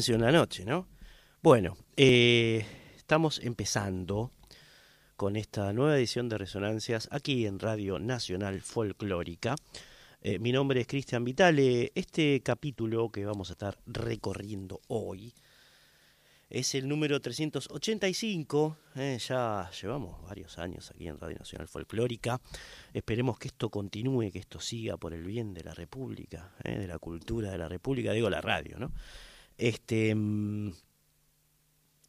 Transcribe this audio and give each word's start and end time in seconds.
Silencio 0.00 0.28
en 0.28 0.34
noche, 0.34 0.64
¿no? 0.66 0.86
Bueno, 1.42 1.74
eh, 1.96 2.66
estamos 2.96 3.40
empezando 3.42 4.30
con 5.16 5.36
esta 5.36 5.72
nueva 5.72 5.96
edición 5.96 6.28
de 6.28 6.36
Resonancias 6.36 7.08
aquí 7.10 7.46
en 7.46 7.58
Radio 7.58 7.98
Nacional 7.98 8.60
Folclórica. 8.60 9.54
Eh, 10.20 10.38
mi 10.38 10.52
nombre 10.52 10.82
es 10.82 10.86
Cristian 10.86 11.24
Vitale. 11.24 11.92
Este 11.94 12.42
capítulo 12.44 13.08
que 13.08 13.24
vamos 13.24 13.48
a 13.48 13.52
estar 13.54 13.78
recorriendo 13.86 14.82
hoy 14.88 15.32
es 16.50 16.74
el 16.74 16.88
número 16.88 17.18
385. 17.18 18.76
Eh, 18.96 19.18
ya 19.18 19.70
llevamos 19.80 20.22
varios 20.24 20.58
años 20.58 20.90
aquí 20.90 21.08
en 21.08 21.18
Radio 21.18 21.38
Nacional 21.38 21.68
Folclórica. 21.68 22.38
Esperemos 22.92 23.38
que 23.38 23.48
esto 23.48 23.70
continúe, 23.70 24.30
que 24.30 24.40
esto 24.40 24.60
siga 24.60 24.98
por 24.98 25.14
el 25.14 25.24
bien 25.24 25.54
de 25.54 25.64
la 25.64 25.72
República, 25.72 26.52
de 26.62 26.86
la 26.86 26.98
cultura 26.98 27.50
de 27.50 27.56
la 27.56 27.68
República, 27.68 28.12
digo 28.12 28.28
la 28.28 28.42
radio, 28.42 28.78
¿no? 28.78 28.92
Este, 29.58 30.14
mm, 30.14 30.72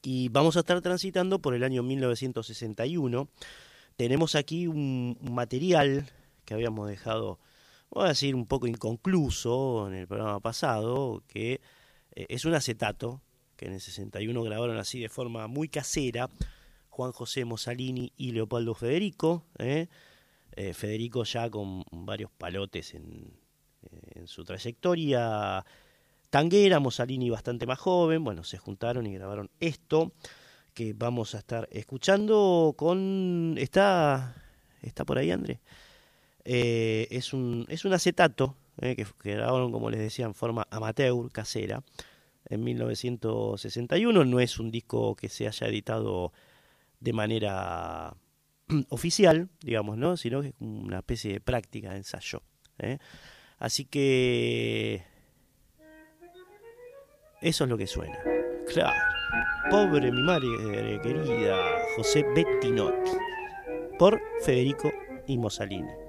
y 0.04 0.30
vamos 0.30 0.58
a 0.58 0.62
estar 0.62 0.82
transitando 0.82 1.40
por 1.40 1.54
el 1.54 1.64
año 1.64 1.84
1961. 1.84 3.30
Tenemos 3.96 4.36
aquí 4.36 4.68
un, 4.68 5.18
material 5.22 6.08
que 6.46 6.54
habíamos 6.54 6.88
dejado, 6.88 7.40
voy 7.90 8.06
a 8.06 8.10
decir, 8.10 8.36
un 8.36 8.46
poco 8.46 8.68
inconcluso 8.68 9.88
en 9.88 9.96
el 9.96 10.08
programa 10.08 10.40
pasado, 10.40 11.24
que 11.28 11.62
eh, 12.16 12.26
es 12.30 12.46
un 12.46 12.54
acetato 12.54 13.22
que 13.56 13.66
en 13.66 13.74
el 13.74 13.82
61 13.82 14.44
grabaron 14.44 14.78
así 14.78 15.00
de 15.00 15.10
forma 15.10 15.48
muy 15.48 15.68
casera 15.68 16.30
Juan 16.90 17.12
José 17.12 17.44
Mosalini 17.44 18.14
y 18.16 18.32
Leopoldo 18.32 18.76
Federico. 18.76 19.44
¿eh? 19.58 19.88
Eh, 20.56 20.74
Federico 20.74 21.24
ya 21.24 21.50
con 21.50 21.84
varios 21.92 22.32
palotes 22.32 22.94
en, 22.94 23.34
en 24.16 24.28
su 24.28 24.44
trayectoria 24.44 25.66
tanguera, 26.30 26.80
Mosalini 26.80 27.30
bastante 27.30 27.66
más 27.66 27.80
joven, 27.80 28.24
bueno, 28.24 28.44
se 28.44 28.58
juntaron 28.58 29.08
y 29.08 29.14
grabaron 29.14 29.50
esto 29.60 30.12
que 30.74 30.94
vamos 30.94 31.34
a 31.34 31.40
estar 31.40 31.68
escuchando 31.72 32.76
con... 32.78 33.56
¿Está, 33.58 34.36
está 34.82 35.06
por 35.06 35.18
ahí, 35.18 35.32
André? 35.32 35.60
Eh, 36.46 37.08
es, 37.10 37.34
un, 37.34 37.66
es 37.68 37.84
un 37.84 37.94
acetato 37.94 38.56
eh, 38.80 38.96
que, 38.96 39.06
grabaron, 39.24 39.72
como 39.72 39.90
les 39.90 40.00
decía, 40.00 40.26
en 40.26 40.36
forma 40.36 40.68
amateur, 40.70 41.32
casera, 41.32 41.84
en 42.46 42.64
1961. 42.64 44.24
No 44.24 44.40
es 44.40 44.60
un 44.60 44.70
disco 44.70 45.16
que 45.16 45.30
se 45.30 45.48
haya 45.48 45.68
editado 45.68 46.32
de 47.00 47.14
manera 47.14 48.16
oficial, 48.90 49.50
digamos, 49.62 49.98
¿no? 49.98 50.16
Sino 50.16 50.42
que 50.42 50.50
es 50.50 50.56
una 50.60 51.00
especie 51.00 51.34
de 51.34 51.42
práctica, 51.42 51.92
de 51.92 51.98
ensayo. 51.98 52.44
¿eh? 52.78 53.00
Así 53.58 53.86
que 53.86 55.04
eso 57.42 57.64
es 57.64 57.70
lo 57.70 57.78
que 57.78 57.88
suena. 57.88 58.18
Claro. 58.68 59.00
Pobre 59.70 60.12
mi 60.12 60.22
madre 60.24 61.00
querida, 61.04 61.58
José 61.96 62.26
Bettinotti. 62.36 63.12
Por 64.00 64.20
Federico 64.42 64.92
y 65.28 65.38
Mosalini. 65.38 66.07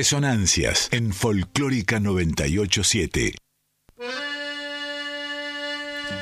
Resonancias 0.00 0.88
en 0.92 1.12
Folclórica 1.12 2.00
987. 2.00 3.34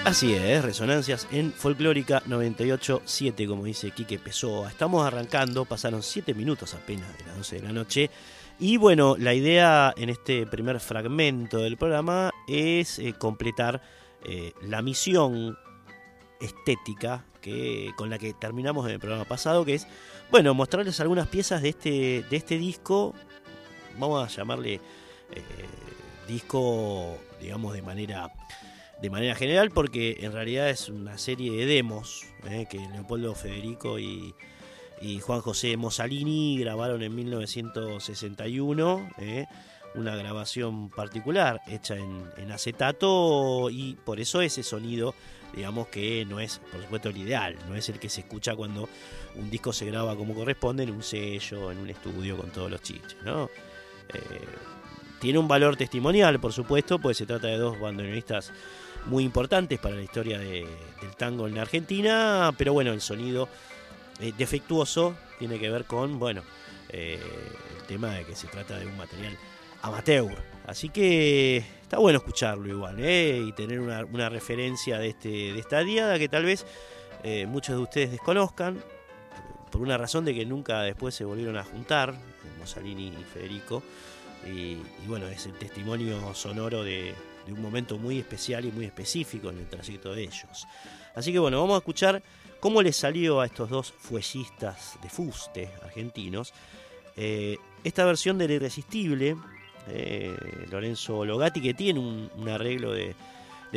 Así 0.05 0.35
es, 0.35 0.65
Resonancias 0.65 1.29
en 1.31 1.53
Folclórica 1.53 2.21
987, 2.27 3.47
como 3.47 3.63
dice 3.63 3.93
Quique 3.93 4.19
Pessoa. 4.19 4.69
Estamos 4.69 5.07
arrancando, 5.07 5.65
pasaron 5.65 6.03
7 6.03 6.35
minutos 6.35 6.75
apenas 6.75 7.07
de 7.19 7.25
las 7.27 7.37
12 7.37 7.55
de 7.55 7.63
la 7.63 7.73
noche. 7.73 8.11
Y 8.59 8.79
bueno, 8.79 9.15
la 9.17 9.33
idea 9.33 9.95
en 9.97 10.09
este 10.09 10.45
primer 10.49 10.81
fragmento 10.81 11.59
del 11.59 11.77
programa 11.77 12.33
es 12.49 12.99
eh, 12.99 13.15
completar 13.17 13.81
eh, 14.25 14.55
la 14.61 14.83
misión 14.83 15.57
estética 16.41 17.25
que, 17.41 17.93
con 17.97 18.11
la 18.11 18.19
que 18.19 18.35
terminamos 18.35 18.87
en 18.87 18.95
el 18.95 18.99
programa 18.99 19.25
pasado, 19.25 19.65
que 19.65 19.75
es, 19.75 19.87
bueno, 20.33 20.53
mostrarles 20.53 20.99
algunas 20.99 21.29
piezas 21.29 21.63
de 21.63 21.69
este, 21.69 22.25
de 22.29 22.37
este 22.37 22.59
disco, 22.59 23.15
vamos 23.99 24.25
a 24.25 24.37
llamarle 24.37 24.75
eh, 24.75 24.81
disco, 26.27 27.19
digamos, 27.41 27.75
de 27.75 27.83
manera, 27.83 28.33
de 29.01 29.11
manera 29.11 29.35
general, 29.35 29.71
porque 29.71 30.19
en 30.21 30.33
realidad 30.33 30.71
es 30.71 30.89
una 30.89 31.19
serie 31.19 31.53
de 31.53 31.67
demos 31.67 32.25
que 32.71 32.79
Leopoldo 32.79 33.35
Federico 33.35 33.99
y 33.99 34.35
y 35.01 35.21
Juan 35.21 35.41
José 35.41 35.77
Mosalini 35.77 36.59
grabaron 36.59 37.03
en 37.03 37.15
1961 37.15 39.11
eh, 39.19 39.47
una 39.95 40.17
grabación 40.17 40.91
particular 40.91 41.61
hecha 41.67 41.97
en, 41.97 42.53
acetato 42.53 43.71
y 43.71 43.95
por 44.05 44.21
eso 44.21 44.41
ese 44.41 44.63
sonido 44.63 45.15
digamos 45.55 45.89
que 45.89 46.25
no 46.27 46.41
es 46.41 46.61
por 46.71 46.83
supuesto 46.83 47.09
el 47.09 47.17
ideal, 47.17 47.57
no 47.69 47.75
es 47.75 47.89
el 47.89 47.99
que 47.99 48.09
se 48.09 48.21
escucha 48.21 48.55
cuando 48.55 48.89
un 49.37 49.51
disco 49.51 49.73
se 49.73 49.87
graba 49.87 50.17
como 50.17 50.35
corresponde 50.35 50.83
en 50.83 50.91
un 50.91 51.03
sello, 51.03 51.73
en 51.73 51.79
un 51.79 51.91
estudio 51.91 52.37
con 52.37 52.51
todos 52.51 52.71
los 52.71 52.83
chiches, 52.83 53.17
¿no? 53.25 53.49
Eh, 54.15 54.47
tiene 55.21 55.39
un 55.39 55.49
valor 55.49 55.77
testimonial, 55.77 56.39
por 56.39 56.53
supuesto, 56.53 56.99
pues 56.99 57.17
se 57.17 57.27
trata 57.27 57.49
de 57.49 57.59
dos 57.59 57.79
bandoneonistas 57.81 58.53
muy 59.07 59.25
importantes 59.25 59.79
para 59.79 59.97
la 59.97 60.03
historia 60.03 60.39
del 60.39 60.67
tango 61.17 61.49
en 61.49 61.59
Argentina, 61.59 62.53
pero 62.57 62.73
bueno, 62.73 62.93
el 62.93 63.01
sonido 63.01 63.49
eh, 64.21 64.33
defectuoso 64.37 65.17
tiene 65.39 65.59
que 65.59 65.71
ver 65.71 65.85
con, 65.85 66.19
bueno, 66.19 66.43
eh, 66.91 67.21
el 67.79 67.87
tema 67.87 68.15
de 68.15 68.25
que 68.25 68.37
se 68.37 68.47
trata 68.47 68.79
de 68.79 68.87
un 68.87 68.97
material 68.97 69.37
amateur. 69.83 70.37
Así 70.67 70.89
que 70.91 71.57
está 71.57 71.99
bueno 71.99 72.19
escucharlo 72.19 72.69
igual, 72.69 73.01
¿eh? 73.01 73.43
Y 73.45 73.53
tener 73.53 73.81
una, 73.81 74.29
referencia 74.29 74.99
de, 74.99 75.09
este, 75.09 75.29
de 75.29 75.59
esta 75.59 75.81
diada 75.81 76.19
que 76.19 76.29
tal 76.29 76.45
vez 76.45 76.67
muchos 77.49 77.75
de 77.75 77.83
ustedes 77.83 78.11
desconozcan, 78.13 78.81
por 79.71 79.83
una 79.83 79.97
razón 79.97 80.25
de 80.25 80.35
que 80.35 80.47
nunca 80.47 80.83
después 80.83 81.15
se 81.15 81.25
volvieron 81.25 81.57
a 81.57 81.65
juntar, 81.65 82.15
Mussolini 82.69 83.09
y 83.09 83.25
Federico. 83.25 83.83
Y, 84.47 84.77
bueno, 85.07 85.27
es 85.27 85.47
el 85.47 85.55
testimonio 85.55 86.35
sonoro 86.35 86.85
de, 86.85 87.15
de 87.47 87.53
un 87.53 87.61
momento 87.61 87.99
muy 87.99 88.19
especial 88.19 88.65
y 88.65 88.73
muy 88.73 88.85
específico 88.85 89.51
en 89.51 89.59
el 89.59 89.67
trayecto 89.67 90.15
de 90.15 90.23
ellos. 90.23 90.67
Así 91.15 91.33
que 91.33 91.39
bueno, 91.39 91.61
vamos 91.61 91.75
a 91.75 91.79
escuchar 91.79 92.23
cómo 92.61 92.83
les 92.83 92.97
salió 92.97 93.41
a 93.41 93.47
estos 93.47 93.69
dos 93.71 93.93
fuellistas 93.93 94.99
de 95.03 95.09
fuste 95.09 95.71
argentinos 95.83 96.53
eh, 97.21 97.59
esta 97.83 98.05
versión 98.05 98.39
del 98.39 98.53
Irresistible, 98.53 99.37
eh, 99.89 100.37
Lorenzo 100.71 101.25
Logati, 101.25 101.61
que 101.61 101.75
tiene 101.75 101.99
un, 101.99 102.49
arreglo 102.49 102.93
de, 102.93 103.17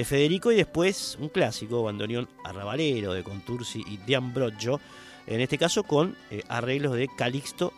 Federico 0.06 0.52
y 0.52 0.56
después 0.56 1.18
un 1.20 1.30
clásico, 1.30 1.82
bandoneón 1.82 2.30
arrabalero 2.46 3.14
de 3.14 3.24
Contursi 3.24 3.84
y 3.88 3.98
de 3.98 4.16
Ambrogio, 4.16 4.80
en 5.26 5.42
este 5.42 5.58
caso 5.58 5.84
con 5.84 6.16
eh, 6.30 6.44
arreglos 6.50 6.94
de 6.94 7.10
Calixto 7.18 7.74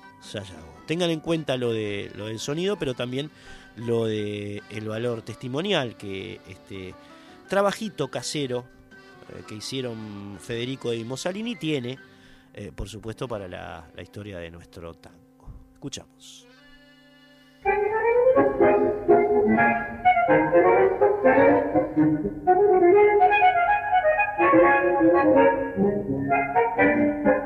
Tengan 0.85 1.09
en 1.09 1.19
cuenta 1.19 1.57
lo, 1.57 1.71
de, 1.71 2.11
lo 2.15 2.27
del 2.27 2.39
sonido, 2.39 2.77
pero 2.77 2.93
también 2.93 3.31
lo 3.75 4.05
de 4.05 4.61
el 4.69 4.87
valor 4.87 5.21
testimonial 5.21 5.97
que 5.97 6.39
este 6.47 6.93
trabajito 7.47 8.09
casero 8.09 8.65
eh, 9.29 9.43
que 9.47 9.55
hicieron 9.55 10.37
Federico 10.39 10.93
y 10.93 11.03
Mussolini 11.03 11.55
tiene, 11.55 11.97
eh, 12.53 12.71
por 12.75 12.89
supuesto, 12.89 13.27
para 13.27 13.47
la, 13.47 13.87
la 13.95 14.01
historia 14.01 14.39
de 14.39 14.51
nuestro 14.51 14.93
tango. 14.93 15.19
Escuchamos. 15.73 16.47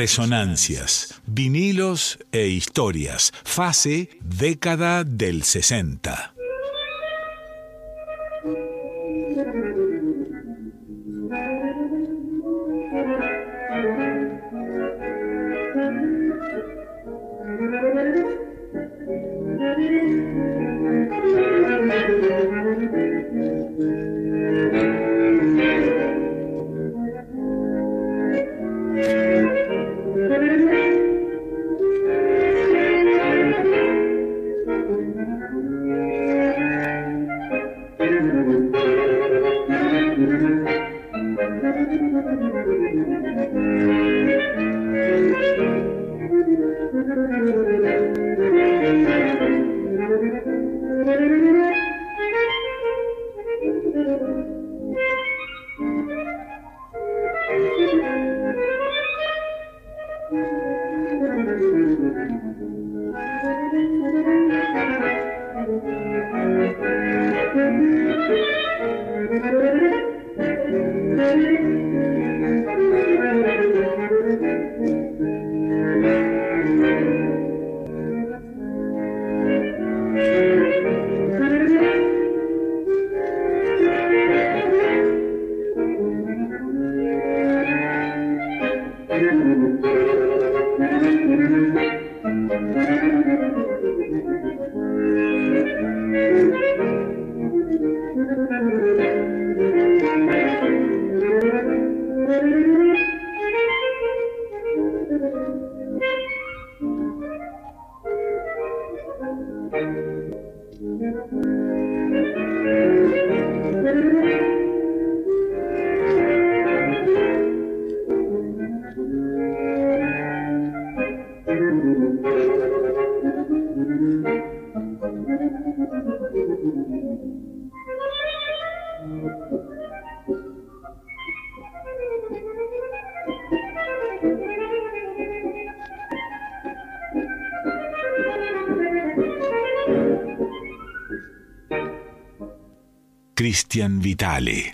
Resonancias, 0.00 1.20
vinilos 1.26 2.18
e 2.32 2.46
historias. 2.46 3.34
Fase 3.44 4.08
década 4.22 5.04
del 5.04 5.42
60. 5.42 6.29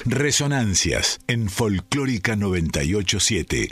Resonancias 0.05 1.21
en 1.29 1.49
Folclórica 1.49 2.35
987. 2.35 3.71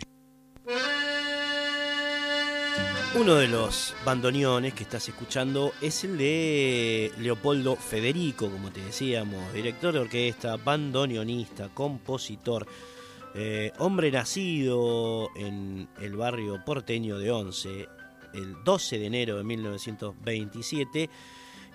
Uno 3.17 3.35
de 3.35 3.49
los 3.49 3.93
bandoneones 4.05 4.73
que 4.73 4.85
estás 4.85 5.09
escuchando 5.09 5.73
es 5.81 6.05
el 6.05 6.17
de 6.17 7.11
Leopoldo 7.19 7.75
Federico, 7.75 8.49
como 8.53 8.71
te 8.71 8.83
decíamos, 8.83 9.53
director 9.53 9.93
de 9.93 9.99
orquesta, 9.99 10.57
bandoneonista, 10.59 11.71
compositor, 11.71 12.69
eh, 13.35 13.73
hombre 13.79 14.13
nacido 14.13 15.31
en 15.35 15.89
el 16.01 16.15
barrio 16.15 16.65
porteño 16.65 17.19
de 17.19 17.33
Once 17.33 17.89
el 18.33 18.63
12 18.63 18.99
de 19.01 19.07
enero 19.07 19.39
de 19.39 19.43
1927 19.43 21.11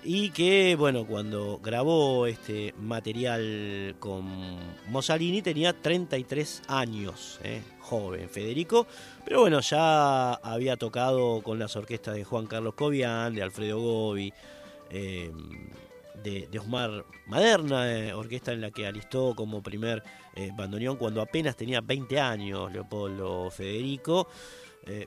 y 0.04 0.30
que, 0.30 0.76
bueno, 0.78 1.06
cuando 1.06 1.60
grabó 1.62 2.26
este 2.26 2.74
material 2.80 3.96
con 4.00 4.26
Mussolini 4.88 5.42
tenía 5.42 5.74
33 5.74 6.64
años, 6.68 7.40
¿eh? 7.44 7.62
joven 7.80 8.30
Federico, 8.30 8.88
pero 9.26 9.42
bueno, 9.42 9.60
ya 9.60 10.34
había 10.36 10.78
tocado 10.78 11.42
con 11.42 11.60
las 11.60 11.76
orquestas 11.76 12.16
de 12.16 12.24
Juan 12.24 12.48
Carlos 12.48 12.76
Cobian, 12.76 13.36
de 13.36 13.44
Alfredo 13.44 13.80
Gobi, 13.80 14.34
eh, 14.90 15.32
de, 16.24 16.60
Osmar 16.60 17.06
Maderna, 17.28 17.92
eh, 17.92 18.14
orquesta 18.14 18.54
en 18.54 18.62
la 18.62 18.72
que 18.72 18.88
alistó 18.88 19.36
como 19.36 19.62
primer 19.62 20.04
bandoneón 20.56 20.96
cuando 20.96 21.22
apenas 21.22 21.58
tenía 21.58 21.82
20 21.82 22.18
años 22.18 22.72
Leopoldo 22.72 23.52
Federico. 23.52 24.30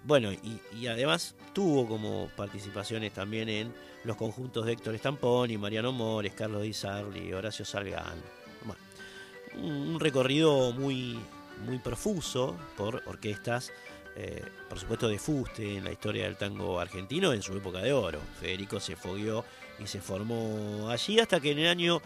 bueno, 0.04 0.30
y 0.32 0.86
además 0.86 1.34
tuvo 1.54 1.88
como 1.88 2.28
participaciones 2.36 3.12
también 3.14 3.48
en 3.48 3.72
los 4.04 4.16
conjuntos 4.16 4.66
de 4.66 4.72
Héctor 4.72 4.94
Estamponi, 4.94 5.56
Mariano 5.58 5.92
Mores, 5.92 6.34
Carlos 6.34 6.62
Di 6.62 6.72
Sarli, 6.72 7.32
Horacio 7.32 7.64
Salgán. 7.64 8.22
un 9.54 10.00
recorrido 10.00 10.72
muy, 10.72 11.18
muy 11.66 11.78
profuso 11.78 12.56
por 12.76 13.02
orquestas, 13.06 13.70
eh, 14.16 14.42
por 14.68 14.78
supuesto 14.78 15.08
de 15.08 15.18
fuste 15.18 15.76
en 15.76 15.84
la 15.84 15.92
historia 15.92 16.24
del 16.24 16.36
tango 16.36 16.80
argentino 16.80 17.32
en 17.32 17.42
su 17.42 17.54
época 17.56 17.80
de 17.80 17.92
oro. 17.92 18.18
Federico 18.40 18.80
se 18.80 18.96
fogueó 18.96 19.44
y 19.78 19.86
se 19.86 20.00
formó 20.00 20.88
allí 20.88 21.20
hasta 21.20 21.38
que 21.40 21.52
en 21.52 21.58
el 21.58 21.68
año 21.68 22.00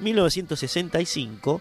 1965 0.00 1.60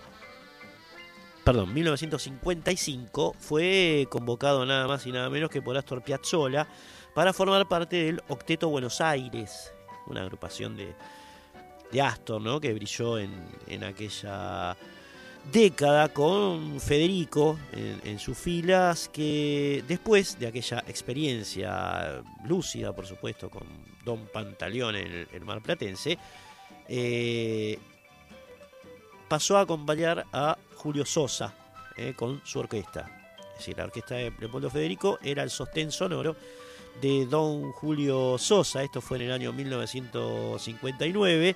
perdón, 1.48 1.74
1955 1.74 3.34
fue 3.40 4.06
convocado 4.10 4.66
nada 4.66 4.86
más 4.86 5.08
y 5.08 5.14
nada 5.14 5.30
menos 5.30 5.50
que 5.50 5.62
por 5.62 5.78
Astor 5.78 6.04
Piazzolla 6.04 6.68
para 7.14 7.32
formar 7.32 7.70
parte 7.70 8.04
del 8.04 8.22
Octeto 8.28 8.68
Buenos 8.68 9.00
Aires, 9.00 9.74
una 10.08 10.22
agrupación 10.22 10.76
de, 10.76 10.94
de 11.92 12.02
Astor, 12.02 12.42
¿no? 12.42 12.60
que 12.60 12.74
brilló 12.74 13.18
en, 13.18 13.32
en 13.68 13.84
aquella 13.84 14.78
década 15.52 16.10
con 16.10 16.80
Federico 16.80 17.58
en, 17.72 18.20
sus 18.20 18.38
filas, 18.38 19.10
que 19.10 19.84
después 19.88 20.38
de 20.40 20.48
aquella 20.48 20.84
experiencia 20.88 22.22
lúcida, 22.46 22.94
por 22.94 23.06
supuesto, 23.06 23.50
con 23.50 23.64
Don 24.04 24.28
Pantaleón 24.28 24.96
en 24.96 25.28
el, 25.32 25.46
Mar 25.46 25.62
Platense, 25.62 26.18
eh, 26.88 27.78
pasó 29.28 29.58
a 29.58 29.62
acompañar 29.62 30.26
a 30.34 30.58
Julio 30.76 31.06
Sosa 31.06 31.54
eh, 31.96 32.14
con 32.16 32.42
su 32.44 32.60
orquesta. 32.60 33.10
Es 33.52 33.60
decir, 33.60 33.78
la 33.78 33.86
orquesta 33.86 34.16
de 34.16 34.34
Leopoldo 34.40 34.70
Federico 34.70 35.18
era 35.24 35.44
el 35.44 35.50
sostén 35.50 35.92
sonoro 35.92 36.36
de 37.02 37.26
don 37.26 37.72
Julio 37.72 38.38
Sosa, 38.38 38.84
esto 38.84 39.02
fue 39.02 39.18
en 39.18 39.24
el 39.24 39.32
año 39.32 39.52
1959, 39.54 41.56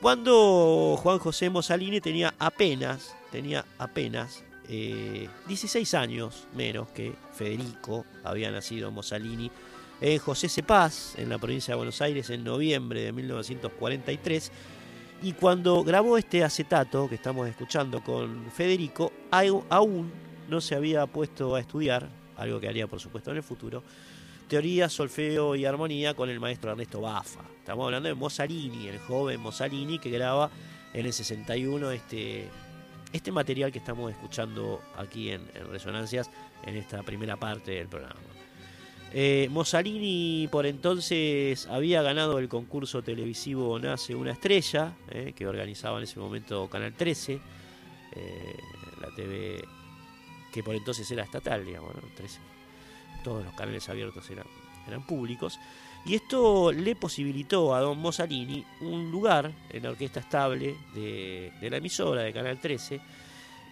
cuando 0.00 0.96
Juan 1.02 1.18
José 1.18 1.50
Mosalini 1.50 2.00
tenía 2.00 2.32
apenas, 2.38 3.16
tenía 3.30 3.64
apenas 3.78 4.44
16 4.68 5.94
eh, 5.94 5.96
años 5.96 6.46
menos 6.54 6.88
que 6.88 7.14
Federico, 7.32 8.04
había 8.22 8.50
nacido 8.50 8.90
Mosalini 8.90 9.50
en 10.00 10.18
José 10.18 10.48
Cepaz, 10.48 11.18
en 11.18 11.28
la 11.28 11.38
provincia 11.38 11.72
de 11.72 11.76
Buenos 11.76 12.00
Aires, 12.02 12.28
en 12.30 12.44
noviembre 12.44 13.02
de 13.02 13.12
1943. 13.12 14.52
Y 15.22 15.32
cuando 15.32 15.82
grabó 15.84 16.18
este 16.18 16.44
acetato 16.44 17.08
que 17.08 17.14
estamos 17.14 17.48
escuchando 17.48 18.02
con 18.02 18.50
Federico, 18.50 19.12
aún 19.30 20.12
no 20.48 20.60
se 20.60 20.74
había 20.74 21.06
puesto 21.06 21.54
a 21.54 21.60
estudiar, 21.60 22.08
algo 22.36 22.60
que 22.60 22.68
haría 22.68 22.86
por 22.86 23.00
supuesto 23.00 23.30
en 23.30 23.38
el 23.38 23.42
futuro, 23.42 23.82
teoría, 24.48 24.88
solfeo 24.88 25.54
y 25.56 25.64
armonía 25.64 26.14
con 26.14 26.28
el 26.28 26.40
maestro 26.40 26.70
Ernesto 26.70 27.00
Bafa. 27.00 27.40
Estamos 27.58 27.84
hablando 27.86 28.08
de 28.08 28.14
Mozzarini, 28.14 28.88
el 28.88 28.98
joven 28.98 29.40
Mozzarini 29.40 29.98
que 29.98 30.10
graba 30.10 30.50
en 30.92 31.06
el 31.06 31.12
61 31.12 31.90
este, 31.90 32.48
este 33.12 33.32
material 33.32 33.72
que 33.72 33.78
estamos 33.78 34.10
escuchando 34.10 34.80
aquí 34.96 35.30
en, 35.30 35.42
Resonancias 35.70 36.30
en 36.64 36.76
esta 36.76 37.02
primera 37.02 37.36
parte 37.36 37.72
del 37.72 37.88
programa. 37.88 38.20
Eh, 39.12 39.48
por 40.50 40.66
entonces 40.66 41.66
había 41.68 42.02
ganado 42.02 42.38
el 42.40 42.48
concurso 42.48 43.02
televisivo 43.02 43.78
Nace 43.78 44.14
una 44.14 44.32
estrella, 44.32 44.94
eh, 45.08 45.32
que 45.36 45.46
organizaba 45.46 45.98
en 45.98 46.04
ese 46.04 46.18
momento 46.18 46.68
Canal 46.68 46.94
13, 46.94 47.40
eh, 48.12 48.56
la 49.00 49.08
TV 49.14 49.64
que 50.52 50.62
por 50.62 50.74
entonces 50.74 51.10
era 51.10 51.24
estatal, 51.24 51.64
digamos, 51.64 51.92
13 52.16 52.53
todos 53.24 53.44
los 53.44 53.54
canales 53.54 53.88
abiertos 53.88 54.30
eran, 54.30 54.46
eran 54.86 55.04
públicos. 55.04 55.58
Y 56.06 56.14
esto 56.14 56.70
le 56.70 56.94
posibilitó 56.96 57.74
a 57.74 57.80
don 57.80 57.98
Mossalini 57.98 58.64
un 58.82 59.10
lugar 59.10 59.50
en 59.70 59.82
la 59.82 59.90
orquesta 59.90 60.20
estable 60.20 60.76
de, 60.94 61.50
la 61.62 61.78
emisora 61.78 62.22
de 62.22 62.32
Canal 62.32 62.60
13. 62.60 63.00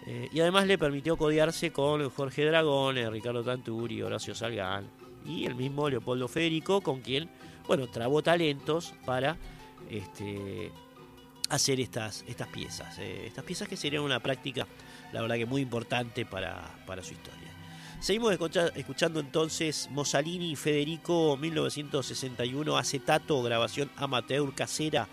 Eh, 0.05 0.29
y 0.33 0.41
además 0.41 0.67
le 0.67 0.79
permitió 0.79 1.17
codiarse 1.17 1.71
con 1.73 2.09
Jorge 2.11 2.47
Dragón, 2.47 2.97
Ricardo 3.13 3.45
Tanturi, 3.45 4.03
Horacio 4.03 4.35
Salgán 4.35 4.89
y 5.27 5.45
el 5.45 5.55
mismo 5.55 5.89
Leopoldo 5.89 6.27
Federico, 6.27 6.81
con 6.81 7.01
quien, 7.01 7.29
bueno, 7.67 7.87
trabó 7.87 8.23
talentos 8.23 8.95
para 9.05 9.37
este, 9.91 10.73
hacer 11.51 11.81
estas, 11.81 12.25
estas 12.27 12.49
piezas. 12.49 12.99
Eh, 12.99 13.27
estas 13.27 13.45
piezas 13.45 13.69
que 13.69 13.77
serían 13.77 14.03
una 14.03 14.21
práctica, 14.21 14.67
la 15.13 15.21
verdad 15.21 15.37
que 15.37 15.47
muy 15.47 15.61
importante 15.61 16.25
para, 16.25 16.83
para 16.87 17.03
su 17.03 17.13
historia. 17.13 17.42
Seguimos 18.03 18.37
escuchando 18.75 19.21
entonces 19.21 19.89
Mossalini 19.93 20.51
y 20.51 20.57
Federico 20.57 21.37
1961, 21.37 22.77
acetato, 22.77 23.41
grabación 23.45 23.93
amateur 23.95 24.53
casera, 24.57 25.07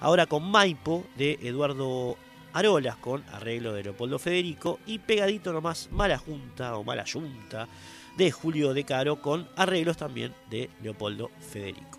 ahora 0.00 0.24
con 0.24 0.50
Maipo 0.50 1.04
de 1.18 1.38
Eduardo 1.42 2.16
Arolas 2.54 2.96
con 2.96 3.22
arreglo 3.30 3.74
de 3.74 3.84
Leopoldo 3.84 4.18
Federico 4.18 4.78
y 4.86 5.00
pegadito 5.00 5.52
nomás 5.52 5.90
Mala 5.92 6.16
Junta 6.16 6.78
o 6.78 6.82
Mala 6.82 7.04
Junta 7.04 7.68
de 8.16 8.30
Julio 8.30 8.72
De 8.72 8.84
Caro 8.84 9.20
con 9.20 9.46
arreglos 9.54 9.98
también 9.98 10.34
de 10.48 10.70
Leopoldo 10.82 11.30
Federico. 11.40 11.98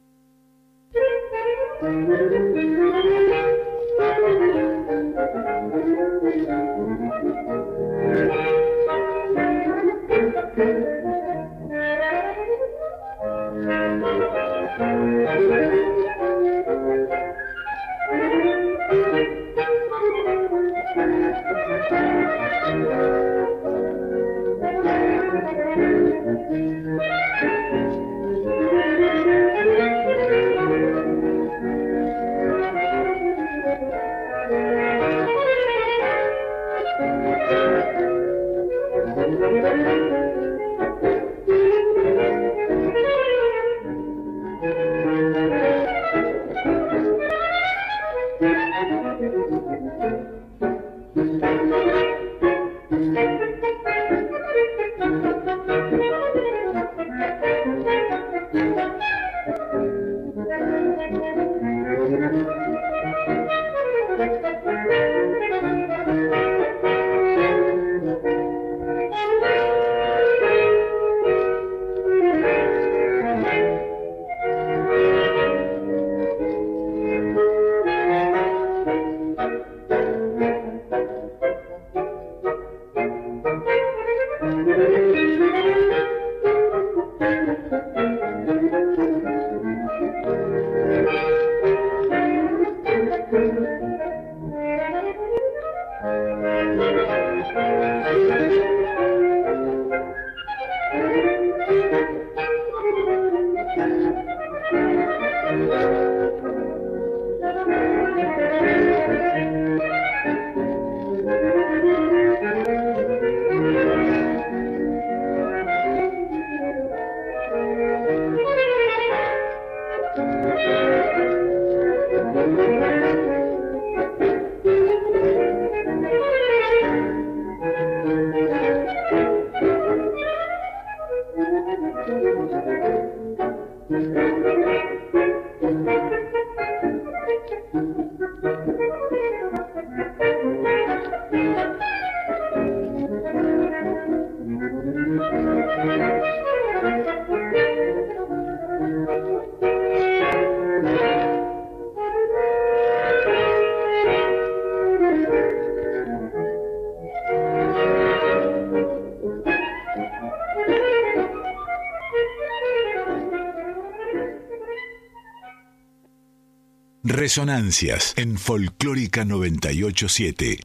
Resonancias 167.21 168.15
en 168.17 168.35
Folclórica 168.35 169.23
987. 169.25 170.57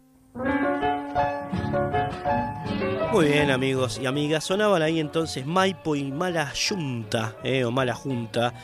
Muy 3.12 3.26
bien 3.26 3.50
amigos 3.50 4.00
y 4.02 4.06
amigas, 4.06 4.44
sonaban 4.44 4.80
ahí 4.80 4.98
entonces 4.98 5.44
Maipo 5.44 5.96
y 5.96 6.10
Mala 6.10 6.50
Junta, 6.56 7.36
eh, 7.44 7.66
o 7.66 7.70
Mala 7.70 7.94
Junta, 7.94 8.54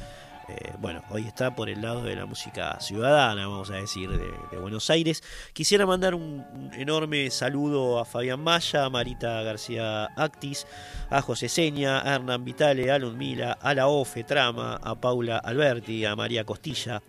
Eh, 0.47 0.73
bueno, 0.79 1.01
hoy 1.09 1.25
está 1.25 1.55
por 1.55 1.69
el 1.69 1.81
lado 1.81 2.03
de 2.03 2.15
la 2.15 2.27
música 2.27 2.79
ciudadana, 2.79 3.47
vamos 3.47 3.71
a 3.71 3.75
decir, 3.75 4.09
de, 4.09 4.57
Buenos 4.59 4.89
Aires. 4.91 5.23
Quisiera 5.53 5.85
mandar 5.85 6.13
un, 6.13 6.71
enorme 6.73 7.31
saludo 7.31 7.99
a 7.99 8.05
Fabián 8.05 8.41
Maya, 8.41 8.85
a 8.85 8.89
Marita 8.89 9.41
García 9.41 10.05
Actis, 10.15 10.67
a 11.09 11.21
José 11.21 11.49
Seña, 11.49 11.99
a 11.99 12.15
Hernán 12.15 12.45
Vitale, 12.45 12.91
a 12.91 12.99
Mila, 12.99 13.53
a 13.53 13.73
la 13.73 13.87
OFE 13.87 14.23
Trama, 14.23 14.75
a 14.75 14.95
Paula 14.95 15.37
Alberti, 15.37 16.05
a 16.05 16.15
María 16.15 16.43
Costilla, 16.43 17.01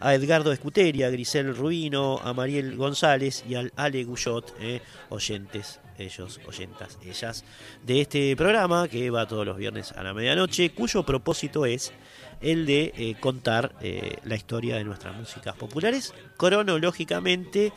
a 0.00 0.14
Edgardo 0.14 0.50
Escuteria, 0.50 1.06
a 1.06 1.10
Grisel 1.10 1.54
Rubino, 1.54 2.18
a 2.24 2.32
Mariel 2.32 2.76
González 2.76 3.44
y 3.48 3.54
al 3.54 3.72
Ale 3.76 4.04
Guyot, 4.04 4.54
eh, 4.58 4.80
oyentes 5.10 5.80
ellos, 5.98 6.40
oyentas, 6.46 6.98
ellas, 7.04 7.44
de 7.84 8.00
este 8.00 8.34
programa 8.34 8.88
que 8.88 9.10
va 9.10 9.28
todos 9.28 9.44
los 9.44 9.58
viernes 9.58 9.92
a 9.92 10.02
la 10.02 10.14
medianoche, 10.14 10.70
cuyo 10.70 11.02
propósito 11.02 11.66
es 11.66 11.92
el 12.40 12.64
de 12.64 12.94
eh, 12.96 13.16
contar 13.20 13.74
eh, 13.82 14.16
la 14.24 14.34
historia 14.34 14.76
de 14.76 14.84
nuestras 14.84 15.14
músicas 15.14 15.54
populares 15.56 16.14
cronológicamente 16.38 17.74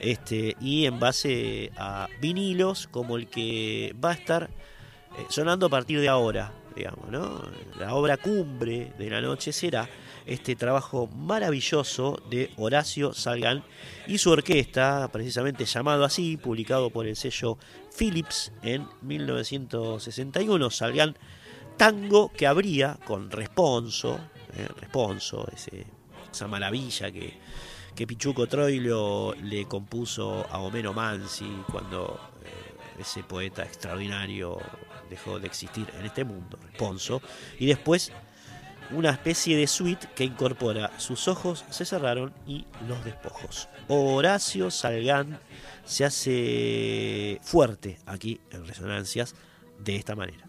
este, 0.00 0.56
y 0.62 0.86
en 0.86 0.98
base 0.98 1.70
a 1.76 2.08
vinilos 2.22 2.88
como 2.90 3.18
el 3.18 3.26
que 3.28 3.94
va 4.02 4.12
a 4.12 4.14
estar 4.14 4.48
sonando 5.28 5.66
a 5.66 5.68
partir 5.68 6.00
de 6.00 6.08
ahora, 6.08 6.52
digamos, 6.74 7.10
¿no? 7.10 7.42
La 7.78 7.94
obra 7.94 8.16
cumbre 8.16 8.92
de 8.96 9.10
la 9.10 9.20
noche 9.20 9.52
será 9.52 9.88
este 10.28 10.56
trabajo 10.56 11.08
maravilloso 11.08 12.22
de 12.30 12.50
Horacio 12.56 13.14
Salgan 13.14 13.64
y 14.06 14.18
su 14.18 14.30
orquesta, 14.30 15.08
precisamente 15.10 15.64
llamado 15.64 16.04
así, 16.04 16.36
publicado 16.36 16.90
por 16.90 17.06
el 17.06 17.16
sello 17.16 17.58
Philips 17.96 18.52
en 18.62 18.86
1961. 19.02 20.70
Salgan 20.70 21.16
tango 21.76 22.30
que 22.32 22.46
habría 22.46 22.98
con 23.04 23.30
Responso, 23.30 24.20
eh, 24.54 24.68
Responso, 24.80 25.46
esa 26.30 26.46
maravilla 26.46 27.10
que, 27.10 27.38
que 27.94 28.06
Pichuco 28.06 28.46
Troilo 28.46 29.34
le 29.42 29.64
compuso 29.66 30.46
a 30.50 30.58
Homero 30.58 30.92
Mansi 30.92 31.62
cuando 31.70 32.20
eh, 32.44 33.00
ese 33.00 33.22
poeta 33.22 33.62
extraordinario 33.62 34.58
dejó 35.08 35.40
de 35.40 35.46
existir 35.46 35.86
en 35.98 36.04
este 36.04 36.24
mundo, 36.24 36.58
Responso, 36.62 37.22
y 37.58 37.66
después 37.66 38.12
una 38.90 39.10
especie 39.10 39.56
de 39.56 39.66
suite 39.66 40.08
que 40.14 40.24
incorpora 40.24 40.90
sus 40.98 41.28
ojos 41.28 41.64
se 41.70 41.84
cerraron 41.84 42.32
y 42.46 42.66
los 42.86 43.04
despojos. 43.04 43.68
Horacio 43.88 44.70
Salgán 44.70 45.38
se 45.84 46.04
hace 46.04 47.40
fuerte 47.42 47.98
aquí 48.06 48.40
en 48.50 48.66
Resonancias 48.66 49.34
de 49.78 49.96
esta 49.96 50.14
manera. 50.14 50.44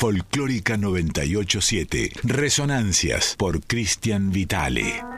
Folclórica 0.00 0.78
987. 0.78 2.12
Resonancias 2.22 3.34
por 3.36 3.60
Cristian 3.60 4.30
Vitale. 4.30 5.09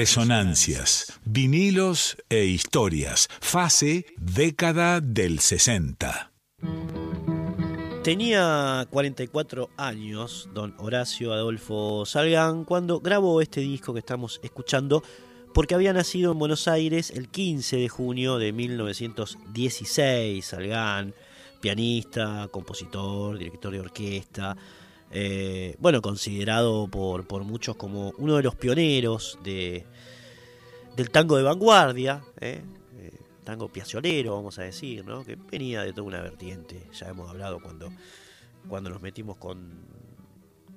Resonancias, 0.00 1.20
vinilos 1.26 2.16
e 2.30 2.46
historias, 2.46 3.28
fase 3.38 4.06
década 4.16 5.02
del 5.02 5.40
60. 5.40 6.32
Tenía 8.02 8.86
44 8.88 9.68
años 9.76 10.48
don 10.54 10.74
Horacio 10.78 11.34
Adolfo 11.34 12.06
Salgán 12.06 12.64
cuando 12.64 13.00
grabó 13.00 13.42
este 13.42 13.60
disco 13.60 13.92
que 13.92 13.98
estamos 13.98 14.40
escuchando 14.42 15.02
porque 15.52 15.74
había 15.74 15.92
nacido 15.92 16.32
en 16.32 16.38
Buenos 16.38 16.66
Aires 16.66 17.10
el 17.10 17.28
15 17.28 17.76
de 17.76 17.90
junio 17.90 18.38
de 18.38 18.54
1916. 18.54 20.42
Salgán, 20.42 21.14
pianista, 21.60 22.48
compositor, 22.50 23.36
director 23.36 23.70
de 23.70 23.80
orquesta, 23.80 24.56
eh, 25.12 25.74
bueno, 25.78 26.00
considerado 26.00 26.86
por, 26.88 27.26
por, 27.26 27.42
muchos 27.42 27.76
como 27.76 28.12
uno 28.18 28.36
de 28.36 28.44
los 28.44 28.54
pioneros 28.54 29.38
de, 29.42 29.84
del 30.96 31.10
tango 31.10 31.36
de 31.36 31.42
vanguardia, 31.42 32.22
¿eh? 32.40 32.62
Eh, 32.96 33.10
tango 33.42 33.68
piaciolero, 33.68 34.36
vamos 34.36 34.58
a 34.60 34.62
decir, 34.62 35.04
¿no? 35.04 35.24
que 35.24 35.36
venía 35.36 35.82
de 35.82 35.92
toda 35.92 36.06
una 36.06 36.20
vertiente, 36.20 36.86
ya 36.92 37.08
hemos 37.08 37.28
hablado 37.28 37.58
cuando, 37.58 37.92
cuando 38.68 38.90
nos 38.90 39.02
metimos 39.02 39.36
con, 39.36 39.80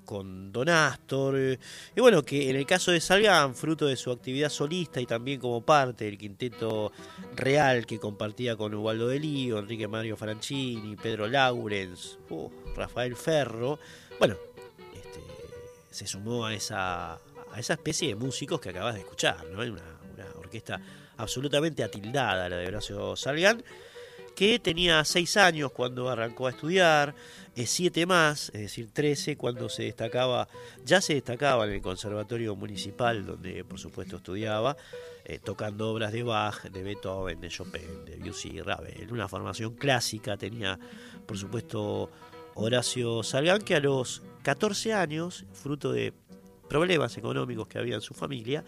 con 0.03 0.51
Don 0.51 0.67
Astor, 0.67 1.59
y 1.95 2.01
bueno, 2.01 2.23
que 2.23 2.49
en 2.49 2.55
el 2.55 2.65
caso 2.65 2.91
de 2.91 3.01
Salgan, 3.01 3.53
fruto 3.53 3.85
de 3.85 3.95
su 3.95 4.11
actividad 4.11 4.49
solista 4.49 4.99
y 4.99 5.05
también 5.05 5.39
como 5.39 5.61
parte 5.61 6.05
del 6.05 6.17
quinteto 6.17 6.91
real 7.35 7.85
que 7.85 7.99
compartía 7.99 8.55
con 8.55 8.73
Ubaldo 8.73 9.09
de 9.09 9.19
Lío, 9.19 9.59
Enrique 9.59 9.87
Mario 9.87 10.17
Franchini, 10.17 10.95
Pedro 10.95 11.27
Laurens, 11.27 12.17
uh, 12.29 12.49
Rafael 12.75 13.15
Ferro, 13.15 13.79
bueno, 14.19 14.35
este, 14.93 15.21
se 15.89 16.07
sumó 16.07 16.45
a 16.45 16.53
esa, 16.53 17.19
especie 17.57 18.09
de 18.09 18.15
músicos 18.15 18.59
que 18.59 18.69
acabas 18.69 18.95
de 18.95 19.01
escuchar, 19.01 19.45
¿no? 19.47 19.61
Una, 19.61 19.83
orquesta 20.37 20.79
absolutamente 21.17 21.83
atildada, 21.83 22.47
la 22.49 22.57
de 22.57 22.67
Horacio 22.67 23.15
Salgán, 23.15 23.63
que 24.35 24.59
tenía 24.59 25.03
seis 25.05 25.37
años 25.37 25.71
cuando 25.71 26.09
arrancó 26.09 26.47
a 26.47 26.51
estudiar, 26.51 27.13
eh, 27.55 27.65
siete 27.67 28.05
más, 28.05 28.49
es 28.49 28.61
decir, 28.61 28.89
trece 28.91 29.37
cuando 29.37 29.69
se 29.69 29.83
destacaba, 29.83 30.47
ya 30.83 31.01
se 31.01 31.13
destacaba 31.13 31.65
en 31.65 31.73
el 31.73 31.81
Conservatorio 31.81 32.55
Municipal, 32.55 33.25
donde 33.25 33.63
por 33.63 33.79
supuesto 33.79 34.17
estudiaba, 34.17 34.75
eh, 35.25 35.39
tocando 35.39 35.89
obras 35.89 36.11
de 36.11 36.23
Bach, 36.23 36.63
de 36.63 36.83
Beethoven, 36.83 37.39
de 37.39 37.49
Chopin, 37.49 38.05
de 38.05 38.17
Debussy, 38.17 38.61
Ravel, 38.61 39.11
una 39.11 39.27
formación 39.27 39.75
clásica, 39.75 40.35
tenía 40.35 40.77
por 41.25 41.37
supuesto 41.37 42.09
Horacio 42.55 43.23
Salgán, 43.23 43.61
que 43.61 43.75
a 43.75 43.79
los 43.79 44.23
14 44.43 44.93
años, 44.93 45.45
fruto 45.53 45.91
de 45.91 46.13
problemas 46.69 47.17
económicos 47.17 47.67
que 47.67 47.79
había 47.79 47.95
en 47.95 48.01
su 48.01 48.13
familia, 48.13 48.63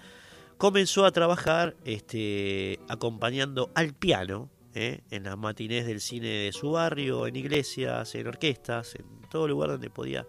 comenzó 0.58 1.06
a 1.06 1.12
trabajar 1.12 1.76
este, 1.86 2.80
acompañando 2.88 3.72
al 3.76 3.94
piano 3.94 4.50
¿eh? 4.74 5.02
en 5.10 5.24
las 5.24 5.38
matinés 5.38 5.86
del 5.86 6.02
cine 6.02 6.28
de 6.28 6.52
su 6.52 6.72
barrio, 6.72 7.28
en 7.28 7.36
iglesias, 7.36 8.16
en 8.16 8.28
orquestas, 8.28 8.96
en 8.96 9.06
todo 9.30 9.48
lugar 9.48 9.70
donde 9.70 9.90
podía 9.90 10.26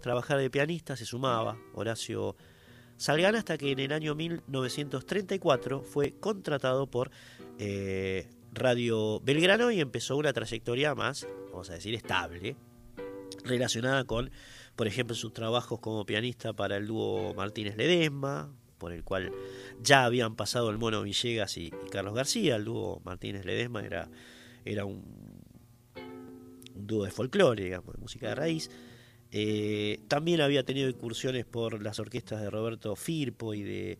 trabajar 0.00 0.38
de 0.38 0.50
pianista, 0.50 0.96
se 0.96 1.04
sumaba 1.04 1.56
Horacio 1.74 2.36
Salgán 2.96 3.36
hasta 3.36 3.56
que 3.56 3.72
en 3.72 3.78
el 3.78 3.92
año 3.92 4.14
1934 4.14 5.82
fue 5.82 6.14
contratado 6.20 6.86
por 6.86 7.10
eh, 7.58 8.28
Radio 8.52 9.20
Belgrano 9.20 9.70
y 9.70 9.80
empezó 9.80 10.16
una 10.16 10.32
trayectoria 10.32 10.94
más, 10.94 11.26
vamos 11.50 11.70
a 11.70 11.74
decir, 11.74 11.94
estable, 11.94 12.56
relacionada 13.44 14.04
con, 14.04 14.30
por 14.76 14.86
ejemplo, 14.86 15.14
sus 15.14 15.32
trabajos 15.32 15.80
como 15.80 16.04
pianista 16.06 16.52
para 16.52 16.76
el 16.76 16.86
dúo 16.86 17.34
Martínez 17.34 17.76
Ledesma, 17.76 18.52
por 18.78 18.92
el 18.92 19.04
cual 19.04 19.30
ya 19.82 20.04
habían 20.04 20.36
pasado 20.36 20.70
el 20.70 20.78
Mono 20.78 21.02
Villegas 21.02 21.56
y, 21.56 21.70
Carlos 21.90 22.14
García. 22.14 22.56
El 22.56 22.64
dúo 22.64 23.00
Martínez 23.04 23.44
Ledesma 23.44 23.82
era, 23.82 24.08
era 24.64 24.84
un, 24.84 25.04
dúo 26.74 27.04
de 27.04 27.10
folclore, 27.10 27.64
digamos, 27.64 27.94
de 27.94 28.00
música 28.00 28.28
de 28.28 28.34
raíz. 28.34 28.70
Eh, 29.32 30.00
también 30.08 30.40
había 30.40 30.64
tenido 30.64 30.88
incursiones 30.88 31.44
por 31.44 31.82
las 31.82 32.00
orquestas 32.00 32.40
de 32.40 32.50
Roberto 32.50 32.96
Firpo 32.96 33.54
y 33.54 33.62
de, 33.62 33.98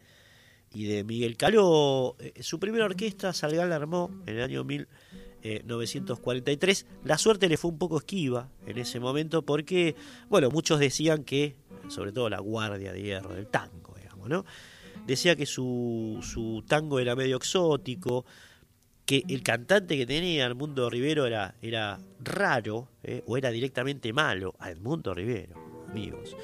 y 0.72 0.87
de 0.87 1.05
Miguel 1.05 1.37
Caló. 1.37 2.16
Eh, 2.18 2.42
su 2.42 2.59
primera 2.59 2.85
orquesta, 2.85 3.33
Salgán 3.33 3.70
la 3.70 3.76
armó 3.76 4.11
en 4.26 4.37
el 4.37 4.42
año 4.42 4.64
1943. 5.42 6.87
La 7.05 7.18
suerte 7.18 7.48
le 7.48 7.57
fue 7.57 7.70
un 7.70 7.79
poco 7.79 7.98
esquiva 7.98 8.48
en 8.66 8.79
ese 8.79 9.00
momento 9.00 9.42
porque, 9.42 9.94
bueno, 10.29 10.50
muchos 10.50 10.81
decían 10.81 11.24
que, 11.24 11.57
sobre 11.88 12.12
todo 12.12 12.29
la 12.29 12.40
guardia 12.40 12.92
de 12.92 13.03
hierro 13.03 13.35
del 13.35 13.46
tango, 13.46 13.94
digamos, 13.96 14.29
¿no? 14.29 14.44
decía 15.07 15.37
que 15.37 15.46
su, 15.46 16.18
su 16.22 16.64
tango 16.66 16.98
era 16.98 17.16
medio 17.16 17.37
exótico, 17.37 18.24
que 19.05 19.24
el 19.29 19.42
cantante 19.42 19.96
que 19.96 20.07
tenía 20.07 20.46
Edmundo 20.46 20.88
Rivero 20.88 21.26
era, 21.26 21.55
era 21.62 21.98
raro 22.20 22.88
eh, 23.03 23.22
o 23.26 23.37
era 23.37 23.50
directamente 23.50 24.12
malo 24.12 24.55
a 24.59 24.70
Edmundo 24.70 25.14
Rivero, 25.14 25.57
amigos. 25.88 26.37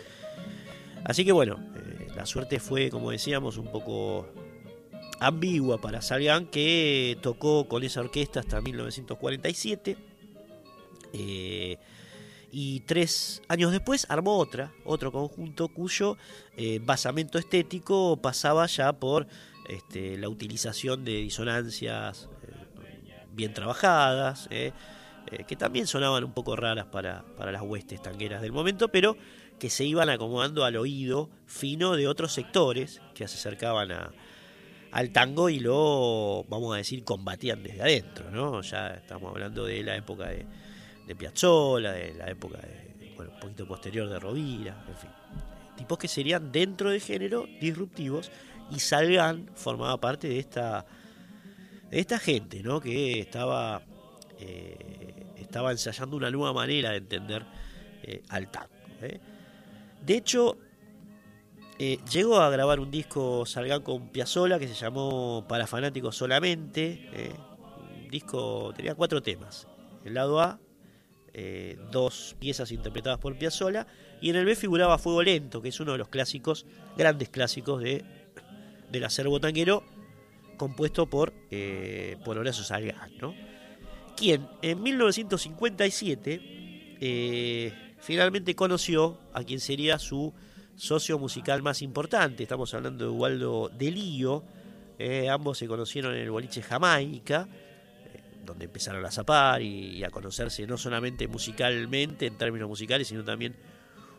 Así 1.05 1.25
que 1.25 1.33
bueno, 1.33 1.61
eh, 1.77 2.09
la 2.17 2.27
suerte 2.27 2.59
fue, 2.59 2.91
como 2.91 3.13
decíamos, 3.13 3.57
un 3.57 3.71
poco 3.71 4.27
ambigua 5.21 5.81
para 5.81 6.03
Salgán, 6.03 6.47
que 6.47 7.19
tocó 7.23 7.69
con 7.69 7.83
esa 7.83 8.01
orquesta 8.01 8.41
hasta 8.41 8.61
1947. 8.61 9.97
Eh, 11.13 11.79
y 12.53 12.81
tres 12.81 13.43
años 13.49 13.73
después 13.73 14.07
armó 14.09 14.39
otra, 14.39 14.73
otro 14.85 15.13
conjunto 15.13 15.69
cuyo 15.69 16.17
eh, 16.57 16.81
basamento 16.83 17.39
estético 17.39 18.17
pasaba 18.19 18.67
ya 18.67 18.93
por 18.95 19.27
este, 19.69 20.17
la 20.17 20.29
utilización 20.29 21.05
de 21.05 21.17
disonancias 21.17 22.29
eh, 22.43 23.27
bien 23.33 23.53
trabajadas, 23.53 24.49
que 24.49 25.57
también 25.57 25.89
sonaban 25.89 26.23
un 26.23 26.33
poco 26.33 26.55
raras 26.55 26.87
para, 26.87 27.25
para 27.37 27.51
las 27.51 27.63
huestes 27.63 28.01
tangueras 28.01 28.41
del 28.41 28.53
momento, 28.53 28.89
pero 28.89 29.17
que 29.59 29.71
se 29.71 29.85
iban 29.85 30.09
acomodando 30.09 30.65
al 30.65 30.77
oído 30.77 31.31
fino 31.47 31.97
de 31.97 32.07
otros 32.07 32.33
sectores 32.33 33.03
que 33.13 33.27
se 33.27 33.37
acercaban 33.37 33.91
a, 33.91 34.13
al 34.93 35.11
tango 35.11 35.49
y 35.49 35.59
lo, 35.59 36.45
vamos 36.49 36.75
a 36.75 36.79
decir, 36.79 37.05
combatían 37.05 37.63
desde 37.63 37.83
adentro, 37.83 38.31
¿no? 38.31 38.63
Ya 38.63 38.95
estamos 38.95 39.31
hablando 39.31 39.65
de 39.65 39.83
la 39.83 39.97
época 39.97 40.29
de, 40.29 40.47
de 41.07 41.15
Piazzolla, 41.15 41.93
de 41.93 42.15
la 42.15 42.29
época 42.29 42.59
de, 42.59 43.13
bueno, 43.17 43.33
un 43.35 43.41
poquito 43.41 43.67
posterior 43.67 44.09
de 44.09 44.19
Rovira, 44.19 44.85
en 44.89 44.97
fin. 44.97 45.11
Tipos 45.77 45.99
que 45.99 46.09
serían 46.09 46.51
dentro 46.51 46.91
del 46.91 47.01
género 47.01 47.47
disruptivos 47.61 48.31
y 48.71 48.79
Salgan 48.81 49.51
formaba 49.55 50.01
parte 50.01 50.29
de 50.29 50.39
esta, 50.39 50.87
de 51.91 51.99
esta 52.01 52.19
gente, 52.19 52.63
¿no? 52.63 52.81
Que 52.81 53.21
estaba, 53.21 53.83
eh, 54.39 55.35
estaba 55.37 55.73
ensayando 55.73 56.17
una 56.17 56.31
nueva 56.31 56.53
manera 56.53 56.91
de 56.91 56.97
entender 56.97 57.45
eh, 58.03 58.23
al 58.29 58.51
tango. 58.51 58.71
¿eh? 59.03 59.21
De 60.05 60.17
hecho, 60.17 60.59
llegó 61.79 62.39
a 62.39 62.51
grabar 62.51 62.81
un 62.81 62.91
disco 62.91 63.45
Salgan 63.47 63.83
con 63.83 64.09
Piazzolla 64.09 64.59
que 64.59 64.69
se 64.69 64.75
llamó 64.75 65.45
Para 65.49 65.67
Fanáticos 65.67 66.17
Solamente. 66.17 67.09
Un 68.03 68.09
disco 68.09 68.73
tenía 68.75 68.95
cuatro 68.95 69.23
temas. 69.23 69.67
El 70.05 70.15
lado 70.15 70.41
A, 70.41 70.61
eh, 71.35 71.79
dos 71.91 72.35
piezas 72.39 72.73
interpretadas 72.73 73.19
por 73.19 73.37
Piazzolla, 73.37 73.87
y 74.23 74.31
en 74.31 74.37
el 74.37 74.47
B 74.47 74.57
figuraba 74.57 74.97
Fuego 74.99 75.23
Lento, 75.23 75.61
que 75.61 75.69
es 75.69 75.81
uno 75.81 75.93
de 75.93 75.99
los 75.99 76.09
clásicos, 76.09 76.65
grandes 76.97 77.29
clásicos 77.29 77.83
de, 77.83 78.05
del 78.91 79.05
acervo 79.05 79.39
tanguero, 79.41 79.85
compuesto 80.57 81.11
por, 81.11 81.35
eh, 81.51 82.17
por 82.25 82.39
Horacio 82.39 82.65
Salgán, 82.65 83.19
¿no? 83.19 83.35
quien 84.17 84.49
en 84.63 84.83
1957 84.83 86.41
eh, 87.01 87.73
finalmente 88.01 88.55
conoció 88.55 89.21
a 89.35 89.45
quien 89.45 89.61
sería 89.61 89.99
su 89.99 90.33
socio 90.77 91.19
musical 91.19 91.63
más 91.63 91.83
importante, 91.83 92.43
estamos 92.43 92.73
hablando 92.75 93.05
de 93.05 93.11
Waldo 93.11 93.69
Delío, 93.69 94.45
ambos 95.31 95.59
se 95.59 95.67
conocieron 95.67 96.15
en 96.15 96.23
el 96.23 96.31
boliche 96.31 96.63
Jamaica, 96.63 97.49
donde 98.47 98.65
empezaron 98.65 99.05
a 99.05 99.11
zapar 99.11 99.61
y, 99.61 100.03
a 100.05 100.11
conocerse 100.11 100.67
no 100.67 100.79
solamente 100.79 101.29
musicalmente, 101.29 102.27
en 102.27 102.39
términos 102.39 102.69
musicales, 102.69 103.09
sino 103.09 103.25
también 103.25 103.57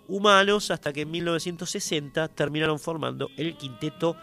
humanos, 0.07 0.69
hasta 0.69 0.93
que 0.93 1.01
en 1.01 1.11
1960 1.11 2.27
terminaron 2.29 2.79
formando 2.79 3.29
el 3.37 3.57
quinteto 3.57 4.15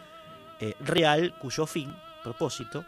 eh, 0.60 0.74
real, 0.80 1.36
cuyo 1.40 1.66
fin, 1.66 1.92
propósito, 2.22 2.84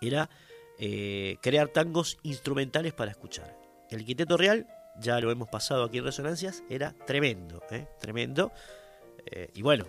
era 0.00 0.30
eh, 0.78 1.36
crear 1.42 1.68
tangos 1.68 2.18
instrumentales 2.22 2.94
para 2.94 3.10
escuchar. 3.10 3.54
El 3.90 4.04
quinteto 4.04 4.36
real, 4.36 4.66
ya 5.00 5.20
lo 5.20 5.30
hemos 5.30 5.48
pasado 5.48 5.84
aquí 5.84 5.98
en 5.98 6.04
Resonancias, 6.04 6.62
era 6.68 6.92
tremendo, 7.06 7.62
¿eh? 7.70 7.86
tremendo. 8.00 8.52
y 9.54 9.62
bueno, 9.62 9.84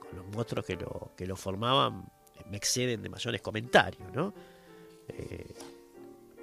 con, 0.00 0.16
los 0.16 0.26
monstruos 0.34 0.66
que 0.66 0.76
lo, 0.76 1.12
que 1.16 1.26
lo 1.26 1.36
formaban, 1.36 2.04
me 2.50 2.56
exceden 2.56 3.02
de 3.02 3.08
mayores 3.08 3.40
comentarios, 3.40 4.12
¿no? 4.12 4.34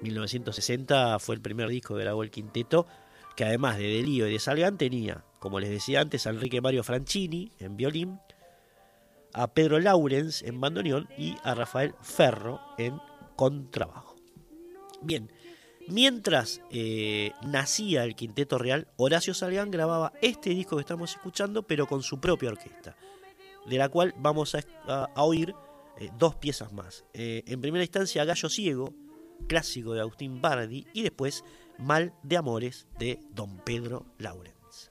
1960 0.02 1.18
fue 1.18 1.36
el 1.36 1.40
primer 1.40 1.68
disco 1.68 1.94
que 1.94 2.02
grabó 2.02 2.22
el 2.22 2.30
quinteto, 2.30 2.86
que 3.36 3.44
además 3.44 3.78
de 3.78 3.84
Delío 3.84 4.28
y 4.28 4.32
de 4.32 4.38
Salgan 4.38 4.76
tenía, 4.76 5.24
como 5.38 5.60
les 5.60 5.70
decía 5.70 6.00
antes, 6.00 6.26
a 6.26 6.30
Enrique 6.30 6.60
Mario 6.60 6.82
Franchini 6.82 7.52
en 7.58 7.76
violín, 7.76 8.20
a 9.32 9.54
Pedro 9.54 9.80
Laurens 9.80 10.42
en 10.42 10.60
bandoneón 10.60 11.08
y 11.16 11.36
a 11.42 11.54
Rafael 11.54 11.94
Ferro 12.02 12.60
en 12.76 13.00
contrabajo. 13.36 14.16
Bien, 15.00 15.32
mientras 15.88 16.60
eh, 16.70 17.32
nacía 17.46 18.04
el 18.04 18.14
Quinteto 18.14 18.58
Real, 18.58 18.88
Horacio 18.96 19.34
Salgán 19.34 19.70
grababa 19.70 20.12
este 20.20 20.50
disco 20.50 20.76
que 20.76 20.82
estamos 20.82 21.12
escuchando, 21.12 21.62
pero 21.62 21.86
con 21.86 22.02
su 22.02 22.20
propia 22.20 22.50
orquesta, 22.50 22.96
de 23.66 23.78
la 23.78 23.88
cual 23.88 24.14
vamos 24.18 24.54
a, 24.54 25.10
oír 25.16 25.54
eh, 25.98 26.10
dos 26.18 26.36
piezas 26.36 26.72
más. 26.72 27.04
Eh, 27.12 27.42
en 27.46 27.60
primera 27.60 27.84
instancia, 27.84 28.24
Gallo 28.24 28.48
Ciego, 28.48 28.94
clásico 29.48 29.94
de 29.94 30.00
Agustín 30.00 30.40
Bardi, 30.40 30.86
y 30.92 31.02
después 31.02 31.44
Mal 31.78 32.14
de 32.22 32.36
Amores 32.36 32.86
de 32.98 33.18
Don 33.30 33.58
Pedro 33.58 34.06
Laurens. 34.18 34.90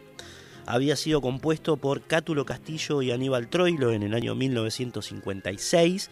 Había 0.67 0.97
sido 0.97 1.21
compuesto 1.21 1.77
por 1.77 2.03
Cátulo 2.03 2.45
Castillo 2.45 3.01
y 3.03 3.13
Aníbal 3.13 3.47
Troilo 3.47 3.93
en 3.93 4.03
el 4.03 4.15
año 4.15 4.35
1956. 4.35 6.11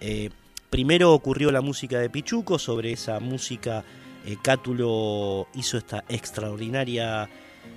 Eh, 0.00 0.30
primero 0.70 1.12
ocurrió 1.12 1.50
la 1.50 1.60
música 1.60 1.98
de 1.98 2.08
Pichuco, 2.08 2.58
sobre 2.58 2.92
esa 2.92 3.20
música 3.20 3.84
eh, 4.24 4.36
Cátulo 4.40 5.48
hizo 5.54 5.76
esta 5.76 6.04
extraordinaria 6.08 7.28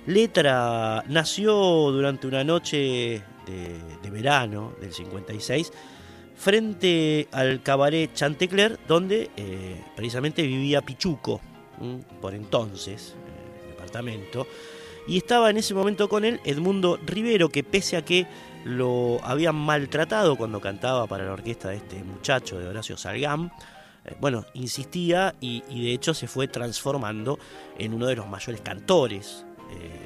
letra. 0.06 1.04
Nació 1.08 1.54
durante 1.90 2.26
una 2.26 2.44
noche 2.44 3.22
de, 3.46 4.10
verano 4.10 4.72
del 4.80 4.92
56 4.92 5.72
frente 6.36 7.28
al 7.32 7.62
cabaret 7.62 8.12
Chantecler 8.14 8.78
donde 8.88 9.30
eh, 9.36 9.82
precisamente 9.96 10.42
vivía 10.42 10.80
Pichuco, 10.80 11.40
por 12.20 12.34
entonces, 12.34 13.14
el 13.62 13.70
departamento, 13.70 14.46
y 15.06 15.18
estaba 15.18 15.50
en 15.50 15.58
ese 15.58 15.74
momento 15.74 16.08
con 16.08 16.24
él 16.24 16.40
Edmundo 16.44 16.98
Rivero, 17.04 17.48
que 17.48 17.62
pese 17.62 17.96
a 17.96 18.04
que 18.04 18.26
lo 18.64 19.20
habían 19.22 19.54
maltratado 19.54 20.36
cuando 20.36 20.60
cantaba 20.60 21.06
para 21.06 21.24
la 21.24 21.32
orquesta 21.32 21.68
de 21.68 21.76
este 21.76 22.02
muchacho 22.02 22.58
de 22.58 22.66
Horacio 22.66 22.96
Salgán, 22.96 23.52
eh, 24.04 24.16
bueno, 24.20 24.44
insistía 24.54 25.34
y, 25.40 25.60
de 25.60 25.92
hecho 25.92 26.14
se 26.14 26.26
fue 26.26 26.48
transformando 26.48 27.38
en 27.78 27.92
uno 27.92 28.06
de 28.06 28.16
los 28.16 28.26
mayores 28.26 28.62
cantores 28.62 29.44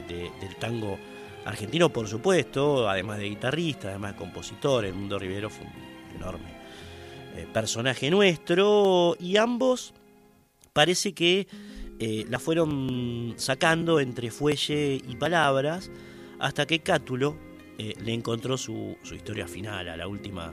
eh, 0.09 0.33
del 0.41 0.57
tango 0.57 0.99
argentino, 1.45 1.89
por 1.91 2.09
supuesto, 2.09 2.89
además 2.89 3.19
de 3.19 3.29
guitarrista, 3.29 3.89
además 3.89 4.13
de 4.13 4.19
compositor, 4.19 4.85
Edmundo 4.85 5.19
Rivero 5.19 5.51
fue 5.51 5.65
un 5.65 6.17
enorme 6.17 6.51
eh, 7.37 7.47
personaje 7.53 8.11
nuestro 8.11 9.17
y 9.21 9.37
ambos 9.37 9.95
parece 10.73 11.15
que 11.15 11.47
la 12.29 12.39
fueron 12.39 13.35
sacando 13.39 13.99
entre 13.99 14.31
fuelle 14.31 15.03
y 15.05 15.17
palabras 15.17 15.91
hasta 16.39 16.65
que 16.65 16.79
Cátulo 16.79 17.37
le 17.79 18.13
encontró 18.13 18.59
su, 18.59 18.99
su, 19.03 19.15
historia 19.15 19.47
final 19.47 19.89
a 19.89 19.97
la 19.97 20.09
última 20.09 20.53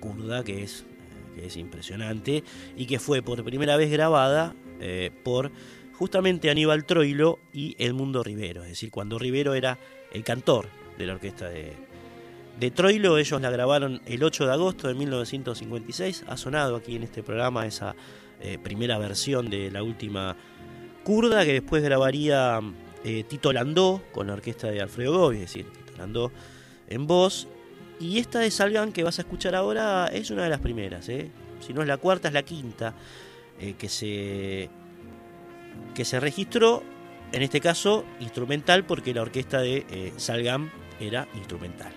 curda 0.00 0.44
que 0.44 0.62
es 0.62 0.84
que 1.38 1.46
es 1.46 1.56
impresionante, 1.56 2.44
y 2.76 2.86
que 2.86 2.98
fue 2.98 3.22
por 3.22 3.44
primera 3.44 3.76
vez 3.76 3.90
grabada 3.90 4.54
eh, 4.80 5.10
por 5.24 5.50
justamente 5.94 6.50
Aníbal 6.50 6.84
Troilo 6.84 7.38
y 7.52 7.74
Edmundo 7.78 8.22
Rivero, 8.22 8.62
es 8.62 8.70
decir, 8.70 8.90
cuando 8.90 9.18
Rivero 9.18 9.54
era 9.54 9.78
el 10.12 10.24
cantor 10.24 10.68
de 10.96 11.06
la 11.06 11.14
orquesta 11.14 11.48
de, 11.48 11.76
Troilo, 12.74 13.18
ellos 13.18 13.40
la 13.40 13.50
grabaron 13.50 14.02
el 14.06 14.22
8 14.24 14.46
de 14.46 14.52
agosto 14.52 14.88
de 14.88 14.94
1956, 14.94 16.24
ha 16.26 16.36
sonado 16.36 16.74
aquí 16.74 16.96
en 16.96 17.04
este 17.04 17.22
programa 17.22 17.66
esa 17.66 17.94
eh, 18.40 18.58
primera 18.60 18.98
versión 18.98 19.48
de 19.48 19.70
la 19.70 19.84
última 19.84 20.36
kurda 21.04 21.44
que 21.44 21.52
después 21.52 21.84
grabaría 21.84 22.60
eh, 23.04 23.24
Tito 23.28 23.52
Landó 23.52 24.02
con 24.10 24.26
la 24.26 24.32
orquesta 24.32 24.68
de 24.72 24.80
Alfredo 24.80 25.16
Gobi, 25.16 25.36
es 25.36 25.42
decir, 25.42 25.66
Tito 25.66 25.98
Landó 25.98 26.32
en 26.88 27.06
voz 27.06 27.48
y 28.00 28.18
esta 28.18 28.38
de 28.38 28.50
Salgan 28.50 28.92
que 28.92 29.02
vas 29.02 29.18
a 29.18 29.22
escuchar 29.22 29.54
ahora 29.54 30.06
es 30.06 30.30
una 30.30 30.44
de 30.44 30.50
las 30.50 30.60
primeras, 30.60 31.08
¿eh? 31.08 31.30
si 31.60 31.72
no 31.72 31.82
es 31.82 31.88
la 31.88 31.96
cuarta, 31.96 32.28
es 32.28 32.34
la 32.34 32.44
quinta 32.44 32.94
eh, 33.58 33.74
que, 33.76 33.88
se, 33.88 34.70
que 35.94 36.04
se 36.04 36.20
registró, 36.20 36.82
en 37.32 37.42
este 37.42 37.60
caso 37.60 38.04
instrumental, 38.20 38.84
porque 38.84 39.12
la 39.12 39.22
orquesta 39.22 39.60
de 39.60 39.84
eh, 39.90 40.12
Salgan 40.16 40.70
era 41.00 41.28
instrumental. 41.34 41.92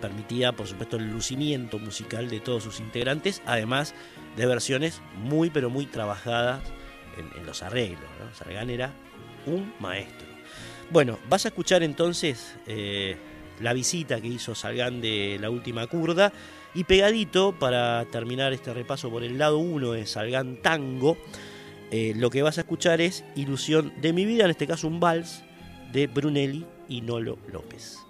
Permitía, 0.00 0.52
por 0.52 0.66
supuesto, 0.66 0.96
el 0.96 1.10
lucimiento 1.10 1.78
musical 1.78 2.30
de 2.30 2.40
todos 2.40 2.62
sus 2.62 2.80
integrantes, 2.80 3.42
además 3.44 3.94
de 4.36 4.46
versiones 4.46 5.00
muy, 5.16 5.50
pero 5.50 5.68
muy 5.68 5.86
trabajadas 5.86 6.62
en, 7.18 7.44
los 7.44 7.62
arreglos. 7.62 8.08
Salgan 8.34 8.70
era 8.70 8.92
un 9.46 9.74
maestro. 9.78 10.26
Bueno, 10.90 11.18
vas 11.28 11.44
a 11.44 11.48
escuchar 11.48 11.82
entonces 11.82 12.56
la 13.60 13.72
visita 13.72 14.20
que 14.20 14.28
hizo 14.28 14.54
Salgán 14.54 15.00
de 15.00 15.38
la 15.40 15.50
última 15.50 15.86
curda. 15.86 16.32
Y 16.74 16.84
pegadito, 16.84 17.52
para 17.58 18.04
terminar 18.06 18.52
este 18.52 18.72
repaso 18.72 19.10
por 19.10 19.24
el 19.24 19.38
lado 19.38 19.58
1 19.58 19.92
de 19.92 20.06
Salgán 20.06 20.56
Tango, 20.62 21.16
eh, 21.90 22.12
lo 22.16 22.30
que 22.30 22.42
vas 22.42 22.58
a 22.58 22.62
escuchar 22.62 23.00
es 23.00 23.24
Ilusión 23.34 23.92
de 24.00 24.12
mi 24.12 24.24
vida, 24.24 24.44
en 24.44 24.50
este 24.50 24.66
caso 24.66 24.86
un 24.86 25.00
vals 25.00 25.42
de 25.92 26.06
Brunelli 26.06 26.64
y 26.88 27.00
Nolo 27.00 27.38
López. 27.52 28.09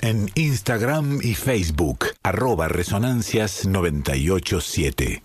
En 0.00 0.30
Instagram 0.36 1.20
y 1.22 1.34
Facebook, 1.34 2.06
arroba 2.22 2.68
Resonancias 2.68 3.66
987. 3.66 5.22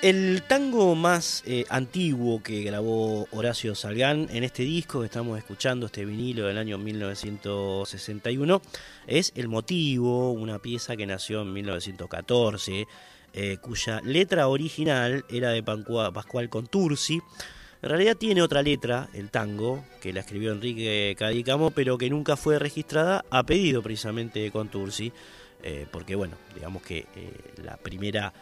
El 0.00 0.42
tango 0.48 0.94
más 0.94 1.42
eh, 1.44 1.66
antiguo 1.68 2.42
que 2.42 2.62
grabó 2.62 3.28
Horacio 3.32 3.74
Salgán 3.74 4.28
en 4.30 4.44
este 4.44 4.62
disco 4.62 5.00
que 5.00 5.06
estamos 5.06 5.36
escuchando, 5.36 5.84
este 5.84 6.06
vinilo 6.06 6.46
del 6.46 6.56
año 6.56 6.78
1961, 6.78 8.62
es 9.06 9.32
El 9.34 9.48
Motivo, 9.48 10.32
una 10.32 10.60
pieza 10.60 10.96
que 10.96 11.04
nació 11.04 11.42
en 11.42 11.52
1914, 11.52 12.86
eh, 13.34 13.58
cuya 13.60 14.00
letra 14.00 14.48
original 14.48 15.26
era 15.28 15.50
de 15.50 15.62
Pascual 15.62 16.48
Contursi 16.48 17.20
en 17.84 17.90
realidad 17.90 18.16
tiene 18.16 18.40
otra 18.40 18.62
letra, 18.62 19.10
el 19.12 19.28
tango, 19.28 19.84
que 20.00 20.14
la 20.14 20.20
escribió 20.20 20.52
Enrique 20.52 21.14
Cadicamo, 21.18 21.70
pero 21.70 21.98
que 21.98 22.08
nunca 22.08 22.34
fue 22.34 22.58
registrada 22.58 23.26
a 23.28 23.42
pedido 23.42 23.82
precisamente 23.82 24.40
de 24.40 24.50
Contursi, 24.50 25.12
eh, 25.62 25.86
porque 25.92 26.14
bueno, 26.14 26.34
digamos 26.54 26.80
que 26.82 27.00
eh, 27.14 27.30
la 27.62 27.76
primera 27.76 28.32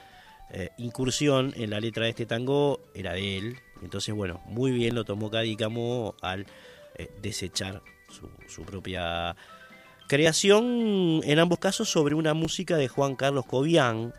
eh, 0.53 0.68
incursión 0.78 1.53
en 1.57 1.70
la 1.70 1.80
letra 1.80 2.05
de 2.05 2.11
este 2.11 2.24
tango 2.24 2.82
era 2.95 3.14
de 3.14 3.38
él, 3.38 3.57
entonces 3.82 4.14
bueno, 4.14 4.40
muy 4.47 4.70
bien 4.70 4.95
lo 4.95 5.03
tomó 5.03 5.28
Cadicamo 5.28 6.14
al 6.20 6.47
desechar 7.20 7.82
su, 8.11 8.30
su 8.47 8.62
propia 8.62 9.34
creación, 10.07 11.20
en 11.24 11.38
ambos 11.40 11.59
casos 11.59 11.88
sobre 11.88 12.14
una 12.14 12.32
música 12.32 12.76
de 12.76 12.86
Juan 12.86 13.16
Carlos 13.16 13.47
Cobian, 13.47 14.14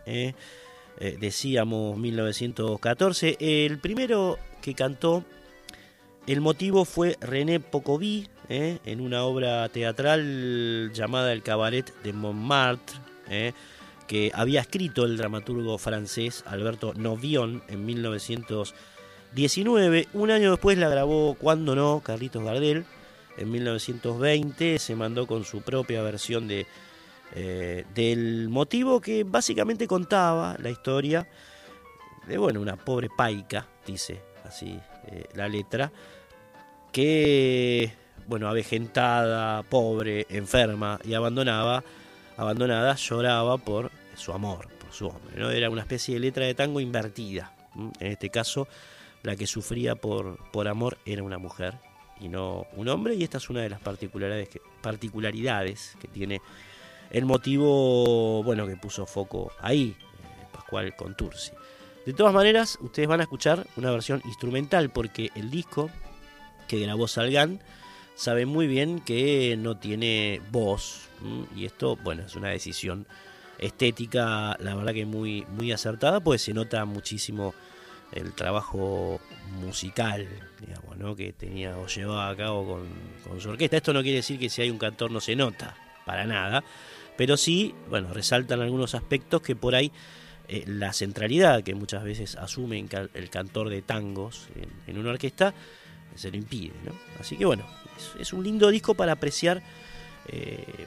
decíamos 0.98 1.98
1914, 1.98 3.38
el 3.40 3.80
primero 3.80 4.38
que 4.64 4.74
cantó. 4.74 5.24
El 6.26 6.42
motivo 6.42 6.86
fue 6.86 7.18
René 7.20 7.60
Pocoví, 7.60 8.30
¿eh? 8.48 8.80
en 8.86 9.02
una 9.02 9.26
obra 9.26 9.68
teatral 9.70 10.92
llamada 10.94 11.34
El 11.34 11.44
Cabaret 11.44 11.94
de 12.02 12.14
Montmartre, 12.14 12.96
¿eh? 13.30 13.52
que 14.08 14.32
había 14.34 14.62
escrito 14.62 15.04
el 15.04 15.18
dramaturgo 15.18 15.78
francés 15.78 16.46
Alberto 16.48 16.94
Novion 16.96 17.62
en 17.68 17.86
1919. 17.86 20.08
Un 20.14 20.32
año 20.32 20.52
después 20.52 20.78
la 20.78 20.88
grabó 20.88 21.36
Cuando 21.36 21.76
no, 21.76 22.02
Carlitos 22.04 22.42
Gardel. 22.44 22.86
En 23.38 23.52
1920 23.52 24.80
se 24.80 24.96
mandó 24.96 25.28
con 25.28 25.44
su 25.44 25.62
propia 25.62 26.02
versión 26.04 26.48
de, 26.48 26.66
eh, 27.36 27.84
del 27.94 28.48
motivo 28.48 29.02
que 29.02 29.26
básicamente 29.26 29.88
contaba 29.88 30.56
la 30.60 30.70
historia 30.70 31.28
de 32.28 32.38
bueno, 32.38 32.62
una 32.62 32.78
pobre 32.78 33.10
paica, 33.10 33.68
dice 33.86 34.33
así 34.46 34.80
eh, 35.08 35.26
la 35.34 35.48
letra, 35.48 35.92
que, 36.92 37.94
bueno, 38.28 38.48
avejentada, 38.48 39.64
pobre, 39.64 40.26
enferma 40.30 41.00
y 41.04 41.14
abandonaba, 41.14 41.84
abandonada, 42.38 42.96
lloraba 42.96 43.58
por 43.58 43.92
su 44.16 44.32
amor, 44.32 44.70
por 44.80 44.92
su 44.94 45.08
hombre. 45.08 45.36
¿no? 45.38 45.50
Era 45.50 45.70
una 45.70 45.82
especie 45.82 46.14
de 46.16 46.20
letra 46.20 46.46
de 46.46 46.54
tango 46.54 46.80
invertida. 46.80 47.54
En 47.76 48.12
este 48.12 48.30
caso, 48.30 48.68
la 49.24 49.36
que 49.36 49.48
sufría 49.48 49.96
por, 49.96 50.38
por 50.52 50.68
amor 50.68 50.98
era 51.06 51.24
una 51.24 51.40
mujer 51.40 51.76
y 52.20 52.30
no 52.30 52.68
un 52.76 52.88
hombre, 52.90 53.16
y 53.16 53.24
esta 53.24 53.38
es 53.38 53.50
una 53.50 53.62
de 53.62 53.70
las 53.70 53.80
particularidades 53.80 54.50
que, 54.50 54.62
particularidades 54.82 55.98
que 56.00 56.08
tiene 56.08 56.42
el 57.10 57.26
motivo 57.26 58.44
bueno 58.44 58.68
que 58.68 58.78
puso 58.78 59.06
foco 59.06 59.52
ahí, 59.60 59.96
eh, 60.00 60.48
Pascual 60.52 60.96
Contursi. 60.96 61.52
De 62.06 62.14
todas 62.14 62.34
maneras, 62.34 62.78
ustedes 62.82 63.08
van 63.08 63.22
a 63.22 63.24
escuchar 63.24 63.66
una 63.78 63.90
versión 63.92 64.22
instrumental 64.26 64.90
porque 64.90 65.32
el 65.36 65.50
disco 65.50 65.90
que 66.68 66.80
grabó 66.80 67.08
Salgan 67.08 67.62
sabe 68.16 68.46
muy 68.46 68.68
bien 68.68 69.00
que 69.00 69.56
no 69.58 69.78
tiene 69.78 70.42
voz. 70.52 71.08
Y 71.56 71.66
esto, 71.66 71.96
bueno, 71.96 72.24
es 72.24 72.36
una 72.36 72.50
decisión 72.50 73.08
estética, 73.58 74.58
la 74.60 74.76
verdad 74.76 74.94
que 74.94 75.06
muy, 75.06 75.46
muy 75.46 75.72
acertada, 75.72 76.20
pues 76.20 76.42
se 76.42 76.54
nota 76.54 76.84
muchísimo 76.84 77.54
el 78.12 78.34
trabajo 78.34 79.22
musical, 79.62 80.28
digamos, 80.60 80.98
¿no? 80.98 81.16
que 81.16 81.32
tenía 81.32 81.78
o 81.78 81.88
llevaba 81.88 82.30
a 82.30 82.36
cabo 82.36 82.68
con, 82.68 82.88
con, 83.28 83.40
su 83.40 83.50
orquesta. 83.50 83.78
Esto 83.78 83.94
no 83.94 84.02
quiere 84.02 84.18
decir 84.18 84.38
que 84.38 84.50
si 84.50 84.62
hay 84.62 84.70
un 84.70 84.78
cantor 84.78 85.10
no 85.10 85.22
se 85.22 85.36
nota, 85.38 85.76
para 86.06 86.26
nada, 86.26 86.64
pero 87.18 87.38
sí, 87.38 87.74
bueno, 87.90 88.14
resaltan 88.14 88.62
algunos 88.62 88.94
aspectos 88.94 89.42
que 89.42 89.56
por 89.56 89.74
ahí 89.74 89.92
eh, 90.48 90.64
la 90.68 90.92
centralidad 90.94 91.64
que 91.64 91.74
muchas 91.74 92.04
veces 92.04 92.36
asume 92.36 92.86
el 93.14 93.30
cantor 93.30 93.70
de 93.70 93.82
tangos 93.82 94.48
en, 94.88 94.98
una 94.98 95.12
orquesta 95.12 95.54
se 96.16 96.30
lo 96.30 96.38
impide, 96.38 96.74
¿no? 96.86 96.92
Así 97.20 97.38
que 97.38 97.46
bueno, 97.46 97.66
es, 98.20 98.34
un 98.34 98.44
lindo 98.44 98.70
disco 98.70 98.94
para 98.94 99.14
apreciar 99.14 99.64
eh, 100.28 100.86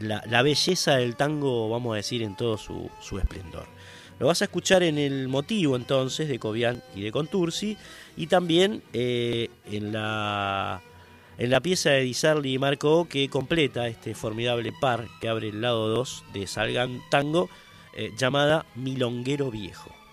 la, 0.00 0.42
belleza 0.42 0.96
del 0.96 1.16
tango, 1.16 1.68
vamos 1.68 1.92
a 1.92 1.96
decir, 1.96 2.22
en 2.22 2.36
todo 2.36 2.56
su, 2.56 2.90
su 3.00 3.18
esplendor. 3.18 3.66
Lo 4.18 4.26
vas 4.26 4.40
a 4.40 4.46
escuchar 4.46 4.82
en 4.82 4.98
el 4.98 5.28
motivo 5.28 5.76
entonces 5.76 6.28
de 6.28 6.38
Cobian 6.38 6.82
y 6.94 7.02
de 7.02 7.12
Contursi 7.12 7.76
y 8.16 8.26
también 8.26 8.82
eh, 8.94 9.50
en, 9.70 9.92
la, 9.92 10.80
en 11.36 11.50
la 11.50 11.60
pieza 11.60 11.90
de 11.90 12.00
Di 12.00 12.14
y 12.44 12.58
Marco 12.58 13.06
que 13.06 13.28
completa 13.28 13.86
este 13.88 14.14
formidable 14.14 14.72
par 14.72 15.06
que 15.20 15.28
abre 15.28 15.48
el 15.48 15.60
lado 15.60 15.88
2 15.88 16.24
de 16.32 16.46
Salgan 16.46 17.02
Tango 17.10 17.50
eh, 17.96 18.12
llamada 18.16 18.66
Milonguero 18.74 19.50
Viejo. 19.50 20.05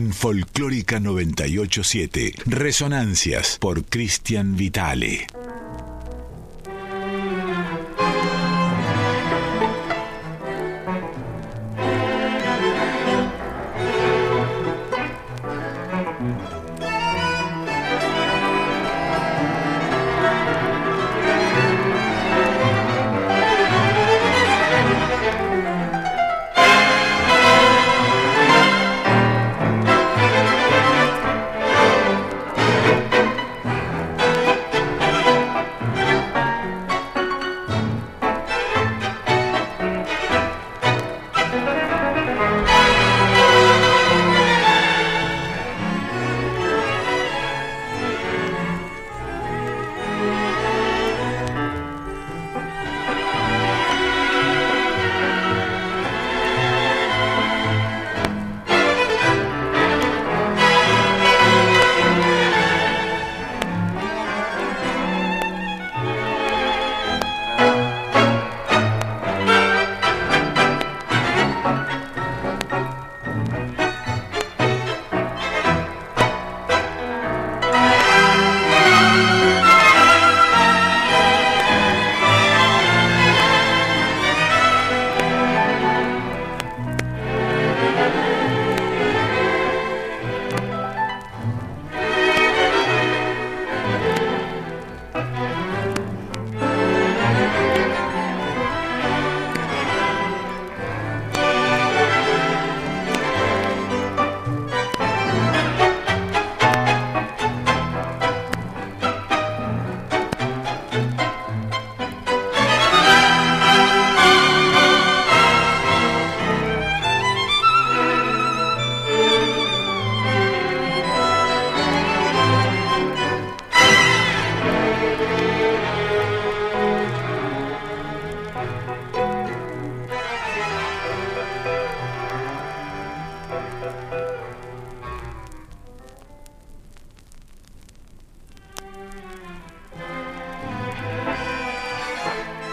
En 0.00 0.14
Folclórica 0.14 0.98
987. 0.98 2.32
Resonancias 2.46 3.58
por 3.60 3.84
Cristian 3.84 4.56
Vitale. 4.56 5.26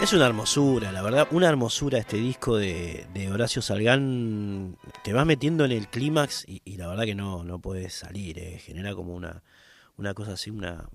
Es 0.08 0.14
una 0.14 0.24
hermosura, 0.24 0.90
la 0.90 1.02
verdad, 1.02 1.28
una 1.32 1.50
hermosura 1.50 1.98
este 1.98 2.16
disco 2.16 2.56
de, 2.56 3.28
Horacio 3.30 3.60
Salgán. 3.60 4.78
Te 5.04 5.12
vas 5.12 5.26
metiendo 5.26 5.66
en 5.66 5.72
el 5.72 5.88
clímax 5.88 6.46
y, 6.48 6.78
la 6.78 6.88
verdad 6.88 7.04
que 7.04 7.14
no, 7.14 7.44
no 7.44 7.58
puedes 7.58 7.92
salir, 7.92 8.38
eh. 8.38 8.58
genera 8.58 8.94
como 8.94 9.14
una, 9.14 9.42
una 9.98 10.14
cosa 10.14 10.32
así, 10.32 10.48
una, 10.48 10.88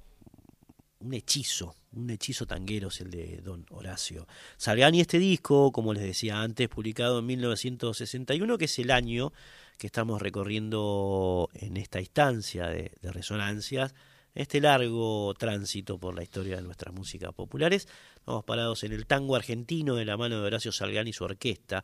un 0.97 1.14
hechizo, 1.14 1.76
un 1.91 2.09
hechizo 2.09 2.47
tanguero 2.47 2.88
es 2.88 3.01
el 3.01 3.11
de 3.11 3.38
don 3.43 3.68
Horacio 3.70 4.26
Salgán 4.57 4.95
y 4.95 5.01
este 5.01 5.20
disco, 5.20 5.72
como 5.72 5.93
les 5.93 6.01
decía 6.01 6.41
antes, 6.41 6.68
publicado 6.68 7.20
en 7.20 7.28
1961, 7.28 8.57
que 8.57 8.66
es 8.66 8.80
el 8.80 8.89
año 8.89 9.32
que 9.78 9.86
estamos 9.86 10.24
recorriendo 10.24 11.51
en 11.53 11.78
esta 11.78 11.99
instancia 11.99 12.66
de 12.66 12.91
resonancias 13.03 13.93
este 14.36 14.61
largo 14.61 15.34
tránsito 15.36 15.97
por 15.97 16.15
la 16.15 16.23
historia 16.23 16.57
de 16.57 16.63
nuestras 16.63 16.93
músicas 16.93 17.34
populares. 17.34 17.88
Vamos 18.25 18.43
parados 18.43 18.84
en 18.84 18.93
el 18.93 19.05
tango 19.05 19.36
argentino 19.36 19.95
de 19.95 20.05
la 20.05 20.17
mano 20.17 20.39
de 20.39 20.47
Horacio 20.47 20.71
Salgán 20.71 21.07
y 21.07 21.13
su 21.13 21.23
orquesta. 21.23 21.84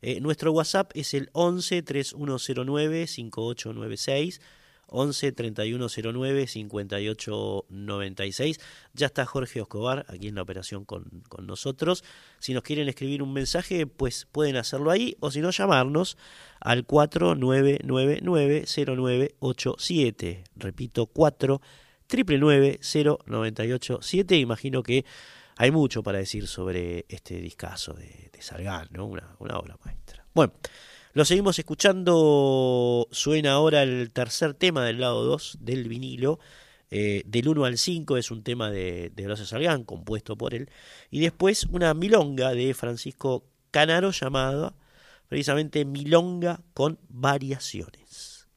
Eh, 0.00 0.20
nuestro 0.20 0.52
WhatsApp 0.52 0.92
es 0.94 1.12
el 1.14 1.28
11 1.32 1.82
3109 1.82 3.06
5896. 3.06 4.40
11 4.90 5.32
3109 5.32 6.46
5896. 6.46 8.58
Ya 8.94 9.06
está 9.06 9.26
Jorge 9.26 9.60
Oscobar 9.60 10.06
aquí 10.08 10.28
en 10.28 10.36
la 10.36 10.42
operación 10.42 10.86
con, 10.86 11.04
con, 11.28 11.46
nosotros. 11.46 12.04
Si 12.38 12.54
nos 12.54 12.62
quieren 12.62 12.88
escribir 12.88 13.22
un 13.22 13.34
mensaje, 13.34 13.86
pues 13.86 14.26
pueden 14.32 14.56
hacerlo 14.56 14.90
ahí 14.90 15.14
o 15.20 15.30
si 15.30 15.40
no, 15.40 15.50
llamarnos 15.50 16.16
al 16.60 16.86
4999 16.86 18.64
0987. 18.64 20.44
Repito, 20.56 21.06
4 21.06 21.60
999 22.08 24.36
Imagino 24.36 24.82
que 24.82 25.04
hay 25.56 25.70
mucho 25.70 26.02
para 26.02 26.18
decir 26.18 26.46
sobre 26.46 27.04
este 27.08 27.40
discazo 27.40 27.92
de, 27.92 28.30
de 28.32 28.42
Sargán, 28.42 28.88
¿no? 28.92 29.06
Una, 29.06 29.36
obra 29.38 29.76
maestra. 29.84 30.24
Bueno, 30.34 30.52
lo 31.14 31.24
seguimos 31.24 31.58
escuchando. 31.58 33.08
Suena 33.10 33.52
ahora 33.52 33.82
el 33.82 34.10
tercer 34.12 34.54
tema 34.54 34.84
del 34.84 35.00
lado 35.00 35.24
2 35.24 35.58
del 35.60 35.88
vinilo. 35.88 36.38
Eh, 36.90 37.22
del 37.26 37.48
1 37.48 37.66
al 37.66 37.76
5 37.76 38.16
es 38.16 38.30
un 38.30 38.42
tema 38.42 38.70
de, 38.70 39.12
de 39.14 39.26
Horacio 39.26 39.44
Salgán, 39.44 39.84
compuesto 39.84 40.36
por 40.36 40.54
él. 40.54 40.70
Y 41.10 41.20
después 41.20 41.64
una 41.64 41.92
milonga 41.92 42.54
de 42.54 42.72
Francisco 42.72 43.44
Canaro 43.70 44.10
llamada 44.10 44.74
precisamente 45.28 45.84
Milonga 45.84 46.60
con 46.74 46.98
variaciones. 47.08 48.48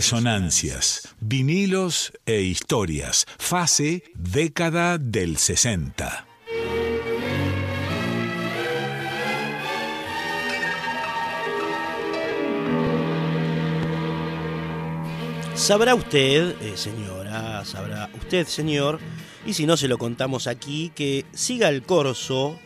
Resonancias, 0.00 1.14
vinilos 1.20 2.10
e 2.24 2.40
historias. 2.40 3.26
Fase 3.36 4.02
década 4.14 4.96
del 4.96 5.36
60. 5.36 6.26
Sabrá 15.54 15.94
usted, 15.94 16.56
eh, 16.62 16.78
señora, 16.78 17.62
sabrá 17.66 18.08
usted, 18.18 18.46
señor, 18.46 19.00
y 19.44 19.52
si 19.52 19.66
no 19.66 19.76
se 19.76 19.86
lo 19.86 19.98
contamos 19.98 20.46
aquí, 20.46 20.92
que 20.94 21.26
Siga 21.34 21.68
el 21.68 21.82
Corso 21.82 22.58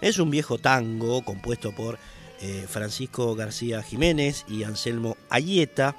es 0.00 0.18
un 0.18 0.30
viejo 0.30 0.56
tango 0.56 1.22
compuesto 1.26 1.74
por 1.74 1.98
eh, 2.40 2.64
Francisco 2.66 3.34
García 3.34 3.82
Jiménez 3.82 4.46
y 4.48 4.62
Anselmo 4.62 5.18
Ayeta, 5.28 5.94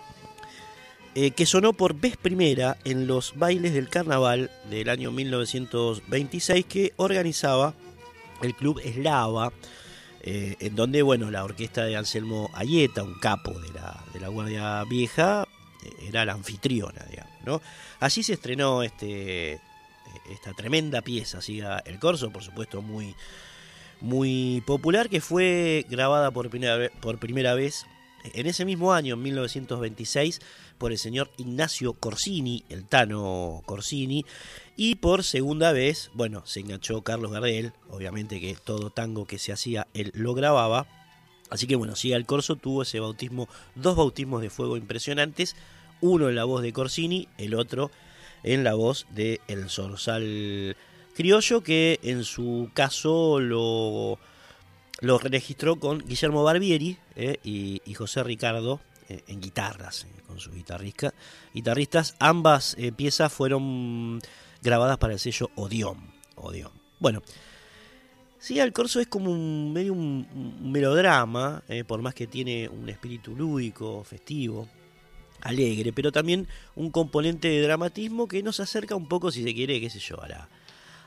eh, 1.16 1.32
que 1.32 1.46
sonó 1.46 1.74
por 1.74 1.96
vez 1.96 2.18
primera 2.18 2.78
en 2.84 3.08
los 3.08 3.34
bailes 3.36 3.74
del 3.74 3.90
carnaval 3.90 4.52
del 4.70 4.90
año 4.90 5.12
1926 5.12 6.66
que 6.66 6.94
organizaba 6.98 7.74
el 8.42 8.54
Club 8.54 8.80
Eslava, 8.84 9.52
en 10.28 10.76
donde 10.76 11.04
bueno, 11.04 11.30
la 11.30 11.44
orquesta 11.44 11.86
de 11.86 11.96
Anselmo 11.96 12.50
Ayeta, 12.56 13.04
un 13.04 13.14
capo 13.20 13.52
de 13.60 13.72
la, 13.74 14.04
de 14.12 14.20
la 14.20 14.28
Guardia 14.30 14.84
Vieja, 14.86 15.48
era 16.02 16.26
la 16.26 16.34
anfitriona, 16.34 17.06
digamos, 17.10 17.34
¿no? 17.46 17.62
Allí 18.00 18.24
se 18.24 18.34
estrenó 18.34 18.84
este, 18.84 19.60
esta 20.30 20.54
tremenda 20.54 21.02
pieza, 21.02 21.42
siga 21.42 21.80
el 21.86 22.00
corso, 22.00 22.32
por 22.32 22.44
supuesto 22.44 22.82
muy, 22.82 23.16
muy 24.02 24.64
popular, 24.66 25.10
que 25.10 25.22
fue 25.22 25.86
grabada 25.90 26.32
por 26.32 26.50
primera, 26.50 26.90
por 27.02 27.20
primera 27.20 27.54
vez 27.54 27.86
en 28.34 28.48
ese 28.48 28.66
mismo 28.66 28.94
año, 28.94 29.14
en 29.16 29.22
1926, 29.22 30.42
por 30.78 30.92
el 30.92 30.98
señor 30.98 31.32
Ignacio 31.38 31.94
Corsini, 31.94 32.64
el 32.70 32.86
Tano 32.86 33.62
Corsini, 33.66 34.26
y 34.76 34.96
por 34.96 35.24
segunda 35.24 35.72
vez, 35.72 36.12
bueno, 36.14 36.44
se 36.46 36.60
enganchó 36.60 37.02
Carlos 37.02 37.32
Gardel, 37.32 37.74
obviamente 37.90 38.40
que 38.40 38.56
todo 38.56 38.90
tango 38.90 39.26
que 39.26 39.40
se 39.40 39.52
hacía 39.52 39.88
él 39.94 40.12
lo 40.14 40.34
grababa, 40.34 40.88
así 41.50 41.68
que 41.68 41.76
bueno, 41.76 41.96
Siga 41.96 42.18
el 42.18 42.26
Corso 42.26 42.56
tuvo 42.56 42.84
ese 42.84 43.00
bautismo, 43.00 43.48
dos 43.76 43.96
bautismos 43.96 44.42
de 44.42 44.50
fuego 44.50 44.78
impresionantes, 44.78 45.56
uno 46.02 46.30
en 46.30 46.36
la 46.36 46.44
voz 46.44 46.62
de 46.62 46.74
Corsini, 46.74 47.28
el 47.38 47.56
otro 47.56 47.92
en 48.44 48.64
la 48.64 48.76
voz 48.76 49.08
de 49.10 49.42
El 49.48 49.70
Zorzal 49.70 50.78
Criollo, 51.16 51.62
que 51.62 52.00
en 52.04 52.24
su 52.24 52.70
caso 52.74 53.40
lo, 53.40 54.20
lo 55.02 55.18
registró 55.18 55.78
con 55.78 56.00
Guillermo 56.00 56.44
Barbieri 56.44 56.98
eh, 57.16 57.38
y, 57.44 57.94
José 57.94 58.24
Ricardo 58.24 58.82
en 59.10 59.42
guitarras, 59.42 60.06
eh, 60.06 60.22
con 60.28 60.40
sus 60.40 60.54
guitarristas. 60.54 61.14
guitarristas. 61.54 62.16
Ambas 62.20 62.76
piezas 62.96 63.32
fueron 63.32 64.20
grabadas 64.62 64.98
para 64.98 65.14
el 65.14 65.20
sello 65.20 65.50
Odeon. 65.56 65.98
Odeon. 66.36 66.72
Bueno, 67.00 67.22
Sí, 68.38 68.60
el 68.60 68.74
corso 68.74 69.00
es 69.00 69.08
como 69.08 69.32
un 69.32 69.74
medio 69.74 69.94
un, 69.94 70.72
melodrama, 70.72 71.64
por 71.88 72.04
más 72.04 72.14
que 72.14 72.28
tiene 72.28 72.70
un 72.70 72.88
espíritu 72.90 73.36
lúdico, 73.36 74.04
festivo 74.04 74.68
alegre, 75.46 75.94
pero 75.94 76.12
también 76.12 76.48
un 76.76 76.90
componente 76.90 77.48
de 77.48 77.62
dramatismo 77.62 78.28
que 78.28 78.44
nos 78.44 78.60
acerca 78.60 78.96
un 78.96 79.08
poco, 79.08 79.32
si 79.32 79.44
se 79.44 79.54
quiere, 79.54 79.80
qué 79.80 79.90
sé 79.90 80.00
yo, 80.00 80.22
a 80.22 80.28
la, 80.28 80.50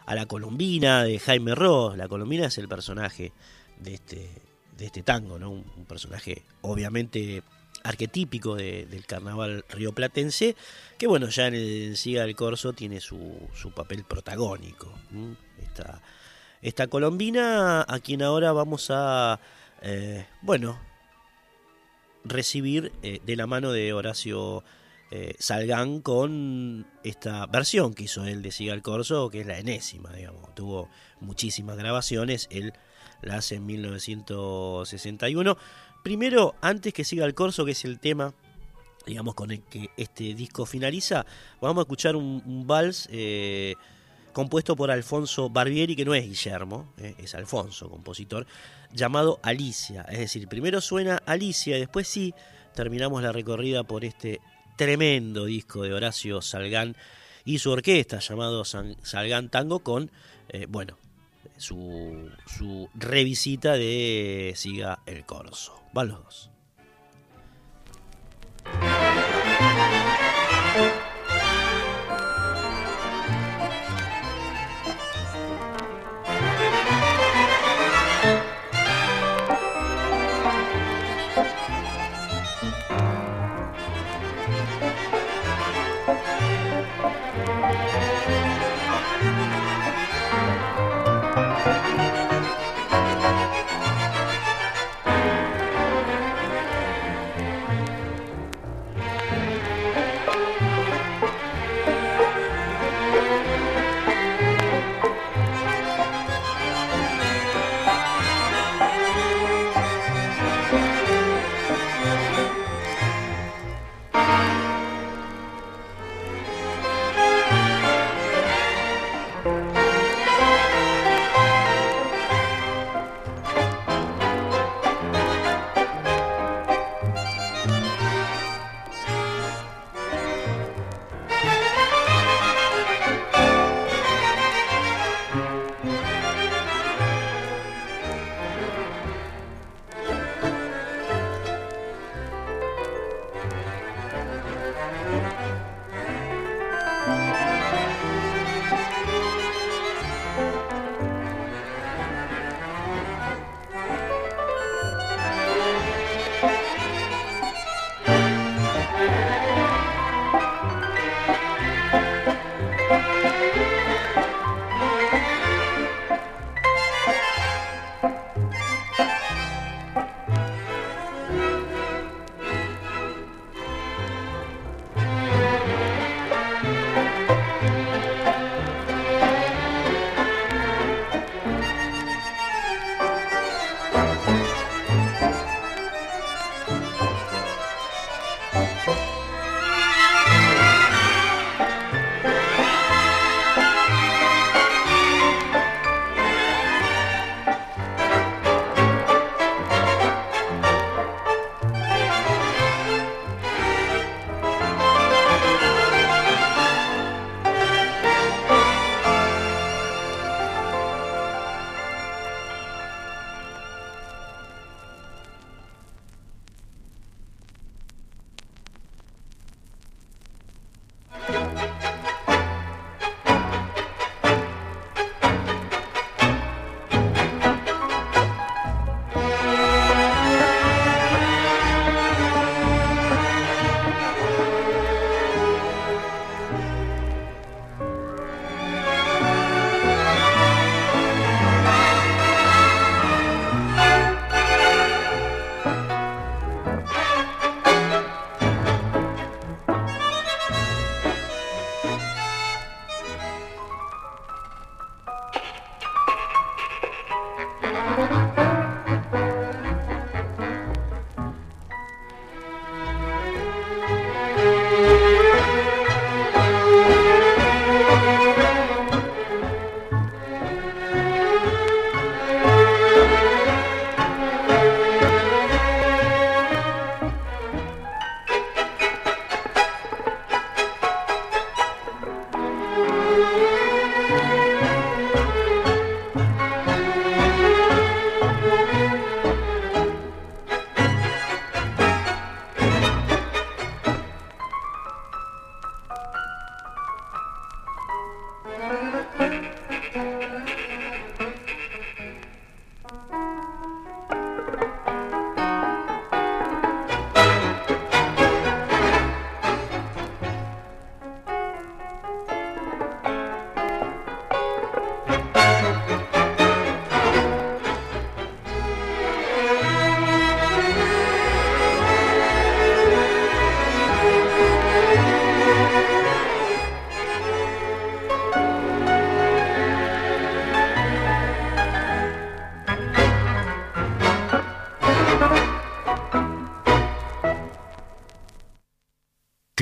a 0.06 0.14
la 0.14 0.26
colombina 0.26 1.02
de 1.02 1.18
Jaime 1.18 1.54
Ross. 1.54 1.96
La 1.96 2.08
colombina 2.08 2.46
es 2.46 2.56
el 2.58 2.68
personaje 2.68 3.32
de 3.80 3.94
este, 3.94 4.30
de 4.76 4.86
este 4.86 5.02
tango, 5.02 5.38
¿no? 5.38 5.50
Un, 5.50 5.64
personaje 5.88 6.44
obviamente 6.60 7.42
arquetípico 7.82 8.56
del 8.56 9.06
carnaval 9.06 9.64
rioplatense, 9.68 10.56
que 10.98 11.06
bueno, 11.06 11.28
ya 11.28 11.46
en 11.46 11.54
el 11.54 11.96
Siga 11.96 12.22
del 12.22 12.36
Corso 12.36 12.72
tiene 12.72 13.00
su, 13.00 13.48
su 13.54 13.70
papel 13.72 14.04
protagónico. 14.04 14.92
Esta, 15.62 16.02
esta 16.62 16.86
colombina 16.88 17.84
a 17.86 18.00
quien 18.00 18.22
ahora 18.22 18.52
vamos 18.52 18.88
a, 18.90 19.40
eh, 19.82 20.26
bueno, 20.42 20.78
recibir 22.24 22.92
eh, 23.02 23.20
de 23.24 23.36
la 23.36 23.46
mano 23.46 23.72
de 23.72 23.92
Horacio 23.92 24.64
eh, 25.10 25.34
Salgán 25.38 26.00
con 26.02 26.86
esta 27.02 27.46
versión 27.46 27.94
que 27.94 28.02
hizo 28.04 28.26
él 28.26 28.42
de 28.42 28.52
Siga 28.52 28.74
el 28.74 28.82
Corso, 28.82 29.30
que 29.30 29.40
es 29.40 29.46
la 29.46 29.58
enésima, 29.58 30.12
digamos. 30.12 30.54
Tuvo 30.54 30.90
muchísimas 31.20 31.76
grabaciones, 31.78 32.48
él 32.50 32.74
la 33.22 33.36
hace 33.36 33.56
en 33.56 33.66
1961. 33.66 35.56
Primero, 36.08 36.54
antes 36.62 36.94
que 36.94 37.04
Siga 37.04 37.26
el 37.26 37.34
Corso, 37.34 37.66
que 37.66 37.72
es 37.72 37.84
el 37.84 38.00
tema 38.00 38.32
digamos, 39.04 39.34
con 39.34 39.50
el 39.50 39.60
que 39.60 39.90
este 39.98 40.32
disco 40.32 40.64
finaliza, 40.64 41.26
vamos 41.60 41.82
a 41.82 41.82
escuchar 41.82 42.16
un, 42.16 42.66
vals 42.66 43.10
eh, 43.12 43.74
compuesto 44.32 44.74
por 44.74 44.90
Alfonso 44.90 45.50
Barbieri, 45.50 45.94
que 45.94 46.06
no 46.06 46.14
es 46.14 46.24
Guillermo, 46.24 46.94
es 46.96 47.34
Alfonso, 47.34 47.90
compositor, 47.90 48.46
llamado 48.90 49.38
Alicia. 49.42 50.06
Es 50.08 50.20
decir, 50.20 50.48
primero 50.48 50.80
suena 50.80 51.18
Alicia 51.26 51.76
y 51.76 51.80
después 51.80 52.08
sí 52.08 52.32
terminamos 52.74 53.22
la 53.22 53.30
recorrida 53.30 53.84
por 53.84 54.02
este 54.02 54.40
tremendo 54.78 55.44
disco 55.44 55.82
de 55.82 55.92
Horacio 55.92 56.40
Salgán 56.40 56.96
y 57.44 57.58
su 57.58 57.70
orquesta 57.70 58.20
llamado 58.20 58.64
Salgán 58.64 59.50
Tango 59.50 59.80
con, 59.80 60.10
eh, 60.48 60.64
bueno, 60.70 60.96
su, 61.58 62.30
su 62.46 62.88
revisita 62.94 63.74
de 63.74 64.52
Siga 64.56 65.00
el 65.06 65.24
Corso. 65.26 65.82
Van 65.92 66.08
los 66.08 66.22
dos. 66.22 66.50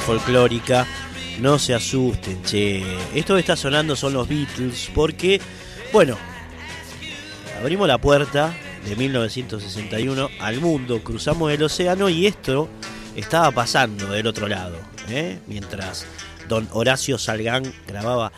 Folclórica. 0.00 0.86
No 1.40 1.58
se 1.58 1.74
asusten, 1.74 2.42
che. 2.42 2.82
Esto 3.14 3.34
que 3.34 3.40
está 3.40 3.54
sonando 3.56 3.94
son 3.94 4.12
los 4.12 4.28
Beatles 4.28 4.90
porque, 4.92 5.40
bueno, 5.92 6.16
abrimos 7.60 7.86
la 7.86 7.98
puerta 7.98 8.52
de 8.84 8.96
1961 8.96 10.30
al 10.40 10.60
mundo, 10.60 11.00
cruzamos 11.02 11.52
el 11.52 11.62
océano 11.62 12.08
y 12.08 12.26
esto 12.26 12.68
estaba 13.14 13.52
pasando 13.52 14.08
del 14.08 14.26
otro 14.26 14.48
lado. 14.48 14.76
¿eh? 15.08 15.38
Mientras 15.46 16.06
don 16.48 16.68
Horacio 16.72 17.16
Salgán 17.16 17.72
grababa 17.86 18.32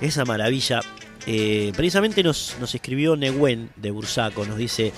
esa 0.00 0.24
maravilla. 0.24 0.80
Eh, 1.26 1.72
precisamente 1.76 2.22
nos, 2.24 2.56
nos 2.58 2.74
escribió 2.74 3.14
Neguen 3.14 3.70
de 3.76 3.90
Bursaco, 3.90 4.44
nos 4.44 4.58
dice... 4.58 4.92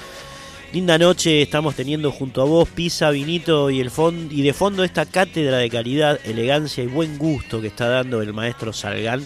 Linda 0.72 0.96
noche 0.96 1.42
estamos 1.42 1.74
teniendo 1.74 2.10
junto 2.10 2.40
a 2.40 2.46
vos, 2.46 2.66
pizza, 2.66 3.10
vinito 3.10 3.68
y, 3.68 3.80
el 3.80 3.90
y 4.30 4.40
de 4.40 4.54
fondo 4.54 4.84
esta 4.84 5.04
cátedra 5.04 5.58
de 5.58 5.68
calidad, 5.68 6.18
elegancia 6.24 6.82
y 6.82 6.86
buen 6.86 7.18
gusto 7.18 7.60
que 7.60 7.66
está 7.66 7.88
dando 7.88 8.22
el 8.22 8.32
maestro 8.32 8.72
Salgán. 8.72 9.22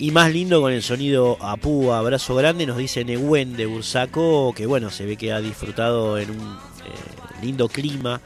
Y 0.00 0.10
más 0.10 0.32
lindo 0.32 0.60
con 0.60 0.72
el 0.72 0.82
sonido 0.82 1.38
a 1.40 1.56
púa, 1.56 2.00
abrazo 2.00 2.34
grande, 2.34 2.66
nos 2.66 2.78
dice 2.78 3.04
Neguen 3.04 3.56
de 3.56 3.66
Bursaco, 3.66 4.52
que 4.56 4.66
bueno, 4.66 4.90
se 4.90 5.06
ve 5.06 5.16
que 5.16 5.30
ha 5.30 5.40
disfrutado 5.40 6.18
en 6.18 6.30
un 6.30 6.38
eh, 6.38 7.42
lindo 7.42 7.68
clima. 7.68 8.20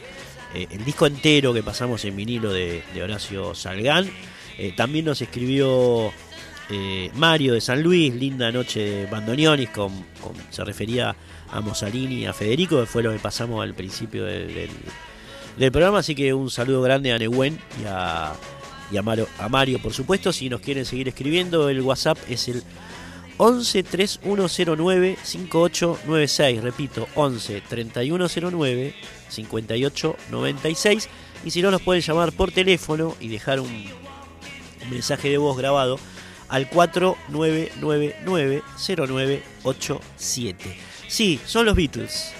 Eh, 0.55 0.67
el 0.71 0.83
disco 0.87 1.07
entero 1.07 1.53
que 1.53 1.63
pasamos 1.63 2.07
en 2.07 2.17
vinilo 2.17 2.55
de, 2.55 2.83
Horacio 3.05 3.55
Salgán. 3.55 4.11
Eh, 4.57 4.73
también 4.75 5.05
nos 5.05 5.21
escribió 5.21 6.11
Mario 7.15 7.53
de 7.53 7.61
San 7.61 7.83
Luis, 7.83 8.15
linda 8.15 8.51
noche 8.51 8.81
de 8.81 9.07
bandoneones, 9.07 9.69
con, 9.71 9.93
se 10.51 10.65
refería 10.65 11.11
a 11.11 11.17
Mosalini 11.61 12.21
y 12.21 12.27
a 12.27 12.33
Federico, 12.33 12.81
que 12.81 12.87
fue 12.87 13.03
lo 13.03 13.13
que 13.13 13.19
pasamos 13.19 13.63
al 13.63 13.75
principio 13.75 14.25
del, 14.25 14.71
programa. 15.73 15.99
Así 15.99 16.15
que 16.15 16.33
un 16.33 16.51
saludo 16.51 16.83
grande 16.83 17.13
a 17.13 17.19
Nehuen 17.19 17.59
y 17.83 17.87
a, 17.87 18.31
a, 18.31 19.49
Mario, 19.49 19.79
por 19.83 19.93
supuesto. 19.93 20.33
Si 20.33 20.49
nos 20.49 20.61
quieren 20.61 20.85
seguir 20.85 21.09
escribiendo, 21.09 21.69
el 21.69 21.81
WhatsApp 21.81 22.19
es 22.29 22.49
el 22.49 22.63
11 23.37 23.83
3109 23.83 25.19
5896. 25.23 26.63
Repito, 26.63 27.09
11 27.15 27.63
3109 27.69 28.95
5896. 29.29 31.09
Y 31.45 31.51
si 31.51 31.63
no, 31.63 31.71
nos 31.71 31.83
pueden 31.83 32.03
llamar 32.03 32.33
por 32.33 32.53
teléfono 32.53 33.17
y 33.19 33.29
dejar 33.29 33.61
un 33.61 33.85
mensaje 34.91 35.31
de 35.31 35.39
voz 35.39 35.57
grabado 35.57 35.99
al 36.49 36.69
4999 36.69 38.63
0987. 38.77 40.90
Sí, 41.11 41.41
son 41.45 41.67
los 41.67 41.75
Beatles. 41.75 42.33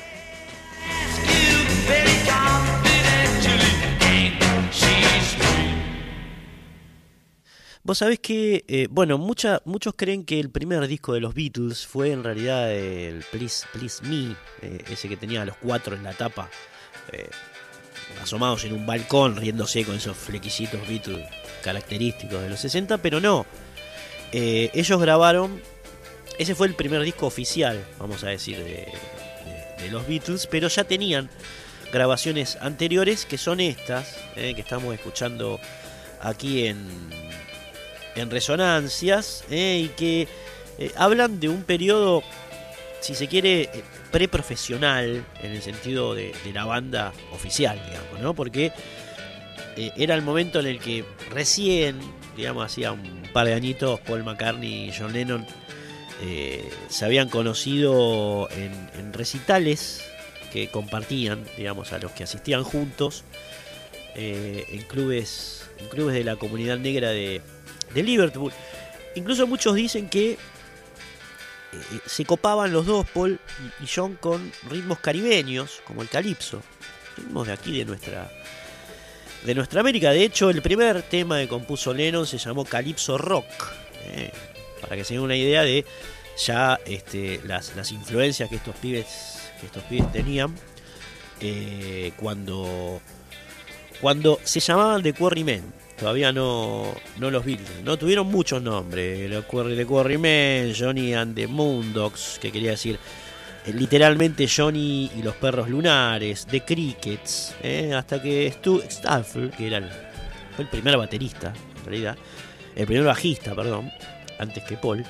Vos 7.83 7.99
sabés 7.99 8.21
que, 8.21 8.65
eh, 8.69 8.87
bueno, 8.89 9.19
mucha, 9.19 9.61
muchos 9.65 9.95
creen 9.97 10.25
que 10.25 10.39
el 10.39 10.51
primer 10.51 10.87
disco 10.87 11.13
de 11.13 11.19
los 11.19 11.35
Beatles 11.35 11.85
fue 11.85 12.13
en 12.13 12.23
realidad 12.23 12.73
el 12.73 13.25
Please, 13.33 13.67
Please 13.73 14.05
Me, 14.05 14.37
eh, 14.63 14.85
ese 14.89 15.09
que 15.09 15.17
tenía 15.17 15.43
a 15.43 15.47
los 15.47 15.57
cuatro 15.57 15.97
en 15.97 16.05
la 16.05 16.13
tapa, 16.13 16.49
eh, 17.11 17.29
asomados 18.23 18.63
en 18.65 18.75
un 18.75 18.87
balcón, 18.87 19.37
riéndose 19.37 19.85
con 19.85 19.97
esos 19.97 20.17
flequicitos 20.17 20.87
Beatles 20.87 21.29
característicos 21.65 22.41
de 22.41 22.51
los 22.51 22.61
60, 22.61 22.99
pero 22.99 23.21
no. 23.21 23.45
ellos 24.33 25.01
grabaron 25.01 25.61
ese 26.39 26.55
fue 26.55 26.67
el 26.67 26.75
primer 26.75 27.03
disco 27.03 27.27
oficial, 27.27 27.85
vamos 27.99 28.25
a 28.25 28.29
decir, 28.29 28.59
de, 28.59 28.89
los 29.91 30.07
Beatles, 30.07 30.47
pero 30.47 30.69
ya 30.69 30.85
tenían 30.85 31.31
grabaciones 31.93 32.57
anteriores 32.61 33.25
que 33.25 33.39
son 33.39 33.61
estas, 33.61 34.17
eh, 34.37 34.55
que 34.55 34.61
estamos 34.61 34.95
escuchando 34.95 35.59
aquí 36.21 36.67
en, 36.67 36.87
en 38.15 38.31
resonancias 38.31 39.45
y 39.51 39.89
que 39.89 40.29
hablan 40.97 41.41
de 41.41 41.49
un 41.49 41.63
periodo, 41.65 42.23
si 43.01 43.15
se 43.15 43.27
quiere, 43.27 43.71
preprofesional 44.11 45.25
en 45.43 45.53
el 45.53 45.63
sentido 45.63 46.15
de, 46.15 46.35
la 46.53 46.65
banda 46.65 47.13
oficial, 47.33 47.81
digamos, 47.87 48.21
¿no? 48.21 48.35
Porque 48.35 48.73
era 49.77 50.15
el 50.15 50.23
momento 50.23 50.61
en 50.61 50.67
el 50.67 50.79
que 50.79 51.05
recién, 51.31 51.99
digamos, 52.37 52.65
hacía 52.65 52.93
un 52.93 53.23
par 53.33 53.47
de 53.47 53.55
añitos, 53.55 54.01
Paul 54.01 54.25
McCartney 54.25 54.89
y 54.89 54.93
John 54.97 55.13
Lennon 55.13 55.47
se 56.89 57.05
habían 57.05 57.29
conocido 57.29 58.49
en 58.51 59.13
recitales 59.13 60.03
que 60.51 60.69
compartían, 60.69 61.45
digamos, 61.57 61.93
a 61.93 61.99
los 61.99 62.13
que 62.13 62.25
asistían 62.25 62.65
juntos 62.65 63.25
eh, 64.15 64.67
en, 64.69 64.83
clubes, 64.83 65.69
en 65.79 65.89
clubes 65.89 66.15
de 66.15 66.25
la 66.25 66.37
comunidad 66.37 66.79
negra 66.79 67.11
de, 67.11 67.41
Liverpool. 67.95 68.53
Incluso 69.15 69.47
muchos 69.47 69.75
dicen 69.75 70.09
que 70.09 70.33
eh, 70.33 70.39
se 72.07 72.25
copaban 72.25 72.73
los 72.73 72.87
dos, 72.87 73.07
Paul 73.09 73.41
y 73.83 73.87
John, 73.93 74.17
con 74.21 74.53
ritmos 74.69 74.99
caribeños, 74.99 75.81
como 75.85 76.03
el 76.03 76.09
calipso, 76.09 76.63
ritmos 77.17 77.47
de 77.47 77.53
aquí, 77.53 77.79
de 77.79 77.85
nuestra, 77.85 78.31
de 79.45 79.55
nuestra 79.55 79.81
América. 79.81 80.11
De 80.11 80.25
hecho, 80.25 80.51
el 80.51 80.63
primer 80.63 81.03
tema 81.03 81.39
que 81.39 81.49
compuso 81.49 81.95
Lennon 81.95 82.27
se 82.27 82.39
llamó 82.39 82.65
Calipso 82.65 83.19
Rock, 83.19 83.47
eh, 84.05 84.33
para 84.81 84.97
que 84.97 85.05
se 85.05 85.15
den 85.15 85.23
una 85.23 85.37
idea 85.37 85.63
de 85.63 85.85
ya 86.45 86.81
este, 86.87 87.41
las, 87.45 87.77
las 87.77 87.93
influencias 87.93 88.49
que 88.49 88.57
estos 88.57 88.75
pibes 88.77 89.41
que 89.61 89.67
estos 89.67 89.83
pibes 89.85 90.11
tenían 90.13 90.55
eh, 91.41 92.13
cuando, 92.17 93.01
cuando 94.01 94.39
se 94.43 94.61
llamaban 94.61 95.03
The 95.03 95.13
Quarrymen. 95.13 95.81
Todavía 95.99 96.33
no, 96.33 96.95
no 97.19 97.31
los 97.31 97.45
Beatles, 97.45 97.83
¿no? 97.85 97.99
Tuvieron 97.99 98.27
muchos 98.27 98.63
nombres. 98.63 99.31
The 99.31 99.87
Quarrymen, 99.87 100.75
Johnny 100.75 101.13
and 101.13 101.35
the 101.35 101.47
Moondogs, 101.47 102.39
que 102.41 102.51
quería 102.51 102.71
decir 102.71 102.99
eh, 103.67 103.73
literalmente 103.75 104.49
Johnny 104.49 105.11
y 105.15 105.23
los 105.23 105.35
perros 105.37 105.69
lunares, 105.69 106.47
The 106.47 106.63
Crickets, 106.63 107.55
eh, 107.63 107.93
hasta 107.95 108.21
que 108.23 108.51
Stu 108.51 108.83
Staffel, 108.89 109.51
que 109.51 109.67
era 109.67 109.77
el, 109.77 109.91
fue 110.57 110.65
el 110.65 110.71
primer 110.71 110.97
baterista, 110.97 111.53
en 111.81 111.85
realidad, 111.85 112.17
el 112.75 112.87
primer 112.87 113.05
bajista, 113.05 113.55
perdón, 113.55 113.93
antes 114.41 114.65
que 114.65 114.77
Paul, 114.77 115.05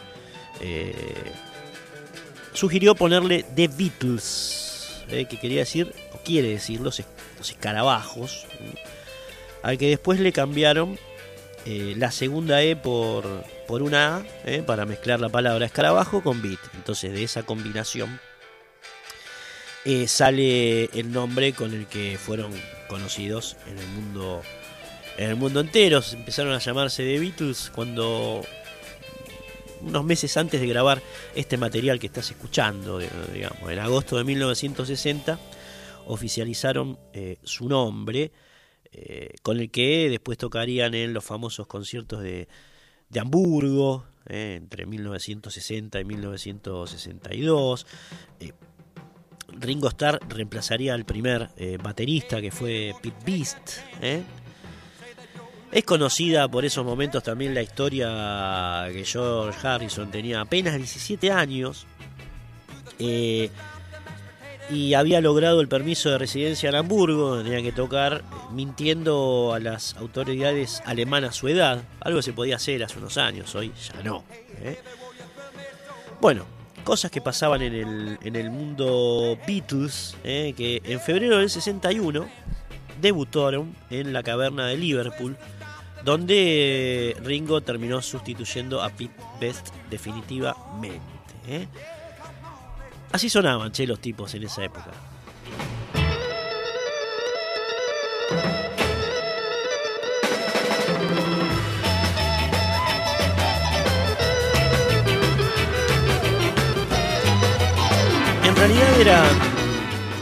sugirió 2.53 2.95
ponerle 2.95 3.45
The 3.55 3.69
Beatles, 3.69 5.05
eh, 5.09 5.27
que 5.27 5.39
quería 5.39 5.61
decir, 5.61 5.95
o 6.13 6.19
quiere 6.19 6.49
decir, 6.49 6.81
los, 6.81 7.03
escarabajos, 7.41 8.47
al 9.63 9.79
que 9.79 9.89
después 9.89 10.21
le 10.21 10.33
cambiaron 10.33 10.99
eh, 11.65 11.95
la 11.97 12.11
segunda 12.11 12.63
E 12.63 12.77
por, 12.77 13.25
por 13.67 13.83
una 13.83 14.17
A, 14.17 14.23
eh, 14.45 14.63
para 14.65 14.85
mezclar 14.85 15.21
la 15.21 15.29
palabra 15.29 15.67
escarabajo 15.67 16.23
con 16.23 16.43
beat. 16.43 16.61
Entonces 16.75 17.13
de 17.13 17.23
esa 17.25 17.43
combinación 17.43 18.21
sale 20.07 20.85
el 20.93 21.11
nombre 21.11 21.55
con 21.55 21.73
el 21.73 21.87
que 21.87 22.19
fueron 22.19 22.53
conocidos 22.87 23.57
en 23.67 23.79
el 23.79 23.87
mundo 23.87 24.43
en 25.17 25.31
el 25.31 25.37
mundo 25.37 25.61
entero. 25.61 26.03
Empezaron 26.13 26.53
a 26.53 26.59
llamarse 26.59 27.03
The 27.03 27.19
Beatles 27.19 27.73
cuando 27.75 28.43
unos 29.83 30.05
meses 30.05 30.37
antes 30.37 30.61
de 30.61 30.67
grabar 30.67 31.03
este 31.35 31.57
material 31.57 31.99
que 31.99 32.07
estás 32.07 32.31
escuchando, 32.31 32.99
digamos, 32.99 33.71
en 33.71 33.79
agosto 33.79 34.17
de 34.17 34.25
1960, 34.25 35.39
oficializaron 36.07 36.99
eh, 37.13 37.39
su 37.43 37.69
nombre, 37.69 38.33
eh, 38.93 39.35
con 39.43 39.59
el 39.59 39.71
que 39.71 40.09
después 40.11 40.39
tocarían 40.39 40.95
en 40.95 41.13
los 41.13 41.25
famosos 41.25 41.67
conciertos 41.67 42.23
de, 42.23 42.49
de 43.09 43.21
Hamburgo, 43.21 44.07
eh, 44.27 44.57
entre 44.61 44.87
1960 44.87 46.01
y 46.01 46.05
1962. 46.05 47.87
Ringo 49.53 49.89
Starr 49.89 50.21
reemplazaría 50.29 50.95
al 50.95 51.05
primer 51.05 51.51
baterista 51.83 52.41
que 52.41 52.53
fue 52.53 52.95
Pete 53.03 53.17
Beast. 53.27 53.81
Es 55.73 55.85
conocida 55.85 56.49
por 56.49 56.65
esos 56.65 56.85
momentos 56.85 57.23
también 57.23 57.55
la 57.55 57.63
historia 57.63 58.89
que 58.93 59.05
George 59.05 59.67
Harrison 59.67 60.11
tenía 60.11 60.41
apenas 60.41 60.75
17 60.77 61.31
años 61.31 61.87
eh, 62.99 63.51
y 64.69 64.95
había 64.95 65.21
logrado 65.21 65.61
el 65.61 65.69
permiso 65.69 66.11
de 66.11 66.19
residencia 66.19 66.69
en 66.71 66.75
Hamburgo, 66.75 67.43
tenía 67.43 67.63
que 67.63 67.71
tocar 67.71 68.25
mintiendo 68.53 69.53
a 69.55 69.61
las 69.61 69.95
autoridades 69.97 70.83
alemanas 70.87 71.37
su 71.37 71.47
edad, 71.47 71.83
algo 72.01 72.21
se 72.21 72.33
podía 72.33 72.57
hacer 72.57 72.83
hace 72.83 72.99
unos 72.99 73.17
años, 73.17 73.55
hoy 73.55 73.73
ya 73.95 74.03
no. 74.03 74.25
¿eh? 74.63 74.77
Bueno, 76.21 76.47
cosas 76.83 77.13
que 77.13 77.21
pasaban 77.21 77.63
en 77.63 77.75
el, 77.75 78.19
en 78.23 78.35
el 78.35 78.51
mundo 78.51 79.39
Beatles, 79.47 80.17
¿eh? 80.25 80.53
que 80.57 80.83
en 80.85 81.01
febrero 81.01 81.39
del 81.39 81.49
61 81.49 82.29
debutaron 83.01 83.75
en 83.89 84.13
la 84.13 84.23
caverna 84.25 84.67
de 84.67 84.77
Liverpool 84.77 85.37
donde 86.05 87.17
Ringo 87.23 87.61
terminó 87.61 88.01
sustituyendo 88.03 88.83
a 88.83 88.91
Pete 88.91 89.15
Best 89.41 89.69
definitivamente. 89.91 91.01
¿eh? 91.47 91.67
Así 93.13 93.29
sonaban, 93.29 93.73
che, 93.73 93.87
los 93.87 94.01
tipos 94.01 94.35
en 94.35 94.45
esa 94.45 94.65
época. 94.65 94.91
En 108.45 108.57
realidad 108.57 109.01
eran, 109.01 109.27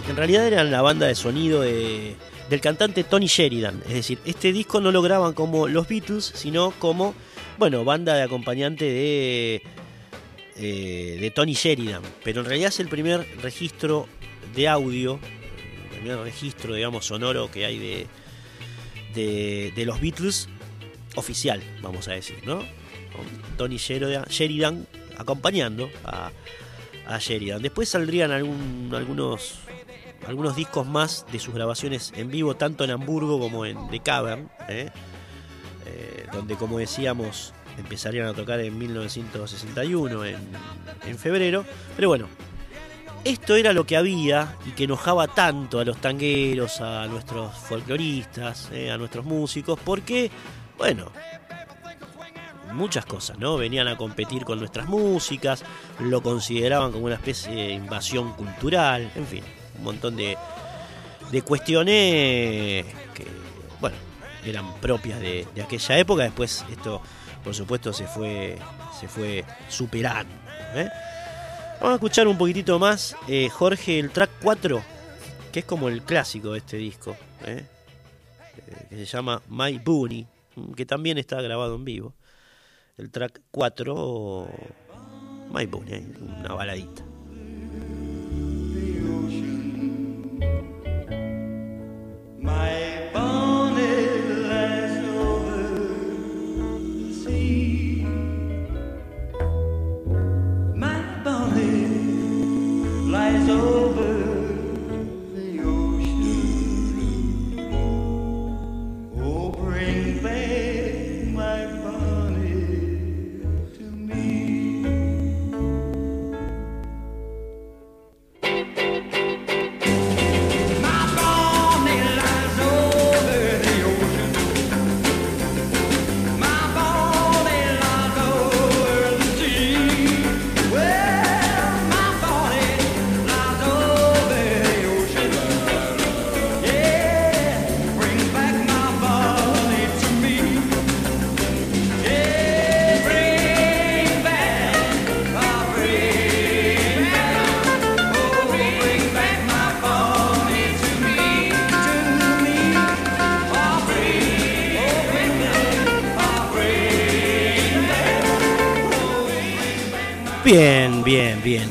en 0.09 0.17
realidad 0.17 0.47
eran 0.47 0.71
la 0.71 0.81
banda 0.81 1.07
de 1.07 1.15
sonido 1.15 1.61
de 1.61 2.17
del 2.49 2.61
cantante 2.61 3.05
Tony 3.05 3.27
Sheridan. 3.27 3.83
Es 3.87 3.95
decir, 3.95 4.19
este 4.25 4.53
disco 4.53 4.81
no 4.81 4.91
lo 4.93 5.03
graban 5.03 5.35
como 5.35 5.69
los 5.69 5.89
Beatles, 5.89 6.33
sino 6.35 6.71
como, 6.73 7.15
bueno, 7.59 7.85
banda 7.85 8.15
de 8.15 8.23
acompañante 8.23 8.85
de, 8.85 9.63
eh, 10.57 11.19
de 11.21 11.31
Tony 11.31 11.53
Sheridan. 11.53 12.03
Pero 12.25 12.41
en 12.41 12.47
realidad 12.47 12.69
es 12.69 12.81
el 12.81 12.89
primer 12.89 13.27
registro 13.43 14.09
de 14.55 14.69
audio, 14.69 15.19
el 15.93 15.99
primer 16.01 16.19
registro, 16.19 16.75
digamos, 16.75 17.07
sonoro 17.07 17.51
que 17.51 17.67
hay 17.67 17.79
de, 19.15 19.73
de, 19.75 19.85
los 19.85 20.01
Beatles 20.01 20.49
oficial, 21.17 21.63
vamos 21.83 22.09
a 22.09 22.13
decir, 22.13 22.39
¿no? 22.45 22.59
Con 22.59 23.57
Tony 23.57 23.77
Sheridan, 23.77 24.87
acompañando 25.19 25.91
a, 26.05 26.31
a 27.07 27.19
Sheridan. 27.19 27.61
Después 27.61 27.89
saldrían 27.89 28.31
algún, 28.31 28.91
algunos 28.95 29.59
algunos 30.29 30.55
discos 30.55 30.87
más 30.87 31.25
de 31.33 31.39
sus 31.39 31.55
grabaciones 31.55 32.13
en 32.15 32.31
vivo, 32.31 32.55
tanto 32.55 32.85
en 32.85 32.91
Hamburgo 32.91 33.41
como 33.41 33.65
en 33.65 33.89
The 33.89 34.01
Cavern, 34.01 34.51
¿eh? 34.69 34.91
Eh, 35.87 36.27
donde 36.33 36.55
como 36.57 36.79
decíamos 36.79 37.55
empezarían 37.79 38.27
a 38.27 38.35
tocar 38.35 38.61
en 38.61 38.77
1961, 38.77 40.25
en, 40.27 40.37
en 41.07 41.19
febrero. 41.19 41.65
Pero 41.97 42.09
bueno, 42.09 42.27
esto 43.25 43.55
era 43.57 43.73
lo 43.73 43.87
que 43.87 43.97
había 43.97 44.57
y 44.67 44.73
que 44.73 44.85
enojaba 44.85 45.29
tanto 45.29 45.81
a 45.81 45.85
los 45.85 45.97
tangueros, 45.99 46.83
a 46.83 47.07
nuestros 47.07 47.57
folcloristas, 47.57 48.69
¿eh? 48.71 48.91
a 48.91 48.99
nuestros 48.99 49.25
músicos, 49.25 49.79
porque, 49.83 50.31
bueno, 50.77 51.11
muchas 52.75 53.07
cosas, 53.07 53.39
¿no? 53.39 53.57
Venían 53.57 53.89
a 53.89 53.97
competir 53.97 54.45
con 54.45 54.59
nuestras 54.59 54.89
músicas, 54.89 55.65
lo 56.01 56.21
consideraban 56.23 56.93
como 56.93 57.07
una 57.07 57.15
especie 57.15 57.55
de 57.55 57.73
invasión 57.73 58.35
cultural, 58.35 59.11
en 59.17 59.27
fin 59.27 59.58
un 59.79 59.85
montón 59.85 60.17
de, 60.17 60.37
de 61.31 61.43
cuestiones 61.43 62.85
que, 63.15 63.27
bueno, 63.81 63.97
eran 64.45 64.75
propias 64.81 65.21
de, 65.21 65.47
aquella 65.63 65.99
época. 65.99 66.23
Después 66.25 66.65
esto, 66.71 67.01
por 67.45 67.55
supuesto, 67.55 67.93
se 67.93 68.07
fue, 68.07 68.59
se 68.99 69.09
fue 69.09 69.45
superando. 69.69 70.33
¿eh? 70.75 70.89
Vamos 71.81 71.93
a 71.93 71.95
escuchar 71.95 72.27
un 72.27 72.37
poquitito 72.37 72.79
más, 72.79 73.17
eh, 73.29 73.49
Jorge, 73.49 73.99
el 73.99 74.11
track 74.11 74.31
4, 74.43 74.83
que 75.53 75.61
es 75.61 75.65
como 75.65 75.89
el 75.89 76.03
clásico 76.03 76.53
de 76.53 76.59
este 76.59 76.77
disco, 76.77 77.17
¿eh? 77.45 77.65
que 78.91 78.97
se 78.97 79.05
llama 79.05 79.43
My 79.49 79.79
Bunny, 79.79 80.27
que 80.77 80.85
también 80.85 81.19
está 81.19 81.41
grabado 81.41 81.77
en 81.77 81.85
vivo. 81.85 82.15
El 82.97 83.11
track 83.11 83.43
4, 83.53 84.49
My 85.53 85.67
Bunny, 85.67 86.05
una 86.41 86.55
baladita. 86.55 87.08
I 92.59 92.88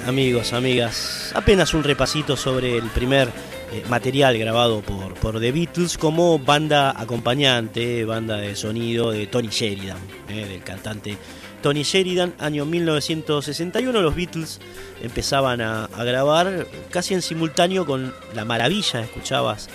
amigos, 0.07 0.53
amigas. 0.53 1.31
Apenas 1.35 1.73
un 1.73 1.84
repasito 1.84 2.38
sobre 2.38 2.77
el 2.77 2.89
primer 2.89 3.27
eh, 3.71 3.84
material 3.89 4.38
grabado 4.38 4.81
por, 4.81 5.13
por 5.15 5.39
The 5.39 5.51
Beatles 5.51 5.97
como 5.97 6.39
banda 6.39 6.93
acompañante, 6.97 8.05
banda 8.05 8.38
de 8.38 8.55
sonido 8.55 9.11
de 9.11 9.27
Tony 9.27 9.49
Sheridan, 9.49 9.97
eh, 10.29 10.45
del 10.45 10.63
cantante 10.63 11.17
Tony 11.61 11.84
Sheridan, 11.84 12.34
año 12.39 12.65
1961. 12.65 14.01
Los 14.01 14.15
Beatles 14.15 14.61
empezaban 15.01 15.59
a, 15.61 15.89
grabar 15.99 16.67
casi 16.89 17.13
en 17.13 17.21
simultáneo 17.21 17.85
con 17.85 18.13
la 18.34 18.45
maravilla, 18.45 19.01
escuchabas 19.01 19.69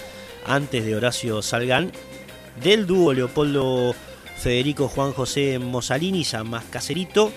antes 0.46 0.84
de 0.84 0.96
Horacio 0.96 1.42
Salgán, 1.42 1.92
del 2.62 2.86
dúo 2.86 3.12
Leopoldo 3.12 3.94
Federico 4.38 4.88
Juan 4.88 5.12
José 5.12 5.58
Mosalini, 5.58 6.24
ya 6.24 6.42
más 6.42 6.64
caserito 6.64 7.30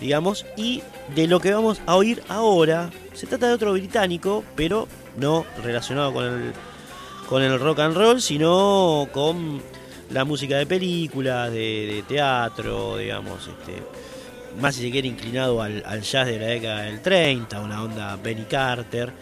digamos, 0.00 0.46
y 0.56 0.82
de 1.14 1.26
lo 1.26 1.40
que 1.40 1.52
vamos 1.52 1.80
a 1.86 1.96
oír 1.96 2.22
ahora, 2.28 2.90
se 3.12 3.26
trata 3.26 3.48
de 3.48 3.54
otro 3.54 3.72
británico, 3.72 4.44
pero 4.56 4.88
no 5.16 5.44
relacionado 5.62 6.12
con 6.12 6.24
el, 6.24 6.52
con 7.28 7.42
el 7.42 7.58
rock 7.60 7.80
and 7.80 7.96
roll, 7.96 8.22
sino 8.22 9.08
con 9.12 9.62
la 10.10 10.24
música 10.24 10.56
de 10.56 10.66
películas, 10.66 11.50
de, 11.52 12.04
teatro, 12.08 12.96
digamos, 12.96 13.48
este, 13.48 13.82
más 14.60 14.74
si 14.74 14.82
se 14.82 14.90
quiere 14.90 15.08
inclinado 15.08 15.60
al, 15.62 15.82
jazz 16.02 16.26
de 16.26 16.38
la 16.38 16.46
década 16.46 16.82
del 16.82 17.00
30, 17.00 17.60
una 17.60 17.82
onda 17.82 18.16
Benny 18.16 18.44
Carter. 18.44 19.12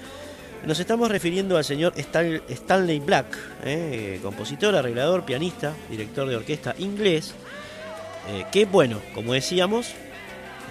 Nos 0.67 0.79
estamos 0.79 1.11
refiriendo 1.11 1.57
al 1.57 1.65
señor 1.65 1.93
Stanley 1.97 3.01
Black, 3.01 3.37
eh, 3.65 4.21
compositor, 4.23 4.77
arreglador, 4.77 5.25
pianista, 5.25 5.75
director 5.91 6.29
de 6.29 6.37
orquesta 6.37 6.75
inglés, 6.79 7.35
eh, 8.29 8.45
que 8.53 8.65
bueno, 8.67 9.01
como 9.13 9.33
decíamos, 9.33 9.93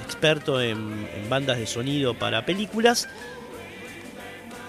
experto 0.03 0.61
en, 0.61 1.07
bandas 1.30 1.57
de 1.57 1.68
sonido 1.68 2.14
para 2.14 2.45
películas, 2.45 3.07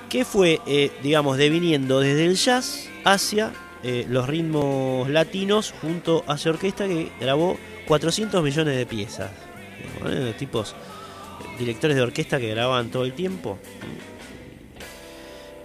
que 0.08 0.24
fue, 0.24 0.60
eh, 0.66 0.90
digamos, 1.02 1.38
deviniendo 1.38 2.00
desde 2.00 2.26
el 2.26 2.36
jazz 2.36 2.88
hacia 3.04 3.52
eh, 3.82 4.06
los 4.08 4.28
ritmos 4.28 5.08
latinos 5.08 5.74
junto 5.80 6.22
a 6.28 6.38
su 6.38 6.50
orquesta 6.50 6.86
que 6.86 7.10
grabó 7.20 7.58
400 7.86 8.42
millones 8.42 8.76
de 8.76 8.86
piezas. 8.86 9.30
¿eh? 10.06 10.34
tipos, 10.38 10.74
directores 11.58 11.96
de 11.96 12.02
orquesta 12.02 12.38
que 12.38 12.48
grababan 12.48 12.90
todo 12.90 13.04
el 13.04 13.12
tiempo. 13.12 13.58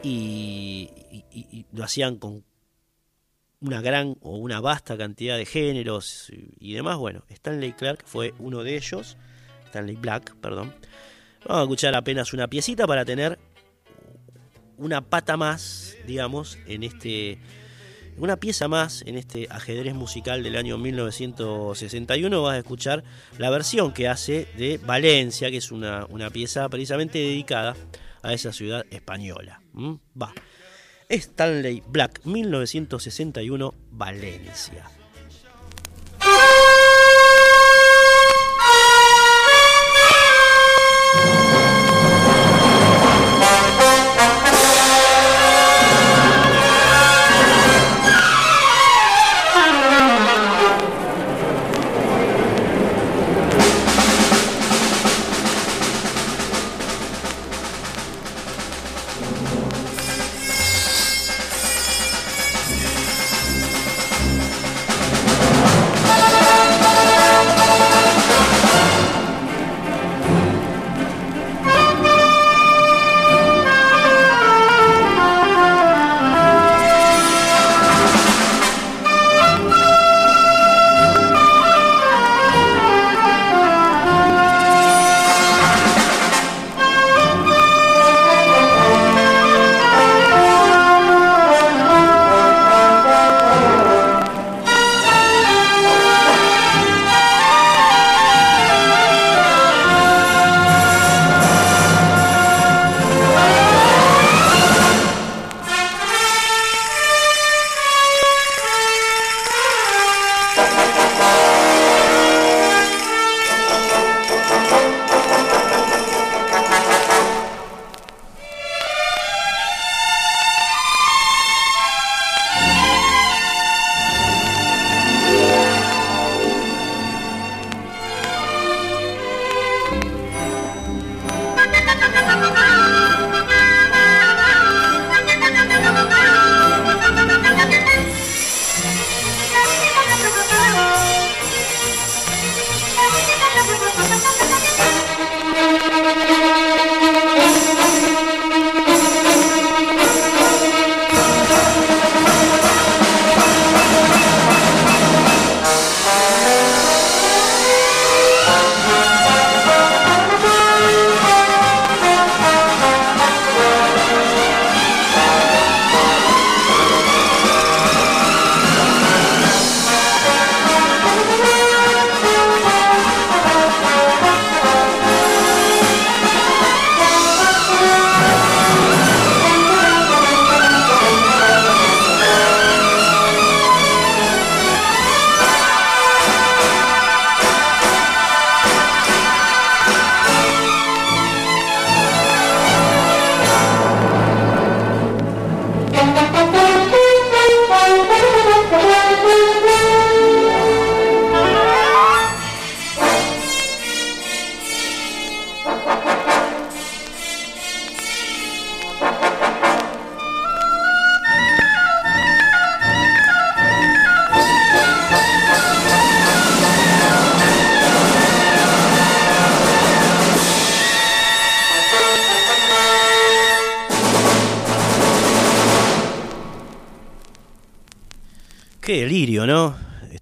Y, 0.03 0.91
lo 1.71 1.83
hacían 1.83 2.17
con 2.17 2.43
una 3.59 3.81
gran 3.81 4.15
o 4.21 4.37
una 4.37 4.61
vasta 4.61 4.97
cantidad 4.97 5.37
de 5.37 5.45
géneros 5.45 6.31
y 6.59 6.73
demás. 6.73 6.97
Bueno, 6.97 7.23
Stanley 7.29 7.73
Clark 7.73 8.03
fue 8.05 8.33
uno 8.39 8.63
de 8.63 8.77
ellos. 8.77 9.17
Stanley 9.67 9.95
Black, 9.95 10.35
perdón. 10.37 10.73
Vamos 11.45 11.61
a 11.61 11.63
escuchar 11.63 11.95
apenas 11.95 12.33
una 12.33 12.47
piecita 12.47 12.87
para 12.87 13.05
tener 13.05 13.37
una 14.77 15.01
pata 15.01 15.37
más, 15.37 15.95
digamos, 16.05 16.57
en 16.67 16.83
este. 16.83 17.39
Una 18.17 18.37
pieza 18.37 18.67
más 18.67 19.03
en 19.05 19.15
este 19.15 19.47
ajedrez 19.51 19.93
musical 19.93 20.41
del 20.41 20.55
año 20.55 20.79
1961. 20.79 22.41
Vas 22.41 22.55
a 22.55 22.57
escuchar 22.57 23.03
la 23.37 23.51
versión 23.51 23.93
que 23.93 24.07
hace 24.07 24.47
de 24.57 24.79
Valencia, 24.83 25.51
que 25.51 25.57
es 25.57 25.71
una, 25.71 26.07
una 26.09 26.31
pieza 26.31 26.67
precisamente 26.67 27.19
dedicada 27.19 27.75
a 28.23 28.33
esa 28.33 28.51
ciudad 28.53 28.85
española. 28.89 29.61
¿Mm? 29.73 29.93
Va. 30.19 30.33
Stanley 31.09 31.83
Black, 31.87 32.25
1961, 32.25 33.73
Valencia. 33.91 34.96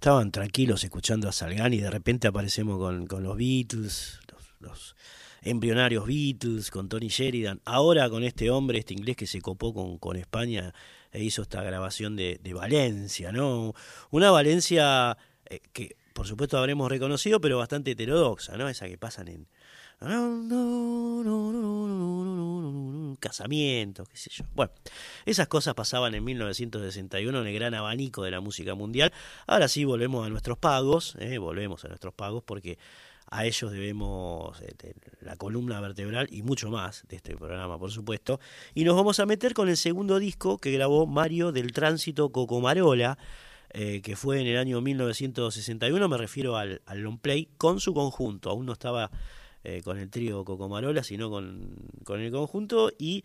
Estaban 0.06 0.32
tranquilos 0.32 0.84
escuchando 0.84 1.28
a 1.28 1.32
Salgani 1.32 1.78
y 1.78 1.82
de 1.82 1.90
repente 1.90 2.28
aparecemos 2.28 2.78
con, 2.78 3.08
con 3.08 3.24
los 3.24 3.36
Beatles, 3.36 4.20
los, 4.60 4.96
embrionarios 5.42 6.06
Beatles, 6.06 6.70
con 6.70 6.88
Tony 6.88 7.08
Sheridan. 7.08 7.60
Ahora 7.66 8.08
con 8.08 8.24
este 8.24 8.52
hombre, 8.52 8.78
este 8.78 8.94
inglés 8.94 9.16
que 9.16 9.26
se 9.26 9.42
copó 9.42 9.74
con, 9.74 9.98
con 9.98 10.16
España 10.16 10.76
e 11.12 11.24
hizo 11.24 11.42
esta 11.42 11.64
grabación 11.64 12.16
de, 12.16 12.40
de 12.40 12.54
Valencia, 12.54 13.32
¿no? 13.32 13.74
Una 14.12 14.30
Valencia 14.30 15.18
eh, 15.50 15.60
que 15.74 15.96
por 16.14 16.28
supuesto 16.28 16.60
habremos 16.60 16.88
reconocido, 16.88 17.42
pero 17.42 17.58
bastante 17.58 17.90
heterodoxa, 17.90 18.58
¿no? 18.58 18.70
Esa 18.70 18.88
que 18.88 19.00
pasan 19.00 19.28
en, 19.28 19.48
casamientos, 23.20 24.08
qué 24.08 24.18
sé 24.18 24.30
yo. 24.30 24.46
Bueno, 24.56 24.72
esas 25.26 25.48
cosas 25.48 25.74
pasaban 25.74 26.14
en 26.16 26.24
1961 26.24 27.42
en 27.42 27.48
el 27.48 27.54
gran 27.54 27.74
abanico 27.74 28.24
de 28.24 28.32
la 28.32 28.40
música 28.40 28.76
mundial. 28.76 29.12
Ahora 29.48 29.68
sí 29.68 29.84
volvemos 29.84 30.26
a 30.26 30.30
nuestros 30.30 30.58
pagos, 30.58 31.16
¿eh? 31.20 31.38
volvemos 31.38 31.84
a 31.86 31.88
nuestros 31.88 32.14
pagos 32.14 32.44
porque 32.44 32.78
a 33.28 33.46
ellos 33.46 33.72
debemos 33.72 34.62
este, 34.62 34.96
la 35.22 35.36
columna 35.36 35.82
vertebral 35.82 36.28
y 36.30 36.44
mucho 36.44 36.70
más 36.70 37.04
de 37.08 37.16
este 37.16 37.36
programa, 37.36 37.80
por 37.80 37.92
supuesto. 37.92 38.40
Y 38.74 38.84
nos 38.84 38.96
vamos 38.96 39.20
a 39.20 39.26
meter 39.26 39.54
con 39.54 39.70
el 39.70 39.78
segundo 39.78 40.20
disco 40.20 40.60
que 40.60 40.72
grabó 40.72 41.08
Mario 41.08 41.52
del 41.52 41.72
Tránsito 41.72 42.30
Cocomarola, 42.32 43.18
eh, 43.72 44.02
que 44.02 44.16
fue 44.16 44.40
en 44.40 44.48
el 44.48 44.58
año 44.58 44.80
1961, 44.80 46.08
me 46.08 46.18
refiero 46.18 46.56
al, 46.56 46.82
al 46.86 47.00
long 47.00 47.18
play, 47.18 47.50
con 47.58 47.80
su 47.80 47.94
conjunto. 47.94 48.52
Aún 48.52 48.68
no 48.68 48.74
estaba 48.74 49.10
eh, 49.66 49.82
con 49.84 50.00
el 50.00 50.10
trío 50.10 50.46
Cocomarola, 50.46 51.04
sino 51.04 51.30
con, 51.30 51.76
con 52.04 52.22
el 52.22 52.32
conjunto 52.32 52.92
y 52.98 53.24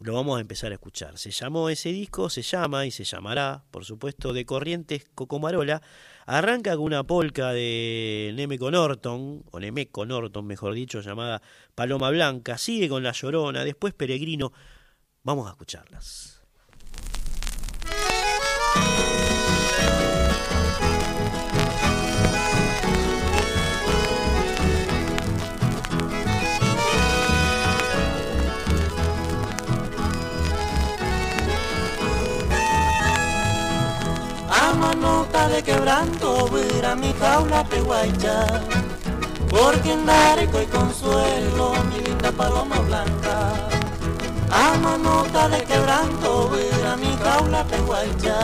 lo 0.00 0.14
vamos 0.14 0.38
a 0.38 0.40
empezar 0.40 0.72
a 0.72 0.74
escuchar. 0.74 1.18
Se 1.18 1.30
llamó 1.30 1.68
ese 1.68 1.90
disco, 1.90 2.28
se 2.28 2.42
llama 2.42 2.84
y 2.84 2.90
se 2.90 3.04
llamará, 3.04 3.64
por 3.70 3.84
supuesto, 3.84 4.32
de 4.32 4.44
Corrientes 4.44 5.06
Cocomarola. 5.14 5.82
Arranca 6.26 6.74
con 6.74 6.84
una 6.84 7.04
polca 7.04 7.52
de 7.52 8.32
Nemeco 8.34 8.70
Norton, 8.70 9.44
o 9.50 9.60
Nemeco 9.60 10.04
Norton, 10.04 10.46
mejor 10.46 10.74
dicho, 10.74 11.00
llamada 11.00 11.42
Paloma 11.74 12.10
Blanca. 12.10 12.58
Sigue 12.58 12.88
con 12.88 13.02
La 13.02 13.12
Llorona, 13.12 13.64
después 13.64 13.94
Peregrino. 13.94 14.52
Vamos 15.22 15.46
a 15.46 15.50
escucharlas. 15.50 16.42
De 35.48 35.62
quebranto 35.62 36.50
a 36.84 36.94
mi 36.94 37.12
jaula 37.14 37.64
peguaycha 37.64 38.46
Porque 39.50 39.92
andaré 39.92 40.44
y 40.44 40.66
consuelo 40.66 41.72
mi 41.90 42.00
linda 42.02 42.32
paloma 42.32 42.78
blanca. 42.80 43.52
Amo 44.50 44.96
nota 44.98 45.48
de 45.48 45.62
quebranto 45.64 46.50
a 46.90 46.96
mi 46.96 47.16
jaula 47.22 47.64
peguaycha 47.64 48.38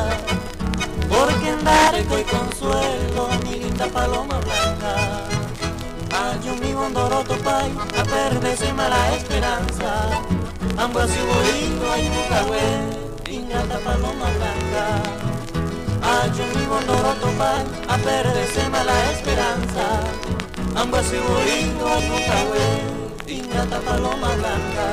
Porque 1.08 1.50
andaré 1.50 2.00
y 2.00 2.24
consuelo 2.24 3.28
mi 3.44 3.54
linda 3.60 3.86
paloma 3.86 4.38
blanca. 4.40 4.94
Hay 6.12 6.48
un 6.48 6.60
mi 6.60 6.72
bondoroto 6.72 7.36
pai 7.38 7.70
a 7.98 8.04
perderse 8.04 8.72
mala 8.72 9.14
esperanza. 9.16 10.10
Ambos 10.76 11.10
y 11.10 11.22
bolito 11.30 11.92
hay 11.92 12.06
ingrata 13.30 13.78
paloma 13.78 14.26
blanca 14.36 15.29
Ayunivo 16.02 16.80
no 16.86 16.96
topar, 17.20 17.64
a 17.88 17.96
perderse 17.98 18.68
mala 18.70 19.12
esperanza. 19.12 20.00
Ambos 20.74 21.12
y 21.12 21.18
bonito 21.18 21.86
a 21.86 21.98
tu 22.00 23.32
ingrata 23.32 23.80
paloma 23.80 24.28
blanca. 24.34 24.86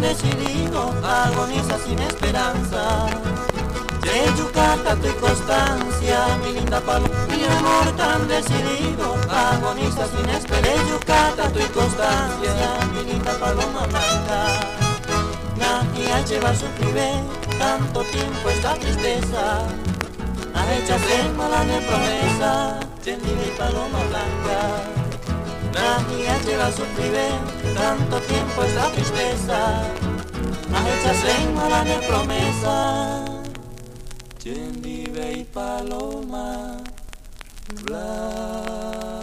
Decidido, 0.00 0.92
agoniza 1.04 1.78
sin 1.78 1.98
esperanza 2.00 3.35
de 4.16 4.32
Yucata 4.38 4.96
tu 4.96 5.14
constancia, 5.20 6.38
mi 6.42 6.52
linda 6.54 6.80
paloma, 6.80 7.26
mi 7.28 7.44
amor 7.44 7.86
tan 7.96 8.26
decidido, 8.26 9.14
agoniza 9.28 10.06
sin. 10.08 10.26
De 10.64 10.74
Yucata 10.88 11.44
tu 11.52 11.60
constancia, 11.78 12.68
mi 12.92 13.12
linda 13.12 13.32
paloma 13.38 13.82
blanca. 13.90 14.40
Nadie 15.58 16.08
lleva 16.28 16.54
su 16.54 16.66
privé, 16.78 17.10
tanto 17.58 18.00
tiempo 18.04 18.48
esta 18.48 18.72
tristeza. 18.74 19.44
A 20.54 20.60
hechas 20.72 21.02
de 21.08 21.18
mala 21.36 21.60
de 21.64 21.78
promesa, 21.88 22.80
mi 23.04 23.50
paloma 23.58 24.00
blanca. 24.10 24.60
Nadie 25.74 26.30
lleva 26.46 26.72
su 26.72 26.84
privé, 26.96 27.28
tanto 27.74 28.18
tiempo 28.20 28.62
esta 28.62 28.90
tristeza. 28.92 29.58
A 30.74 30.78
hechas 30.88 31.22
de 31.22 31.52
mala 31.54 31.84
de 31.84 31.96
promesa 32.08 33.45
quien 34.46 34.80
vive 34.80 35.38
y 35.38 35.44
paloma 35.44 36.76
blanca. 37.82 39.16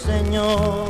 Señor. 0.00 0.88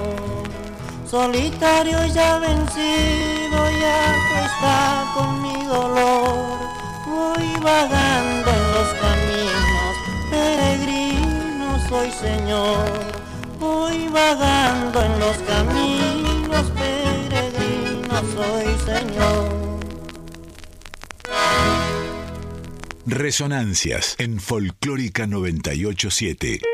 Solitario 1.11 1.99
ya 2.07 2.39
vencido, 2.39 3.59
ya 3.81 4.17
está 4.45 5.13
con 5.15 5.43
mi 5.43 5.65
dolor. 5.65 6.59
Voy 7.07 7.49
vagando 7.61 8.51
en 8.51 8.65
los 8.75 8.89
caminos, 9.05 9.95
peregrino 10.31 11.89
soy 11.89 12.11
señor. 12.13 12.87
Voy 13.59 14.09
vagando 14.09 15.03
en 15.03 15.19
los 15.19 15.37
caminos, 15.39 16.71
peregrino 16.71 18.17
soy 18.35 18.67
señor. 18.87 19.61
Resonancias 23.07 24.15
en 24.19 24.39
Folclórica 24.39 25.27
987. 25.27 26.70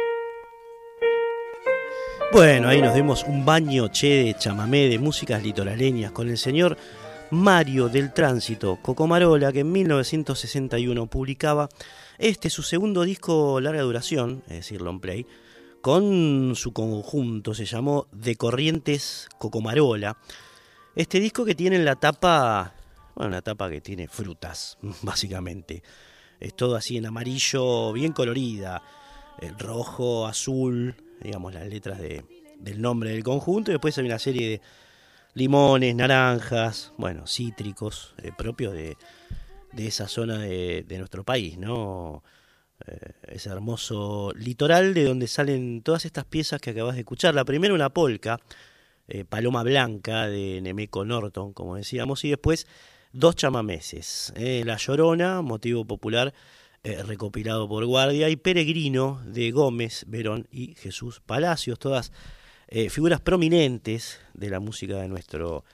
Bueno, 2.32 2.69
ahí 2.69 2.82
nos 2.82 2.94
dimos 2.94 3.24
un 3.24 3.44
baño 3.44 3.89
che 3.89 4.24
de 4.24 4.35
chamamé, 4.35 4.89
de 4.89 4.98
músicas 4.98 5.43
litoraleñas 5.43 6.11
con 6.11 6.28
el 6.28 6.36
señor 6.36 6.77
Mario 7.31 7.89
del 7.89 8.12
Tránsito 8.12 8.78
Cocomarola, 8.82 9.53
que 9.53 9.61
en 9.61 9.70
1961 9.70 11.07
publicaba 11.07 11.69
este 12.19 12.51
su 12.51 12.62
segundo 12.62 13.05
disco 13.05 13.61
larga 13.61 13.82
duración, 13.82 14.43
es 14.48 14.57
decir, 14.57 14.82
long 14.82 15.01
play, 15.01 15.24
con 15.81 16.55
su 16.57 16.73
conjunto, 16.73 17.55
se 17.55 17.65
llamó 17.65 18.09
De 18.11 18.35
Corrientes 18.35 19.28
Cocomarola. 19.39 20.19
Este 20.97 21.20
disco 21.20 21.44
que 21.44 21.55
tiene 21.55 21.77
en 21.77 21.85
la 21.85 21.94
tapa, 21.94 22.74
bueno, 23.15 23.28
una 23.28 23.43
tapa 23.43 23.70
que 23.70 23.81
tiene 23.81 24.09
frutas, 24.09 24.78
básicamente. 25.03 25.82
Es 26.40 26.57
todo 26.57 26.74
así 26.74 26.97
en 26.97 27.07
amarillo, 27.07 27.93
bien 27.93 28.12
colorida, 28.12 28.82
el 29.40 29.57
rojo, 29.59 30.27
azul, 30.27 30.97
digamos 31.20 31.55
las 31.55 31.66
letras 31.66 32.01
de, 32.01 32.24
del 32.59 32.80
nombre 32.80 33.10
del 33.10 33.22
conjunto, 33.22 33.70
y 33.70 33.74
después 33.74 33.97
hay 33.98 34.06
una 34.06 34.18
serie 34.18 34.48
de 34.48 34.60
limones, 35.34 35.94
naranjas, 35.94 36.93
bueno, 36.97 37.26
cítricos, 37.26 38.14
eh, 38.22 38.32
propios 38.36 38.72
de, 38.72 38.97
de, 39.72 39.86
esa 39.86 40.09
zona 40.09 40.38
de, 40.38 40.84
de 40.86 40.98
nuestro 40.98 41.24
país, 41.24 41.59
¿no? 41.59 42.22
Eh, 42.86 43.12
ese 43.28 43.51
hermoso 43.51 44.32
litoral 44.34 44.94
de 44.94 45.05
donde 45.05 45.26
salen 45.26 45.82
todas 45.82 46.05
estas 46.05 46.24
piezas 46.24 46.60
que 46.60 46.70
acabas 46.70 46.94
de 46.94 47.01
escuchar. 47.01 47.34
La 47.34 47.44
primera 47.44 47.74
una 47.74 47.90
polca, 47.90 48.40
eh, 49.09 49.24
Paloma 49.24 49.62
Blanca 49.62 50.26
de 50.26 50.60
Nemeco 50.62 51.05
Norton, 51.05 51.52
como 51.52 51.76
decíamos, 51.76 52.24
y 52.24 52.30
después 52.30 52.66
dos 53.12 53.36
chamameses, 53.36 54.32
La 54.36 54.76
Llorona, 54.76 55.40
motivo 55.40 55.86
popular 55.86 56.34
eh, 56.86 57.02
recopilado 57.02 57.68
por 57.68 57.84
Guardia, 57.84 58.28
y 58.28 58.36
Peregrino 58.36 59.20
de 59.24 59.50
Gómez, 59.50 60.04
Verón 60.06 60.46
y 60.52 60.76
Jesús 60.76 61.18
Palacios, 61.18 61.80
todas 61.80 62.12
eh, 62.68 62.90
figuras 62.90 63.20
prominentes 63.20 64.20
de 64.34 64.50
la 64.50 64.60
música 64.60 64.98
de 64.98 65.08
nuestro, 65.08 65.64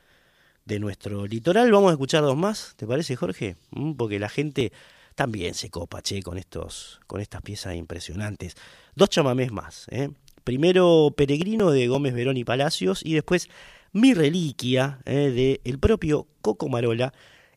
de 0.64 0.80
nuestro 0.80 1.26
litoral. 1.26 1.70
Vamos 1.70 1.90
a 1.90 1.92
escuchar 1.92 2.22
dos 2.22 2.38
más, 2.38 2.72
¿te 2.76 2.86
parece 2.86 3.14
Jorge? 3.14 3.56
Mm, 3.72 3.92
porque 3.92 4.18
la 4.18 4.30
gente 4.30 4.72
también 5.14 5.52
se 5.52 5.68
copa, 5.68 6.00
che, 6.00 6.22
con, 6.22 6.38
estos, 6.38 6.98
con 7.06 7.20
estas 7.20 7.42
piezas 7.42 7.74
impresionantes. 7.74 8.54
Dos 8.94 9.10
chamamés 9.10 9.52
más, 9.52 9.88
¿eh? 9.90 10.08
Primero 10.44 11.12
Peregrino 11.14 11.72
de 11.72 11.88
Gómez 11.88 12.14
Verón 12.14 12.38
y 12.38 12.44
Palacios 12.44 13.04
y 13.04 13.12
después 13.12 13.50
Mi 13.92 14.14
Reliquia 14.14 15.00
de 15.04 15.60
el 15.64 15.78
propio 15.78 16.26
Coco 16.40 16.70
Marola 16.70 17.12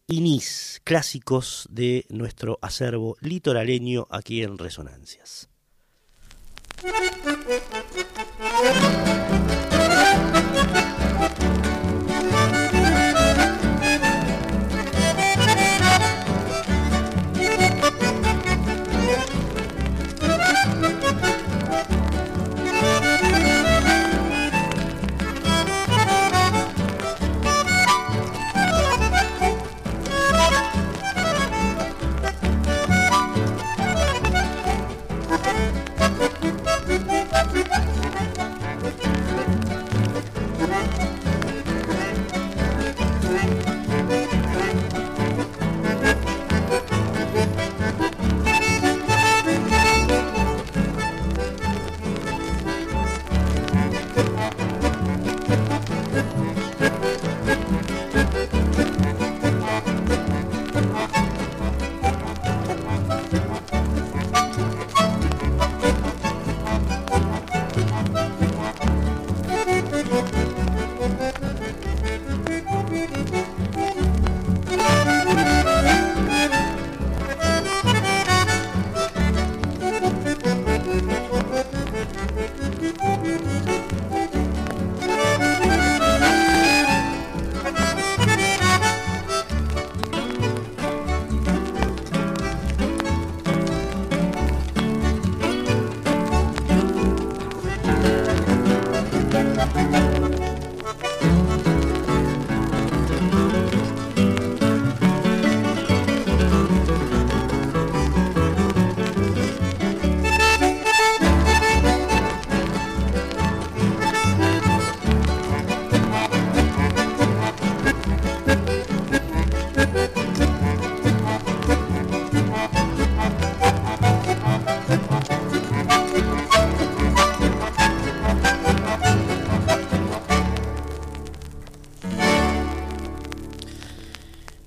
y 0.08 0.22
Nis, 0.22 0.82
clásicos 0.84 1.68
de 1.72 2.06
nuestro 2.10 2.60
acervo 2.62 3.18
litoraleño 3.22 4.08
aquí 4.12 4.44
en 4.44 4.58
Resonancias. 4.58 5.50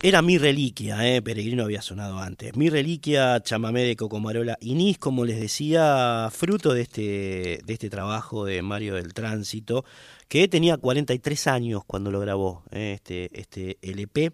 Era 0.09 0.23
Mi 0.23 0.39
Reliquia, 0.39 1.07
eh, 1.07 1.21
Peregrino 1.21 1.65
había 1.65 1.83
sonado 1.83 2.19
antes. 2.19 2.57
Mi 2.57 2.71
Reliquia, 2.71 3.43
chamamé 3.43 3.83
de 3.83 3.95
Cocomarola 3.95 4.57
Inís, 4.63 4.97
como 4.97 5.27
les 5.27 5.39
decía, 5.39 6.31
fruto 6.33 6.73
de 6.73 6.81
este, 6.81 7.61
de 7.63 7.73
este 7.75 7.91
trabajo 7.91 8.47
de 8.47 8.63
Mario 8.63 8.95
del 8.95 9.13
Tránsito, 9.13 9.85
que 10.27 10.49
tenía 10.49 10.79
43 10.79 11.47
años 11.49 11.83
cuando 11.87 12.11
lo 12.11 12.21
grabó, 12.21 12.63
eh, 12.71 12.95
este, 12.95 13.39
este 13.39 13.77
LP, 13.83 14.33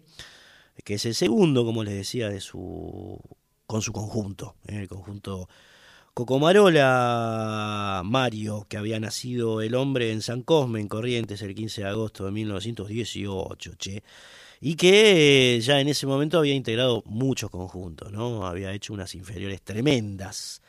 que 0.85 0.93
es 0.93 1.05
el 1.05 1.13
segundo, 1.13 1.65
como 1.65 1.83
les 1.83 1.95
decía, 1.95 2.29
de 2.29 2.39
su 2.39 3.19
con 3.67 3.81
su 3.81 3.91
conjunto, 3.91 4.55
eh, 4.67 4.79
el 4.79 4.87
conjunto 4.87 5.49
Cocomarola 6.13 8.01
Mario, 8.05 8.65
que 8.69 8.77
había 8.77 9.01
nacido 9.01 9.61
el 9.61 9.75
hombre 9.75 10.13
en 10.13 10.21
San 10.21 10.41
Cosme, 10.41 10.79
en 10.79 10.87
Corrientes, 10.87 11.41
el 11.41 11.53
15 11.53 11.81
de 11.81 11.87
agosto 11.89 12.23
de 12.23 12.31
1918, 12.31 13.73
che 13.75 14.03
y 14.67 14.77
que 14.77 15.57
eh, 15.57 15.61
ya 15.61 15.79
en 15.79 15.89
ese 15.89 16.07
momento 16.07 16.39
había 16.39 16.55
integrado 16.55 17.03
muchos 17.05 17.51
conjuntos, 17.51 18.11
¿no? 18.11 18.47
Había 18.47 18.73
hecho 18.73 18.93
unas 18.93 19.13
inferiores 19.13 19.61
tremendas 19.61 20.63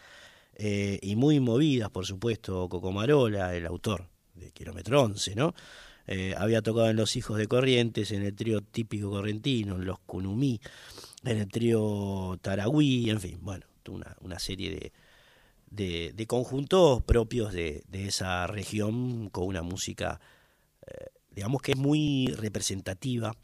eh, 0.55 0.98
y 1.01 1.16
muy 1.16 1.40
movidas, 1.40 1.89
por 1.89 2.05
supuesto, 2.05 2.68
Cocomarola, 2.68 3.56
el 3.56 3.64
autor 3.64 4.06
de 4.35 4.51
Kilómetro 4.51 5.01
11, 5.01 5.35
¿no? 5.35 5.55
Eh, 6.06 6.35
había 6.36 6.60
tocado 6.60 6.90
en 6.90 6.97
Los 6.97 7.16
Hijos 7.16 7.39
de 7.39 7.47
Corrientes, 7.47 8.10
en 8.10 8.20
el 8.23 8.35
trío 8.36 8.60
típico 8.60 9.09
correntino, 9.09 9.77
en 9.77 9.86
Los 9.86 10.01
Cunumí, 10.01 10.60
en 11.24 11.39
el 11.39 11.48
trío 11.48 12.39
Taragüí, 12.43 13.09
en 13.09 13.20
fin, 13.23 13.39
bueno, 13.40 13.64
una, 13.89 14.14
una 14.20 14.39
serie 14.39 14.93
de, 15.70 16.12
de, 16.12 16.27
conjuntos 16.27 17.02
propios 17.02 17.55
de, 17.55 17.82
esa 17.93 18.47
región 18.47 19.31
con 19.31 19.47
una 19.47 19.62
música, 19.62 20.20
digamos 21.31 21.62
que 21.62 21.73
es 21.73 21.78
muy 21.78 22.27
representativa 22.36 23.35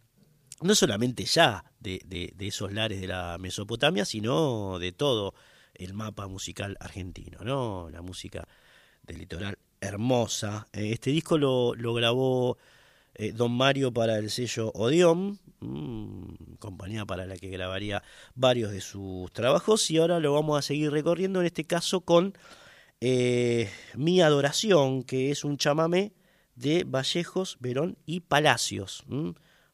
no 0.62 0.74
solamente 0.74 1.24
ya 1.24 1.64
de, 1.80 2.00
de, 2.06 2.46
esos 2.46 2.72
lares 2.72 3.00
de 3.00 3.06
la 3.06 3.38
Mesopotamia, 3.38 4.04
sino 4.04 4.78
de 4.78 4.92
todo 4.92 5.34
el 5.74 5.94
mapa 5.94 6.26
musical 6.28 6.76
argentino, 6.80 7.38
¿no? 7.42 7.88
La 7.90 8.02
música 8.02 8.46
del 9.02 9.18
litoral 9.18 9.58
hermosa. 9.82 10.68
Eh, 10.72 10.92
este 10.92 11.10
disco 11.10 11.36
lo, 11.36 11.94
grabó 11.94 12.56
eh, 13.14 13.32
Don 13.32 13.52
Mario 13.52 13.92
para 13.92 14.16
el 14.18 14.30
sello 14.30 14.70
Odeon, 14.74 15.38
mm, 15.60 16.54
compañía 16.58 17.04
para 17.04 17.26
la 17.26 17.36
que 17.36 17.48
grabaría 17.48 18.02
varios 18.34 18.70
de 18.70 18.80
sus 18.80 19.30
trabajos, 19.32 19.90
y 19.90 19.98
ahora 19.98 20.20
lo 20.20 20.32
vamos 20.32 20.58
a 20.58 20.62
seguir 20.62 20.90
recorriendo, 20.90 21.40
en 21.40 21.46
este 21.46 21.64
caso 21.64 22.00
con 22.02 22.34
eh, 23.00 23.68
Mi 23.96 24.22
Adoración, 24.22 25.02
que 25.02 25.30
es 25.30 25.44
un 25.44 25.58
chamamé 25.58 26.12
de 26.54 26.84
Vallejos, 26.84 27.56
Verón 27.60 27.98
y 28.06 28.20
Palacios. 28.20 29.04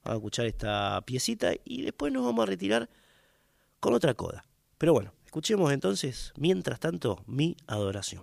A 0.08 0.14
escuchar 0.14 0.46
esta 0.46 1.00
piecita 1.02 1.52
y 1.64 1.82
después 1.82 2.12
nos 2.12 2.24
vamos 2.24 2.42
a 2.42 2.46
retirar 2.46 2.88
con 3.78 3.94
otra 3.94 4.14
coda. 4.14 4.44
Pero 4.78 4.92
bueno, 4.92 5.12
escuchemos 5.26 5.72
entonces, 5.72 6.32
mientras 6.36 6.80
tanto, 6.80 7.22
mi 7.26 7.56
adoración. 7.66 8.22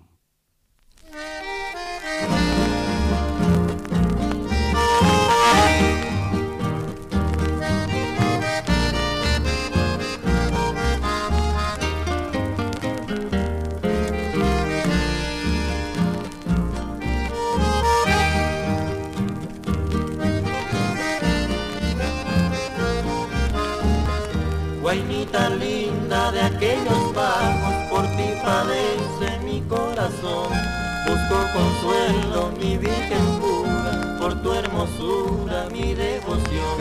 Consuelo, 31.86 32.52
mi 32.60 32.78
virgen 32.78 33.40
pura, 33.40 34.18
por 34.20 34.42
tu 34.42 34.54
hermosura, 34.54 35.68
mi 35.72 35.94
devoción. 35.94 36.78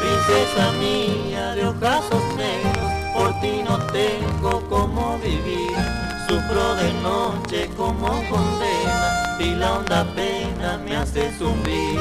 Princesa 0.00 0.72
mía 0.78 1.54
de 1.54 1.66
ojazos 1.66 2.22
negros, 2.36 2.92
por 3.16 3.40
ti 3.40 3.62
no 3.62 3.78
tengo 3.92 4.62
cómo 4.68 5.18
vivir. 5.18 5.72
Sufro 6.28 6.74
de 6.76 6.92
noche 7.02 7.70
como 7.76 8.06
condena, 8.06 9.36
y 9.38 9.54
la 9.54 9.74
honda 9.74 10.06
pena 10.14 10.78
me 10.84 10.96
hace 10.96 11.36
sufrir. 11.38 11.98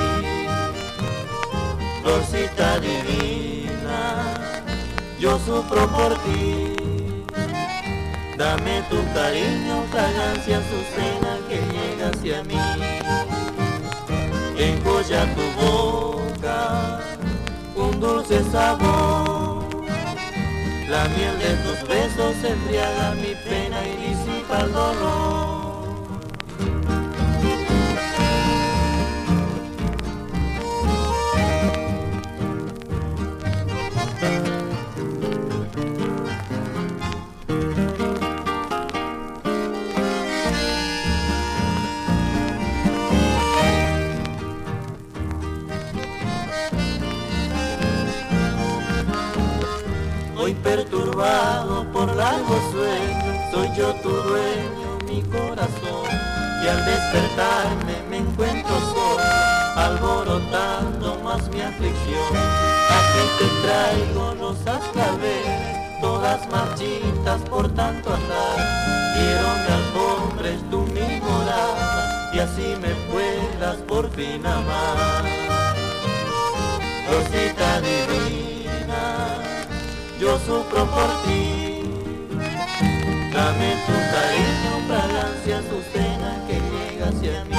Florcita 2.01 2.79
divina 2.79 4.23
yo 5.19 5.39
sufro 5.39 5.87
por 5.87 6.13
ti. 6.19 6.75
Dame 8.37 8.81
tu 8.89 8.97
cariño, 9.13 9.83
fragancia 9.91 10.57
azucena 10.57 11.37
que 11.47 11.57
llega 11.57 11.72
hacia 12.03 12.43
mí. 12.43 12.55
Encolla 14.57 15.25
tu 15.35 15.45
boca, 15.61 16.99
un 17.75 17.99
dulce 17.99 18.43
sabor. 18.51 19.63
La 20.89 21.05
miel 21.15 21.39
de 21.39 21.53
tus 21.63 21.87
besos 21.87 22.35
embriaga 22.43 23.15
mi 23.15 23.33
pena 23.47 23.79
y 23.87 24.07
disipa 24.07 24.59
el 24.61 24.71
dolor. 24.73 25.52
Perturbado 50.55 51.85
por 51.91 52.15
largo 52.15 52.55
sueño, 52.71 53.51
soy 53.51 53.69
yo 53.75 53.93
tu 53.95 54.09
dueño, 54.09 54.97
mi 55.07 55.21
corazón. 55.23 56.07
Y 56.63 56.67
al 56.67 56.85
despertarme 56.85 57.95
me 58.09 58.17
encuentro 58.17 58.79
solo, 58.79 59.23
alborotando 59.75 61.19
más 61.23 61.47
mi 61.49 61.61
aflicción. 61.61 62.35
Aquí 62.97 63.23
te 63.39 63.67
traigo 63.67 64.35
rosas 64.39 64.81
claveles, 64.93 66.01
todas 66.01 66.47
marchitas 66.49 67.41
por 67.49 67.67
tanto 67.73 68.13
andar. 68.13 68.57
Quiero 69.15 69.47
me 69.63 69.73
alfombres 69.73 70.69
tu 70.69 70.81
mi 70.93 71.19
morada, 71.19 72.31
y 72.33 72.39
así 72.39 72.75
me 72.81 72.93
puedas 73.11 73.77
por 73.87 74.09
fin 74.11 74.45
amar. 74.45 75.23
Rosita 77.09 77.81
divina 77.81 78.42
yo 80.23 80.39
sufro 80.39 80.85
por 80.95 81.09
ti. 81.23 81.83
Dame 83.33 83.69
tu 83.85 83.95
cariño, 84.13 84.71
fragancia 84.87 85.55
azucena 85.59 86.31
que 86.47 86.57
llega 86.71 87.05
hacia 87.09 87.35
mí. 87.49 87.55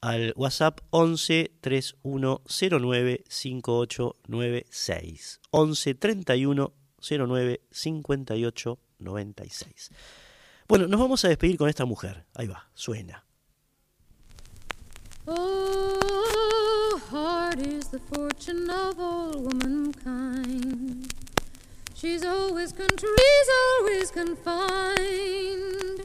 al 0.01 0.33
WhatsApp 0.35 0.81
11 0.89 1.53
3109 1.61 3.23
5896. 3.29 5.39
11 5.51 5.95
31 5.95 6.73
09 6.99 7.61
58 7.71 8.79
96. 8.99 9.91
Bueno, 10.67 10.87
nos 10.87 10.99
vamos 10.99 11.23
a 11.23 11.29
despedir 11.29 11.57
con 11.57 11.69
esta 11.69 11.85
mujer. 11.85 12.25
Ahí 12.33 12.47
va, 12.47 12.69
suena. 12.73 13.23
Oh, 15.25 17.01
hard 17.09 17.59
is 17.59 17.87
the 17.87 17.99
fortune 17.99 18.69
of 18.69 18.99
all 18.99 19.31
womankind. 19.41 21.13
She's 21.93 22.25
always 22.25 22.73
country's 22.73 23.49
always 23.79 24.11
confined, 24.11 26.03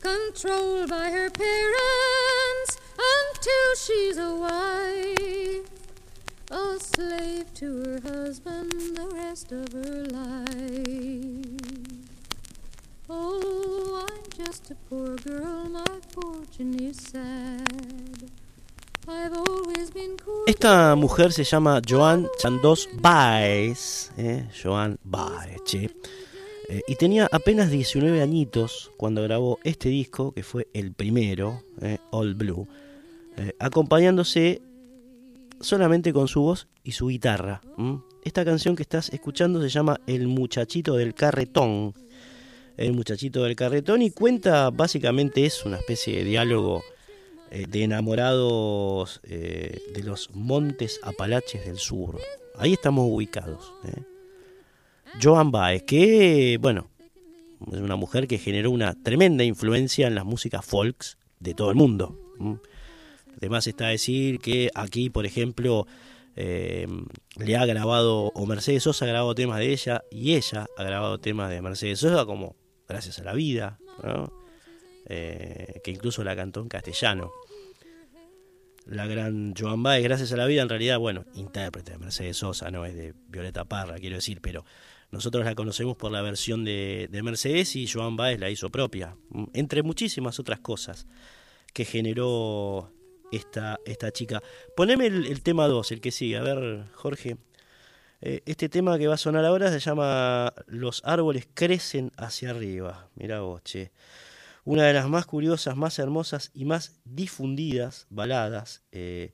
controlled 0.00 0.90
by 0.90 1.10
her 1.10 1.30
parents 1.30 2.78
until 2.96 3.74
she's 3.76 4.18
a 4.18 4.34
wife, 4.36 5.68
a 6.50 6.78
slave 6.78 7.52
to 7.54 7.82
her 7.82 8.00
husband 8.02 8.72
the 8.94 9.08
rest 9.14 9.52
of 9.52 9.72
her 9.72 10.04
life. 10.04 11.95
Oh, 13.08 14.04
I'm 14.08 14.44
just 14.46 14.70
a 14.70 14.74
poor 14.88 15.16
girl, 15.24 15.68
my 15.70 15.84
fortune 16.12 16.74
is 16.82 16.96
sad. 16.96 17.62
Esta 20.46 20.96
mujer 20.96 21.32
se 21.32 21.44
llama 21.44 21.80
Joan 21.88 22.26
Chandos 22.38 22.88
Baez, 23.00 24.10
eh, 24.16 24.48
Joan 24.62 24.98
Baez, 25.04 25.62
che. 25.64 25.90
Eh, 26.68 26.82
y 26.88 26.96
tenía 26.96 27.28
apenas 27.30 27.70
19 27.70 28.20
añitos 28.20 28.90
cuando 28.96 29.22
grabó 29.22 29.60
este 29.62 29.90
disco, 29.90 30.32
que 30.32 30.42
fue 30.42 30.66
el 30.74 30.92
primero, 30.92 31.62
eh, 31.80 31.98
All 32.10 32.34
Blue, 32.34 32.66
eh, 33.36 33.52
acompañándose 33.60 34.60
solamente 35.60 36.12
con 36.12 36.26
su 36.26 36.40
voz 36.42 36.66
y 36.82 36.92
su 36.92 37.06
guitarra. 37.06 37.60
Esta 38.24 38.44
canción 38.44 38.74
que 38.74 38.82
estás 38.82 39.10
escuchando 39.10 39.62
se 39.62 39.68
llama 39.68 40.00
El 40.08 40.26
muchachito 40.26 40.96
del 40.96 41.14
carretón. 41.14 41.94
El 42.76 42.92
muchachito 42.92 43.42
del 43.42 43.56
carretón 43.56 44.02
y 44.02 44.10
cuenta 44.10 44.68
básicamente 44.70 45.46
es 45.46 45.64
una 45.64 45.78
especie 45.78 46.18
de 46.18 46.24
diálogo 46.24 46.82
eh, 47.50 47.64
de 47.66 47.84
enamorados 47.84 49.20
eh, 49.24 49.80
de 49.94 50.02
los 50.02 50.30
montes 50.34 51.00
Apalaches 51.02 51.64
del 51.64 51.78
sur. 51.78 52.20
Ahí 52.58 52.74
estamos 52.74 53.06
ubicados. 53.08 53.72
¿eh? 53.84 54.02
Joan 55.22 55.50
Baez, 55.50 55.84
que, 55.84 56.58
bueno, 56.60 56.90
es 57.72 57.78
una 57.78 57.96
mujer 57.96 58.28
que 58.28 58.36
generó 58.36 58.70
una 58.70 58.94
tremenda 59.02 59.42
influencia 59.42 60.06
en 60.06 60.14
las 60.14 60.26
músicas 60.26 60.62
folks 60.62 61.16
de 61.40 61.54
todo 61.54 61.70
el 61.70 61.76
mundo. 61.76 62.18
Además 63.38 63.66
está 63.66 63.88
decir 63.88 64.38
que 64.38 64.70
aquí, 64.74 65.08
por 65.08 65.24
ejemplo, 65.24 65.86
le 66.34 67.56
ha 67.56 67.64
grabado, 67.64 68.32
o 68.34 68.44
Mercedes 68.44 68.82
Sosa 68.82 69.06
ha 69.06 69.08
grabado 69.08 69.34
temas 69.34 69.60
de 69.60 69.72
ella, 69.72 70.02
y 70.10 70.34
ella 70.34 70.66
ha 70.76 70.82
grabado 70.82 71.18
temas 71.18 71.48
de 71.48 71.62
Mercedes 71.62 72.00
Sosa 72.00 72.26
como 72.26 72.56
Gracias 72.88 73.18
a 73.18 73.24
la 73.24 73.32
Vida, 73.32 73.78
¿no? 74.02 74.32
Eh, 75.08 75.80
que 75.84 75.90
incluso 75.90 76.24
la 76.24 76.34
cantó 76.34 76.60
en 76.60 76.68
castellano. 76.68 77.32
La 78.86 79.06
gran 79.06 79.54
Joan 79.56 79.82
Baez, 79.82 80.04
Gracias 80.04 80.32
a 80.32 80.36
la 80.36 80.46
Vida, 80.46 80.62
en 80.62 80.68
realidad, 80.68 80.98
bueno, 80.98 81.24
intérprete 81.34 81.92
de 81.92 81.98
Mercedes 81.98 82.36
Sosa, 82.36 82.70
no 82.70 82.84
es 82.84 82.94
de 82.94 83.14
Violeta 83.28 83.64
Parra, 83.64 83.98
quiero 83.98 84.16
decir, 84.16 84.40
pero 84.40 84.64
nosotros 85.10 85.44
la 85.44 85.54
conocemos 85.54 85.96
por 85.96 86.12
la 86.12 86.22
versión 86.22 86.64
de, 86.64 87.08
de 87.10 87.22
Mercedes 87.22 87.74
y 87.76 87.86
Joan 87.88 88.16
Baez 88.16 88.38
la 88.38 88.50
hizo 88.50 88.70
propia, 88.70 89.16
entre 89.54 89.82
muchísimas 89.82 90.38
otras 90.38 90.60
cosas 90.60 91.06
que 91.72 91.84
generó 91.84 92.92
esta, 93.32 93.78
esta 93.84 94.10
chica. 94.12 94.42
Poneme 94.76 95.06
el, 95.06 95.26
el 95.26 95.42
tema 95.42 95.66
2, 95.66 95.92
el 95.92 96.00
que 96.00 96.10
sigue. 96.10 96.36
A 96.36 96.42
ver, 96.42 96.84
Jorge. 96.94 97.36
Eh, 98.28 98.42
este 98.44 98.68
tema 98.68 98.98
que 98.98 99.06
va 99.06 99.14
a 99.14 99.18
sonar 99.18 99.44
ahora 99.44 99.70
se 99.70 99.78
llama 99.78 100.52
Los 100.66 101.00
árboles 101.04 101.46
crecen 101.54 102.10
hacia 102.16 102.50
arriba. 102.50 103.08
Mira 103.14 103.38
vos. 103.42 103.62
Una 104.64 104.82
de 104.82 104.92
las 104.94 105.08
más 105.08 105.26
curiosas, 105.26 105.76
más 105.76 105.96
hermosas 106.00 106.50
y 106.52 106.64
más 106.64 106.98
difundidas 107.04 108.08
baladas 108.10 108.82
eh, 108.90 109.32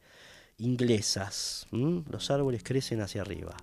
inglesas. 0.59 1.67
Los 1.71 2.31
árboles 2.31 2.63
crecen 2.63 3.01
hacia 3.01 3.23
arriba. 3.23 3.57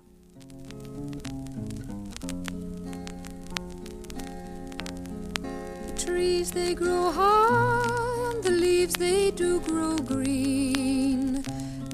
Trees 5.94 6.50
they 6.50 6.74
grow 6.74 7.12
high, 7.12 8.40
the 8.42 8.50
leaves 8.50 8.94
they 8.94 9.30
do 9.30 9.60
grow 9.60 9.94
green. 9.96 11.19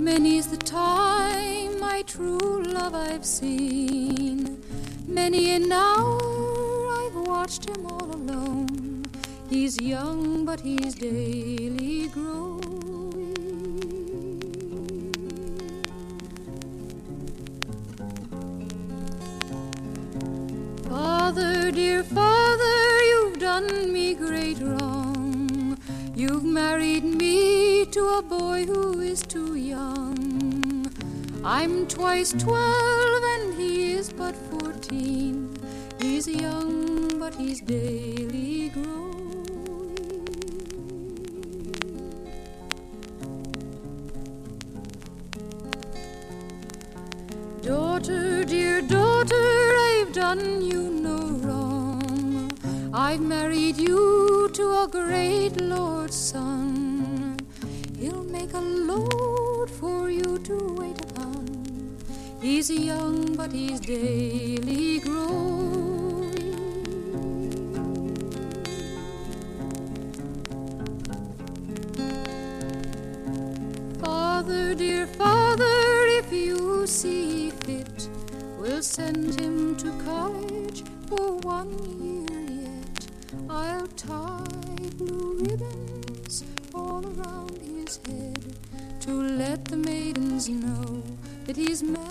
Many's 0.07 0.47
the 0.47 0.57
time 0.57 1.81
my 1.81 2.03
true 2.03 2.62
love 2.62 2.95
I've 2.95 3.24
seen. 3.24 4.62
Many 5.09 5.51
an 5.57 5.73
hour 5.73 6.87
I've 7.01 7.16
watched 7.27 7.69
him 7.69 7.85
all 7.87 8.15
alone. 8.15 9.05
He's 9.51 9.81
young, 9.81 10.45
but 10.45 10.61
he's 10.61 10.95
daily 10.95 12.07
growing. 12.07 13.35
Father, 20.89 21.73
dear 21.73 22.05
father, 22.05 23.03
you've 23.03 23.41
done 23.41 23.93
me 23.93 24.15
great 24.15 24.61
wrong. 24.61 24.85
You've 26.16 26.44
married 26.44 27.05
me 27.05 27.84
to 27.84 28.01
a 28.16 28.22
boy 28.22 28.64
who 28.64 29.01
is 29.01 29.20
too 29.20 29.55
young. 29.55 30.90
I'm 31.44 31.86
twice 31.88 32.32
twelve 32.32 33.22
and 33.22 33.52
he 33.60 33.93
is 33.93 34.14
but 34.14 34.34
fourteen. 34.34 35.55
He's 36.01 36.26
young, 36.26 37.18
but 37.18 37.34
he's 37.34 37.60
daily 37.60 38.70
growing. 38.70 40.24
Daughter, 47.60 48.43
dear 48.47 48.80
daughter, 48.80 49.76
I've 49.90 50.14
done 50.14 50.62
you 50.62 50.80
no. 50.80 51.06
I've 52.98 53.20
married 53.20 53.77
you 53.77 54.48
to 54.55 54.62
a 54.85 54.89
great 54.90 55.60
lord's 55.60 56.16
son. 56.16 57.36
He'll 57.98 58.24
make 58.24 58.55
a 58.55 58.59
load 58.59 59.70
for 59.70 60.09
you 60.09 60.39
to 60.39 60.56
wait 60.78 60.98
upon. 61.05 61.98
He's 62.40 62.70
young, 62.70 63.36
but 63.36 63.52
he's 63.52 63.81
daily 63.81 65.01
growing. 65.01 66.32
Father, 74.02 74.74
dear 74.74 75.06
father, 75.06 76.06
if 76.16 76.32
you 76.32 76.86
see 76.86 77.51
fit, 77.51 78.09
we'll 78.59 78.82
send 78.82 79.39
him 79.39 79.77
to 79.77 79.93
college 80.02 80.82
for 81.09 81.36
one 81.40 81.68
year. 82.01 82.15
I'll 83.57 83.87
tie 83.97 84.91
blue 84.99 85.39
ribbons 85.39 86.45
all 86.74 87.03
around 87.07 87.57
his 87.57 87.99
head 88.07 88.55
to 89.01 89.12
let 89.12 89.65
the 89.65 89.78
maidens 89.78 90.51
know 90.51 91.03
that 91.47 91.57
he's 91.57 91.83
married. 91.83 92.07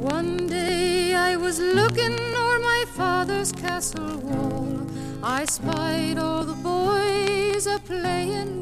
One 0.00 0.46
day 0.46 1.16
I 1.16 1.34
was 1.34 1.58
looking 1.58 2.14
o'er 2.36 2.60
my 2.60 2.84
father's 2.94 3.50
castle 3.50 4.18
wall. 4.18 4.86
I 5.24 5.44
spied 5.44 6.18
all 6.18 6.44
the 6.44 6.60
boys 6.70 7.66
a 7.66 7.80
playing 7.80 8.55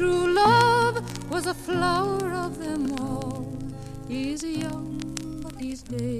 true 0.00 0.32
love 0.32 0.96
was 1.30 1.44
a 1.46 1.52
flower 1.52 2.32
of 2.32 2.58
them 2.58 2.90
all. 2.98 3.52
He's 4.08 4.42
young, 4.42 4.98
but 5.42 5.60
he's 5.60 5.82
daily 5.82 6.19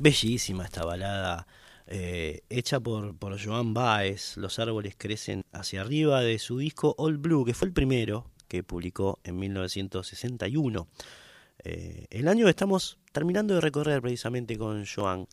Bellísima 0.00 0.64
esta 0.64 0.82
balada 0.86 1.46
eh, 1.86 2.40
hecha 2.48 2.80
por, 2.80 3.14
Joan 3.38 3.74
Baez. 3.74 4.38
Los 4.38 4.58
árboles 4.58 4.94
crecen 4.96 5.44
hacia 5.52 5.82
arriba 5.82 6.22
de 6.22 6.38
su 6.38 6.56
disco 6.56 6.94
All 6.96 7.18
Blue, 7.18 7.44
que 7.44 7.52
fue 7.52 7.68
el 7.68 7.74
primero 7.74 8.30
que 8.48 8.62
publicó 8.62 9.18
en 9.24 9.38
1961. 9.38 10.88
Eh, 11.64 12.06
el 12.08 12.28
año 12.28 12.48
estamos 12.48 12.98
terminando 13.12 13.54
de 13.54 13.60
recorrer 13.60 14.00
precisamente 14.00 14.56
con 14.56 14.86
Joan. 14.86 15.28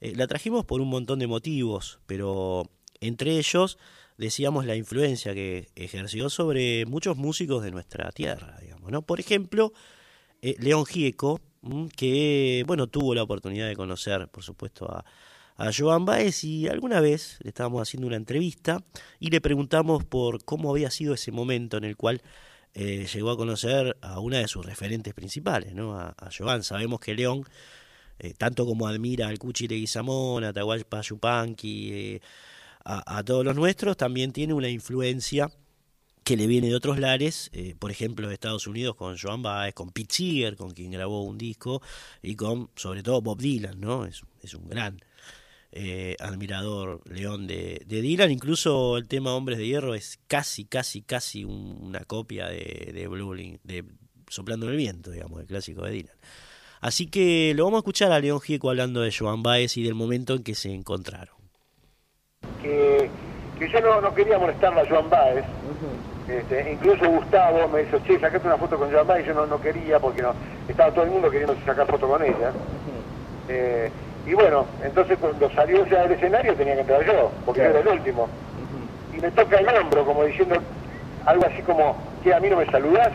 Eh, 0.00 0.14
la 0.16 0.26
trajimos 0.26 0.64
por 0.64 0.80
un 0.80 0.88
montón 0.88 1.20
de 1.20 1.28
motivos, 1.28 2.00
pero 2.06 2.68
entre 2.98 3.38
ellos 3.38 3.78
decíamos 4.16 4.66
la 4.66 4.74
influencia 4.74 5.32
que 5.32 5.68
ejerció 5.76 6.28
sobre 6.28 6.86
muchos 6.86 7.16
músicos 7.16 7.62
de 7.62 7.70
nuestra 7.70 8.10
tierra, 8.10 8.58
digamos, 8.60 8.90
¿no? 8.90 9.02
Por 9.02 9.20
ejemplo, 9.20 9.72
León 10.42 10.86
Gieco, 10.86 11.40
que 11.96 12.64
bueno 12.66 12.86
tuvo 12.86 13.14
la 13.14 13.22
oportunidad 13.22 13.68
de 13.68 13.76
conocer, 13.76 14.28
por 14.28 14.42
supuesto, 14.42 14.90
a, 14.90 15.04
a 15.58 15.70
Joan 15.76 16.04
Baez 16.04 16.44
y 16.44 16.68
alguna 16.68 17.00
vez 17.00 17.38
le 17.42 17.48
estábamos 17.48 17.82
haciendo 17.82 18.06
una 18.06 18.16
entrevista 18.16 18.82
y 19.18 19.30
le 19.30 19.40
preguntamos 19.40 20.04
por 20.04 20.44
cómo 20.44 20.70
había 20.70 20.90
sido 20.90 21.14
ese 21.14 21.32
momento 21.32 21.76
en 21.76 21.84
el 21.84 21.96
cual 21.96 22.22
eh, 22.74 23.08
llegó 23.12 23.32
a 23.32 23.36
conocer 23.36 23.96
a 24.00 24.20
una 24.20 24.38
de 24.38 24.46
sus 24.46 24.64
referentes 24.64 25.14
principales, 25.14 25.74
¿no? 25.74 25.98
a, 25.98 26.14
Joan. 26.36 26.62
Sabemos 26.62 27.00
que 27.00 27.12
León, 27.14 27.42
eh, 28.20 28.34
tanto 28.38 28.66
como 28.66 28.86
admira 28.86 29.26
al 29.26 29.38
Cuchi 29.40 29.66
Leguizamón, 29.66 30.44
a 30.44 30.52
Tahualpa 30.52 31.00
Yupanqui, 31.00 31.90
eh, 31.92 32.20
a, 32.84 33.18
a 33.18 33.24
todos 33.24 33.44
los 33.44 33.56
nuestros, 33.56 33.96
también 33.96 34.32
tiene 34.32 34.54
una 34.54 34.68
influencia 34.68 35.50
que 36.24 36.36
le 36.36 36.46
viene 36.46 36.68
de 36.68 36.74
otros 36.74 36.98
lares, 36.98 37.50
eh, 37.52 37.74
por 37.78 37.90
ejemplo 37.90 38.28
de 38.28 38.34
Estados 38.34 38.66
Unidos 38.66 38.96
con 38.96 39.16
Joan 39.18 39.42
Baez, 39.42 39.74
con 39.74 39.90
Pete 39.90 40.14
Seeger, 40.14 40.56
con 40.56 40.70
quien 40.70 40.90
grabó 40.90 41.22
un 41.22 41.38
disco, 41.38 41.82
y 42.22 42.36
con 42.36 42.70
sobre 42.76 43.02
todo 43.02 43.20
Bob 43.22 43.40
Dylan, 43.40 43.80
¿no? 43.80 44.04
Es, 44.04 44.22
un 44.54 44.68
gran 44.68 45.00
eh, 45.72 46.16
admirador 46.20 47.02
León 47.10 47.46
de, 47.46 47.82
de, 47.86 48.00
Dylan, 48.00 48.30
incluso 48.30 48.96
el 48.96 49.08
tema 49.08 49.34
Hombres 49.34 49.58
de 49.58 49.66
Hierro 49.66 49.94
es 49.94 50.18
casi, 50.26 50.64
casi, 50.64 51.02
casi 51.02 51.44
una 51.44 52.04
copia 52.04 52.46
de, 52.48 52.92
de 52.94 53.08
Blue 53.08 53.34
de 53.34 53.84
Soplando 54.28 54.66
en 54.66 54.72
el 54.72 54.78
Viento, 54.78 55.10
digamos, 55.10 55.40
el 55.40 55.46
clásico 55.46 55.82
de 55.84 55.92
Dylan. 55.92 56.16
Así 56.80 57.06
que 57.06 57.52
lo 57.56 57.64
vamos 57.64 57.78
a 57.78 57.80
escuchar 57.80 58.12
a 58.12 58.20
León 58.20 58.40
Gieco 58.40 58.70
hablando 58.70 59.00
de 59.00 59.12
Joan 59.12 59.42
Baez 59.42 59.76
y 59.76 59.82
del 59.82 59.94
momento 59.94 60.34
en 60.34 60.42
que 60.42 60.54
se 60.54 60.72
encontraron. 60.72 61.36
Que 63.58 63.68
yo 63.68 63.80
no, 63.80 64.00
no 64.00 64.14
quería 64.14 64.38
molestarla 64.38 64.82
a 64.82 64.88
Joan 64.88 65.10
Baez, 65.10 65.44
este, 66.28 66.72
incluso 66.72 67.08
Gustavo 67.08 67.68
me 67.68 67.82
dijo, 67.84 67.98
che, 68.06 68.18
sacate 68.18 68.46
una 68.46 68.56
foto 68.56 68.76
con 68.76 68.92
Joan 68.92 69.06
Baez, 69.06 69.26
yo 69.26 69.34
no, 69.34 69.46
no 69.46 69.60
quería 69.60 69.98
porque 69.98 70.22
no 70.22 70.32
estaba 70.68 70.90
todo 70.92 71.04
el 71.04 71.10
mundo 71.10 71.30
queriendo 71.30 71.56
sacar 71.64 71.86
foto 71.86 72.06
con 72.06 72.22
ella. 72.22 72.52
Eh, 73.48 73.90
y 74.26 74.34
bueno, 74.34 74.66
entonces 74.84 75.16
cuando 75.18 75.50
salió 75.52 75.86
ya 75.86 76.02
del 76.02 76.12
escenario 76.12 76.54
tenía 76.54 76.74
que 76.74 76.80
entrar 76.82 77.04
yo, 77.04 77.30
porque 77.46 77.62
era 77.62 77.80
el 77.80 77.88
último. 77.88 78.28
Y 79.16 79.20
me 79.20 79.30
toca 79.30 79.56
el 79.56 79.68
hombro, 79.68 80.04
como 80.04 80.24
diciendo 80.24 80.56
algo 81.24 81.46
así 81.46 81.62
como, 81.62 81.96
que 82.22 82.34
a 82.34 82.40
mí 82.40 82.50
no 82.50 82.56
me 82.56 82.66
saludás, 82.66 83.10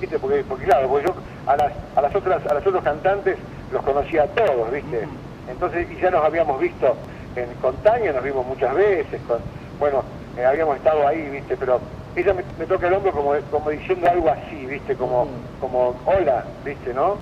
¿viste? 0.00 0.18
Porque, 0.18 0.44
porque 0.48 0.64
claro, 0.64 0.88
porque 0.88 1.06
yo 1.06 1.14
a 1.46 1.56
las, 1.56 1.72
a 1.94 2.02
las 2.02 2.14
otras, 2.14 2.44
a 2.46 2.54
los 2.54 2.66
otros 2.66 2.82
cantantes 2.82 3.36
los 3.72 3.82
conocía 3.82 4.24
a 4.24 4.26
todos, 4.26 4.72
¿viste? 4.72 5.06
Entonces, 5.48 5.86
y 5.90 6.00
ya 6.00 6.10
nos 6.10 6.24
habíamos 6.24 6.60
visto 6.60 6.96
en, 7.36 7.48
con 7.60 7.76
Tania, 7.76 8.12
nos 8.12 8.24
vimos 8.24 8.44
muchas 8.44 8.74
veces, 8.74 9.20
con, 9.28 9.38
bueno, 9.78 10.02
eh, 10.36 10.44
habíamos 10.44 10.76
estado 10.76 11.06
ahí, 11.06 11.28
¿viste? 11.30 11.56
Pero 11.56 11.80
ella 12.14 12.34
me, 12.34 12.66
toca 12.66 12.88
el 12.88 12.94
hombro 12.94 13.12
como, 13.12 13.34
como 13.50 13.70
diciendo 13.70 14.08
algo 14.10 14.30
así, 14.30 14.66
¿viste? 14.66 14.94
Como, 14.94 15.28
como 15.60 15.94
hola, 16.06 16.44
¿viste? 16.64 16.94
¿No? 16.94 17.16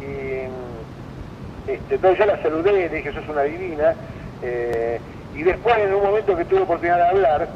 Y 0.00 0.48
este, 1.70 1.94
entonces 1.94 2.18
yo 2.18 2.26
la 2.26 2.42
saludé, 2.42 2.72
le 2.72 2.88
dije, 2.88 3.12
sos 3.12 3.28
una 3.28 3.42
divina. 3.42 3.94
Eh, 4.42 5.00
y 5.34 5.42
después, 5.42 5.76
en 5.78 5.94
un 5.94 6.02
momento 6.02 6.36
que 6.36 6.44
tuve 6.44 6.60
oportunidad 6.60 6.96
de 6.96 7.08
hablar, 7.08 7.48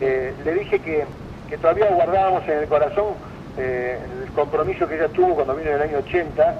eh, 0.00 0.32
le 0.44 0.54
dije 0.54 0.78
que, 0.80 1.04
que, 1.48 1.58
todavía 1.58 1.90
guardábamos 1.90 2.42
en 2.48 2.58
el 2.58 2.68
corazón 2.68 3.30
el 3.58 4.30
compromiso 4.30 4.88
que 4.88 4.94
ella 4.94 5.08
tuvo 5.08 5.34
cuando 5.34 5.54
vino 5.54 5.68
en 5.68 5.76
el 5.76 5.82
año 5.82 5.98
80 5.98 6.54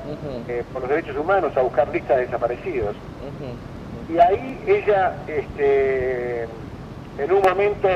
por 0.70 0.82
los 0.82 0.90
derechos 0.90 1.16
humanos 1.16 1.56
a 1.56 1.62
buscar 1.62 1.88
listas 1.88 2.18
de 2.18 2.26
desaparecidos. 2.26 2.94
Y 4.12 4.18
ahí 4.18 4.60
ella, 4.66 5.14
este, 5.26 6.46
en 7.18 7.32
un 7.32 7.42
momento, 7.42 7.88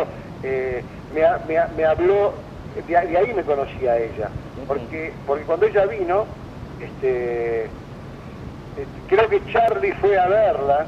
me, 1.14 1.84
habló, 1.84 2.34
de, 2.86 2.96
ahí 2.96 3.32
me 3.34 3.42
conocía 3.42 3.92
a 3.92 3.98
ella, 3.98 4.28
porque, 4.66 5.12
porque 5.26 5.44
cuando 5.44 5.66
ella 5.66 5.86
vino, 5.86 6.26
este, 6.80 7.64
eh, 7.64 8.86
creo 9.08 9.28
que 9.28 9.40
Charlie 9.52 9.92
fue 9.92 10.18
a 10.18 10.26
verla 10.26 10.86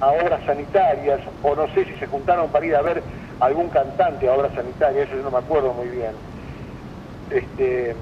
a 0.00 0.08
obras 0.08 0.44
sanitarias, 0.46 1.20
o 1.42 1.54
no 1.54 1.68
sé 1.74 1.84
si 1.84 1.92
se 1.94 2.06
juntaron 2.06 2.48
para 2.50 2.66
ir 2.66 2.74
a 2.74 2.82
ver 2.82 3.02
algún 3.40 3.68
cantante 3.68 4.28
a 4.28 4.32
obras 4.32 4.52
sanitarias, 4.54 5.08
eso 5.08 5.16
yo 5.16 5.22
no 5.22 5.30
me 5.30 5.38
acuerdo 5.38 5.72
muy 5.74 5.88
bien. 5.88 6.12
Este, 7.30 7.94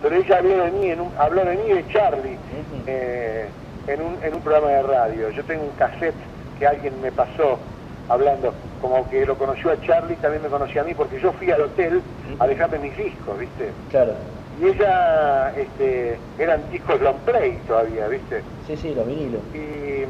pero 0.00 0.16
ella 0.16 0.38
habló 0.38 0.64
de 0.64 0.70
mí, 0.70 0.90
en 0.90 1.00
un, 1.00 1.12
habló 1.18 1.44
de 1.44 1.56
mí 1.56 1.68
de 1.68 1.86
Charlie 1.88 2.36
eh, 2.86 3.48
en, 3.86 4.02
un, 4.02 4.18
en 4.22 4.34
un 4.34 4.40
programa 4.40 4.68
de 4.68 4.82
radio. 4.82 5.30
Yo 5.30 5.44
tengo 5.44 5.64
un 5.64 5.70
cassette 5.72 6.14
que 6.58 6.66
alguien 6.66 7.00
me 7.00 7.12
pasó 7.12 7.58
hablando, 8.12 8.52
como 8.80 9.08
que 9.08 9.24
lo 9.24 9.36
conoció 9.36 9.70
a 9.70 9.80
Charlie, 9.80 10.16
también 10.16 10.42
me 10.42 10.48
conocía 10.48 10.82
a 10.82 10.84
mí, 10.84 10.94
porque 10.94 11.18
yo 11.20 11.32
fui 11.32 11.50
al 11.50 11.62
hotel 11.62 12.02
a 12.38 12.46
dejarme 12.46 12.78
mis 12.78 12.96
discos, 12.96 13.38
¿viste? 13.38 13.70
Claro. 13.90 14.12
Y 14.60 14.66
ella, 14.66 15.52
este, 15.56 16.18
eran 16.38 16.60
discos 16.70 17.00
long 17.00 17.16
play 17.24 17.58
todavía, 17.66 18.06
¿viste? 18.08 18.42
Sí, 18.66 18.76
sí, 18.76 18.94
los 18.94 19.06
vinilos. 19.06 19.40
Y, 19.54 20.04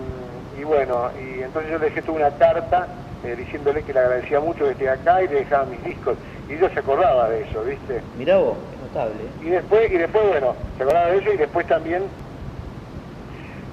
y 0.61 0.65
bueno, 0.65 1.11
y 1.21 1.43
entonces 1.43 1.71
yo 1.71 1.79
le 1.79 1.87
dejé 1.87 2.03
toda 2.03 2.19
una 2.19 2.31
carta 2.37 2.89
eh, 3.25 3.37
diciéndole 3.37 3.83
que 3.83 3.93
le 3.93 4.01
agradecía 4.01 4.41
mucho 4.41 4.65
que 4.65 4.73
esté 4.73 4.89
acá 4.89 5.23
y 5.23 5.29
le 5.29 5.35
dejaba 5.37 5.67
mis 5.67 5.83
discos. 5.85 6.17
Y 6.49 6.55
ella 6.55 6.71
se 6.75 6.81
acordaba 6.81 7.29
de 7.29 7.43
eso, 7.43 7.63
¿viste? 7.63 8.03
Mirá 8.19 8.37
vos, 8.39 8.57
es 8.75 8.81
notable. 8.89 9.23
Y 9.43 9.51
después, 9.51 9.91
y 9.93 9.97
después 9.97 10.27
bueno, 10.27 10.55
se 10.77 10.83
acordaba 10.83 11.07
de 11.07 11.19
eso 11.19 11.33
y 11.33 11.37
después 11.37 11.67
también 11.69 12.03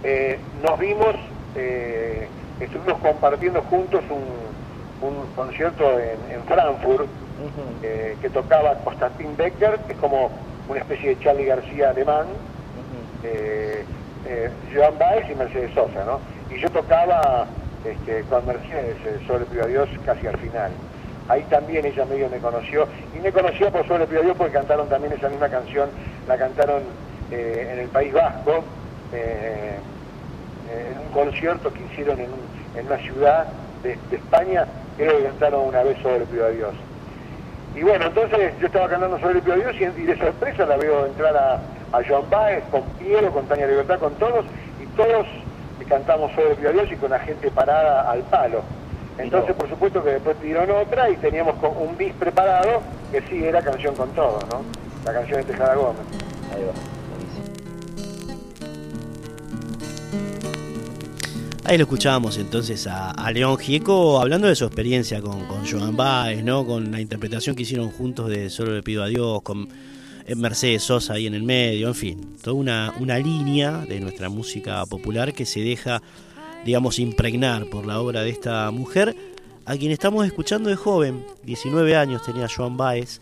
eh, 0.03 0.37
nos 0.63 0.79
vimos... 0.79 1.15
Eh, 1.55 2.27
estuvimos 2.59 2.99
compartiendo 3.01 3.61
juntos 3.63 4.03
un, 4.09 5.07
un 5.07 5.15
concierto 5.35 5.99
en, 5.99 6.43
Frankfurt 6.43 7.07
eh, 7.83 8.17
que 8.21 8.29
tocaba 8.29 8.75
Constantin 8.83 9.35
Becker, 9.37 9.79
que 9.85 9.93
es 9.93 9.99
como 9.99 10.29
una 10.67 10.79
especie 10.79 11.09
de 11.09 11.19
Charlie 11.19 11.45
García 11.45 11.89
alemán, 11.91 12.25
eh, 13.23 13.83
eh, 14.25 14.49
Joan 14.73 14.97
Baez 14.97 15.29
y 15.29 15.35
Mercedes 15.35 15.73
Sosa, 15.73 16.03
¿no? 16.05 16.19
Y 16.53 16.59
yo 16.59 16.69
tocaba 16.69 17.45
este, 17.85 18.23
con 18.23 18.45
Mercedes 18.45 18.97
sobre 19.27 19.45
el 19.45 19.69
Dios 19.69 19.89
casi 20.05 20.27
al 20.27 20.37
final. 20.37 20.71
Ahí 21.27 21.43
también 21.49 21.85
ella 21.85 22.05
medio 22.05 22.27
me 22.29 22.39
conoció, 22.39 22.87
y 23.15 23.19
me 23.19 23.31
conoció 23.31 23.71
por 23.71 23.87
sobre 23.87 24.03
el 24.05 24.09
Dios 24.09 24.35
porque 24.37 24.53
cantaron 24.53 24.89
también 24.89 25.13
esa 25.13 25.29
misma 25.29 25.47
canción, 25.49 25.89
la 26.27 26.37
cantaron 26.37 26.81
en 27.29 27.79
el 27.79 27.87
País 27.89 28.11
Vasco, 28.11 28.63
en 29.13 30.97
un 30.97 31.13
concierto 31.13 31.71
que 31.71 31.83
hicieron 31.85 32.19
en, 32.19 32.29
una 32.75 32.97
ciudad 32.97 33.47
de, 33.83 33.97
España, 34.11 34.65
creo 34.97 35.17
que 35.17 35.23
cantaron 35.25 35.67
una 35.67 35.83
vez 35.83 35.97
sobre 36.01 36.17
el 36.17 36.23
Pío 36.23 36.49
Dios. 36.51 36.73
Y 37.75 37.83
bueno, 37.83 38.05
entonces 38.05 38.53
yo 38.59 38.67
estaba 38.67 38.89
cantando 38.89 39.19
sobre 39.19 39.39
el 39.39 39.41
Pío 39.41 39.55
Dios 39.55 39.75
y, 39.75 40.03
de 40.03 40.17
sorpresa 40.17 40.65
la 40.65 40.77
veo 40.77 41.05
entrar 41.05 41.35
a, 41.35 41.55
a 41.97 42.07
Joan 42.07 42.29
Baez, 42.29 42.63
con 42.71 42.83
Piero, 42.99 43.31
con 43.31 43.45
Tania 43.45 43.67
Libertad, 43.67 43.99
con 43.99 44.13
todos, 44.15 44.45
y 44.81 44.85
todos 44.95 45.25
cantamos 45.89 46.31
sobre 46.33 46.51
el 46.51 46.57
Pío 46.57 46.71
Dios 46.71 46.91
y 46.91 46.95
con 46.95 47.09
la 47.09 47.19
gente 47.19 47.51
parada 47.51 48.09
al 48.09 48.21
palo. 48.23 48.61
Entonces, 49.17 49.53
por 49.55 49.67
supuesto 49.67 50.01
que 50.03 50.11
después 50.11 50.37
pidieron 50.37 50.69
otra 50.71 51.09
y 51.09 51.17
teníamos 51.17 51.55
un 51.77 51.97
bis 51.97 52.13
preparado 52.13 52.81
que 53.11 53.21
sí 53.23 53.43
era 53.43 53.61
canción 53.61 53.95
con 53.95 54.09
todo, 54.11 54.39
¿no? 54.49 54.61
La 55.03 55.13
canción 55.13 55.41
de 55.41 55.45
Tejada 55.45 55.75
Gómez. 55.75 56.05
Ahí 56.55 56.63
va. 56.63 56.71
Ahí 61.65 61.77
lo 61.77 61.83
escuchábamos 61.83 62.37
entonces 62.37 62.87
a, 62.87 63.31
León 63.31 63.57
Gieco 63.57 64.19
hablando 64.19 64.47
de 64.47 64.55
su 64.55 64.65
experiencia 64.65 65.21
con, 65.21 65.45
Joan 65.69 65.95
Baez, 65.95 66.43
¿no? 66.43 66.65
con 66.65 66.91
la 66.91 67.01
interpretación 67.01 67.55
que 67.55 67.63
hicieron 67.63 67.91
juntos 67.91 68.29
de 68.29 68.49
Solo 68.49 68.73
le 68.73 68.81
pido 68.81 69.03
a 69.03 69.07
Dios, 69.07 69.41
con 69.43 69.67
eh, 70.25 70.35
Mercedes 70.35 70.83
Sosa 70.83 71.13
ahí 71.13 71.27
en 71.27 71.35
el 71.35 71.43
medio, 71.43 71.89
en 71.89 71.95
fin, 71.95 72.35
toda 72.41 72.55
una, 72.55 72.93
una 72.99 73.19
línea 73.19 73.85
de 73.85 73.99
nuestra 73.99 74.29
música 74.29 74.85
popular 74.85 75.33
que 75.33 75.45
se 75.45 75.59
deja, 75.59 76.01
digamos, 76.65 76.97
impregnar 76.97 77.65
por 77.65 77.85
la 77.85 77.99
obra 77.99 78.21
de 78.21 78.29
esta 78.29 78.71
mujer, 78.71 79.15
a 79.65 79.75
quien 79.75 79.91
estamos 79.91 80.25
escuchando 80.25 80.69
de 80.69 80.75
joven, 80.75 81.23
19 81.43 81.95
años 81.95 82.23
tenía 82.23 82.47
Joan 82.47 82.77
Baez, 82.77 83.21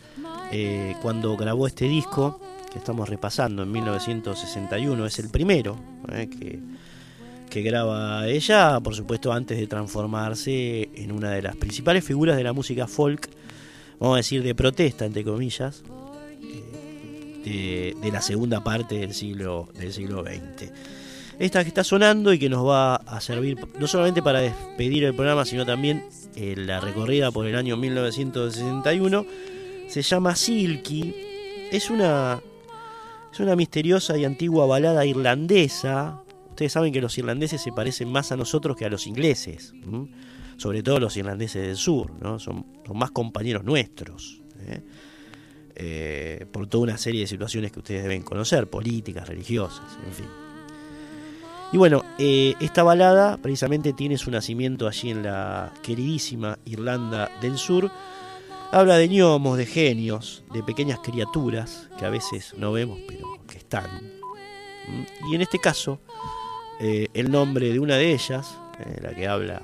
eh, 0.52 0.96
cuando 1.02 1.36
grabó 1.36 1.68
este 1.68 1.86
disco 1.86 2.40
que 2.72 2.78
estamos 2.78 3.10
repasando 3.10 3.64
en 3.64 3.72
1961, 3.72 5.06
es 5.06 5.20
el 5.20 5.30
primero 5.30 5.76
eh, 6.14 6.30
que 6.30 6.60
que 7.50 7.62
graba 7.62 8.28
ella, 8.28 8.80
por 8.80 8.96
supuesto, 8.96 9.32
antes 9.32 9.58
de 9.58 9.68
transformarse 9.68 10.90
en 10.96 11.12
una 11.12 11.32
de 11.32 11.42
las 11.42 11.56
principales 11.56 12.04
figuras 12.04 12.38
de 12.38 12.44
la 12.44 12.54
música 12.54 12.88
folk, 12.88 13.30
vamos 14.00 14.16
a 14.16 14.18
decir 14.18 14.44
de 14.44 14.56
protesta, 14.56 15.06
entre 15.06 15.24
comillas, 15.24 15.84
eh, 17.46 17.96
de, 18.02 18.12
la 18.12 18.22
segunda 18.22 18.64
parte 18.64 18.96
del 18.96 19.14
siglo, 19.14 19.70
del 19.74 19.94
siglo 19.94 20.24
XX. 20.24 20.72
Esta 21.40 21.64
que 21.64 21.70
está 21.70 21.84
sonando 21.84 22.34
y 22.34 22.40
que 22.40 22.50
nos 22.50 22.66
va 22.66 22.96
a 22.96 23.22
servir 23.22 23.58
no 23.80 23.88
solamente 23.88 24.22
para 24.22 24.42
despedir 24.42 25.04
el 25.04 25.14
programa, 25.14 25.46
sino 25.46 25.66
también 25.66 26.04
en 26.36 26.68
la 26.68 26.80
recorrida 26.80 27.32
por 27.32 27.46
el 27.48 27.56
año 27.56 27.78
1961, 27.78 29.26
se 29.88 30.02
llama 30.02 30.36
Silky. 30.36 31.16
Es 31.72 31.90
una, 31.90 32.42
es 33.32 33.40
una 33.40 33.56
misteriosa 33.56 34.18
y 34.18 34.26
antigua 34.26 34.66
balada 34.66 35.06
irlandesa. 35.06 36.22
Ustedes 36.58 36.72
saben 36.72 36.92
que 36.92 37.02
los 37.02 37.16
irlandeses 37.20 37.62
se 37.62 37.72
parecen 37.72 38.12
más 38.12 38.32
a 38.32 38.36
nosotros 38.36 38.76
que 38.76 38.84
a 38.84 38.90
los 38.90 39.06
ingleses, 39.06 39.76
sobre 40.58 40.82
todo 40.82 41.00
los 41.00 41.16
irlandeses 41.16 41.68
del 41.68 41.76
sur, 41.76 42.12
¿no? 42.20 42.40
son, 42.40 42.66
más 42.96 43.12
compañeros 43.12 43.64
nuestros. 43.64 44.42
¿eh? 44.62 44.82
Eh, 45.76 46.46
por 46.52 46.66
toda 46.66 46.86
una 46.86 46.98
serie 46.98 47.22
de 47.22 47.28
situaciones 47.28 47.72
que 47.72 47.78
ustedes 47.78 48.02
deben 48.02 48.24
conocer, 48.24 48.68
políticas, 48.68 49.28
religiosas, 49.28 49.86
en 50.04 50.12
fin. 50.12 50.26
Y 51.74 51.78
bueno, 51.78 52.04
eh, 52.18 52.56
esta 52.60 52.82
balada 52.82 53.38
precisamente 53.38 53.94
tiene 53.94 54.18
su 54.18 54.32
nacimiento 54.32 54.88
allí 54.88 55.12
en 55.12 55.22
la 55.22 55.72
queridísima 55.84 56.58
Irlanda 56.66 57.30
del 57.40 57.60
Sur. 57.60 57.92
Habla 58.72 58.98
de 58.98 59.08
gnomos, 59.10 59.60
de 59.60 59.68
genios, 59.68 60.44
de 60.52 60.64
pequeñas 60.64 60.98
criaturas 61.04 61.88
que 62.00 62.06
a 62.06 62.10
veces 62.10 62.56
no 62.58 62.72
vemos, 62.72 62.98
pero 63.08 63.46
que 63.48 63.60
están. 63.60 64.18
Y 65.30 65.36
en 65.36 65.42
este 65.42 65.60
caso, 65.60 66.00
eh, 66.80 67.08
el 67.14 67.32
nombre 67.32 67.72
de 67.72 67.80
una 67.80 67.96
de 67.96 68.14
ellas, 68.14 68.58
eh, 68.80 69.00
la 69.02 69.14
que 69.14 69.28
habla 69.28 69.64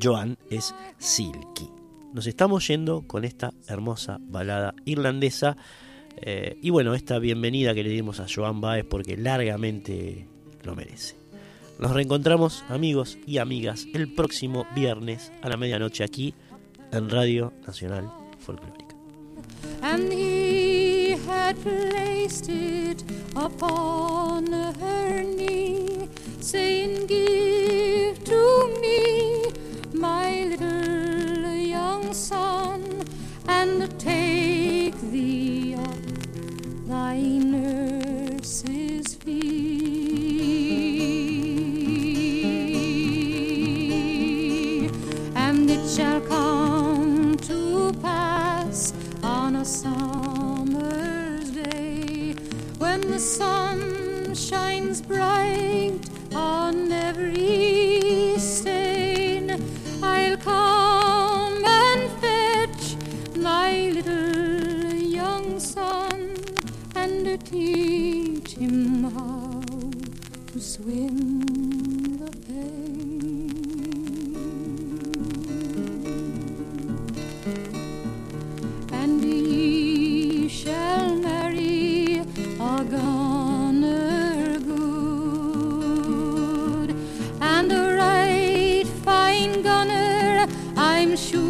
Joan, 0.00 0.36
es 0.50 0.74
Silky. 0.98 1.68
Nos 2.12 2.26
estamos 2.26 2.66
yendo 2.66 3.02
con 3.06 3.24
esta 3.24 3.52
hermosa 3.68 4.18
balada 4.20 4.74
irlandesa. 4.84 5.56
eh, 6.22 6.58
y 6.60 6.70
bueno, 6.70 6.94
esta 6.94 7.18
bienvenida 7.18 7.74
que 7.74 7.82
le 7.82 7.90
dimos 7.90 8.20
a 8.20 8.26
Joan 8.32 8.60
Baez 8.60 8.84
porque 8.84 9.16
largamente 9.16 10.26
lo 10.62 10.74
merece. 10.74 11.16
Nos 11.78 11.92
reencontramos, 11.92 12.62
amigos 12.68 13.16
y 13.26 13.38
amigas, 13.38 13.86
el 13.94 14.12
próximo 14.12 14.66
viernes 14.74 15.32
a 15.40 15.48
la 15.48 15.56
medianoche 15.56 16.04
aquí 16.04 16.34
en 16.92 17.08
Radio 17.08 17.54
Nacional 17.66 18.10
Folclórica. 18.38 18.94
Saying, 26.42 27.06
Give 27.06 28.24
to 28.24 28.78
me 28.80 29.44
my 29.92 30.44
little 30.44 31.54
young 31.54 32.14
son, 32.14 33.02
and 33.46 33.98
take 34.00 34.98
thee 35.12 35.74
up 35.74 35.96
thy 36.86 37.20
nurse's 37.20 39.14
fee. 39.14 39.60
And 45.34 45.70
it 45.70 45.86
shall 45.88 46.20
come 46.22 47.36
to 47.36 47.92
pass 48.00 48.94
on 49.22 49.56
a 49.56 49.64
summer's 49.64 51.50
day 51.50 52.34
when 52.78 53.00
the 53.02 53.18
sun 53.18 54.34
shines 54.34 55.02
bright 55.02 56.09
on 56.34 56.92
every 56.92 58.38
stain. 58.38 59.50
I'll 60.02 60.36
come 60.36 61.64
and 61.64 62.10
fetch 62.20 62.96
thy 63.34 63.90
little 63.90 64.94
young 64.94 65.60
son 65.60 66.36
and 66.94 67.44
teach 67.44 68.52
him 68.52 69.04
how 69.04 69.62
to 70.52 70.60
swim 70.60 71.49
I'm 91.20 91.49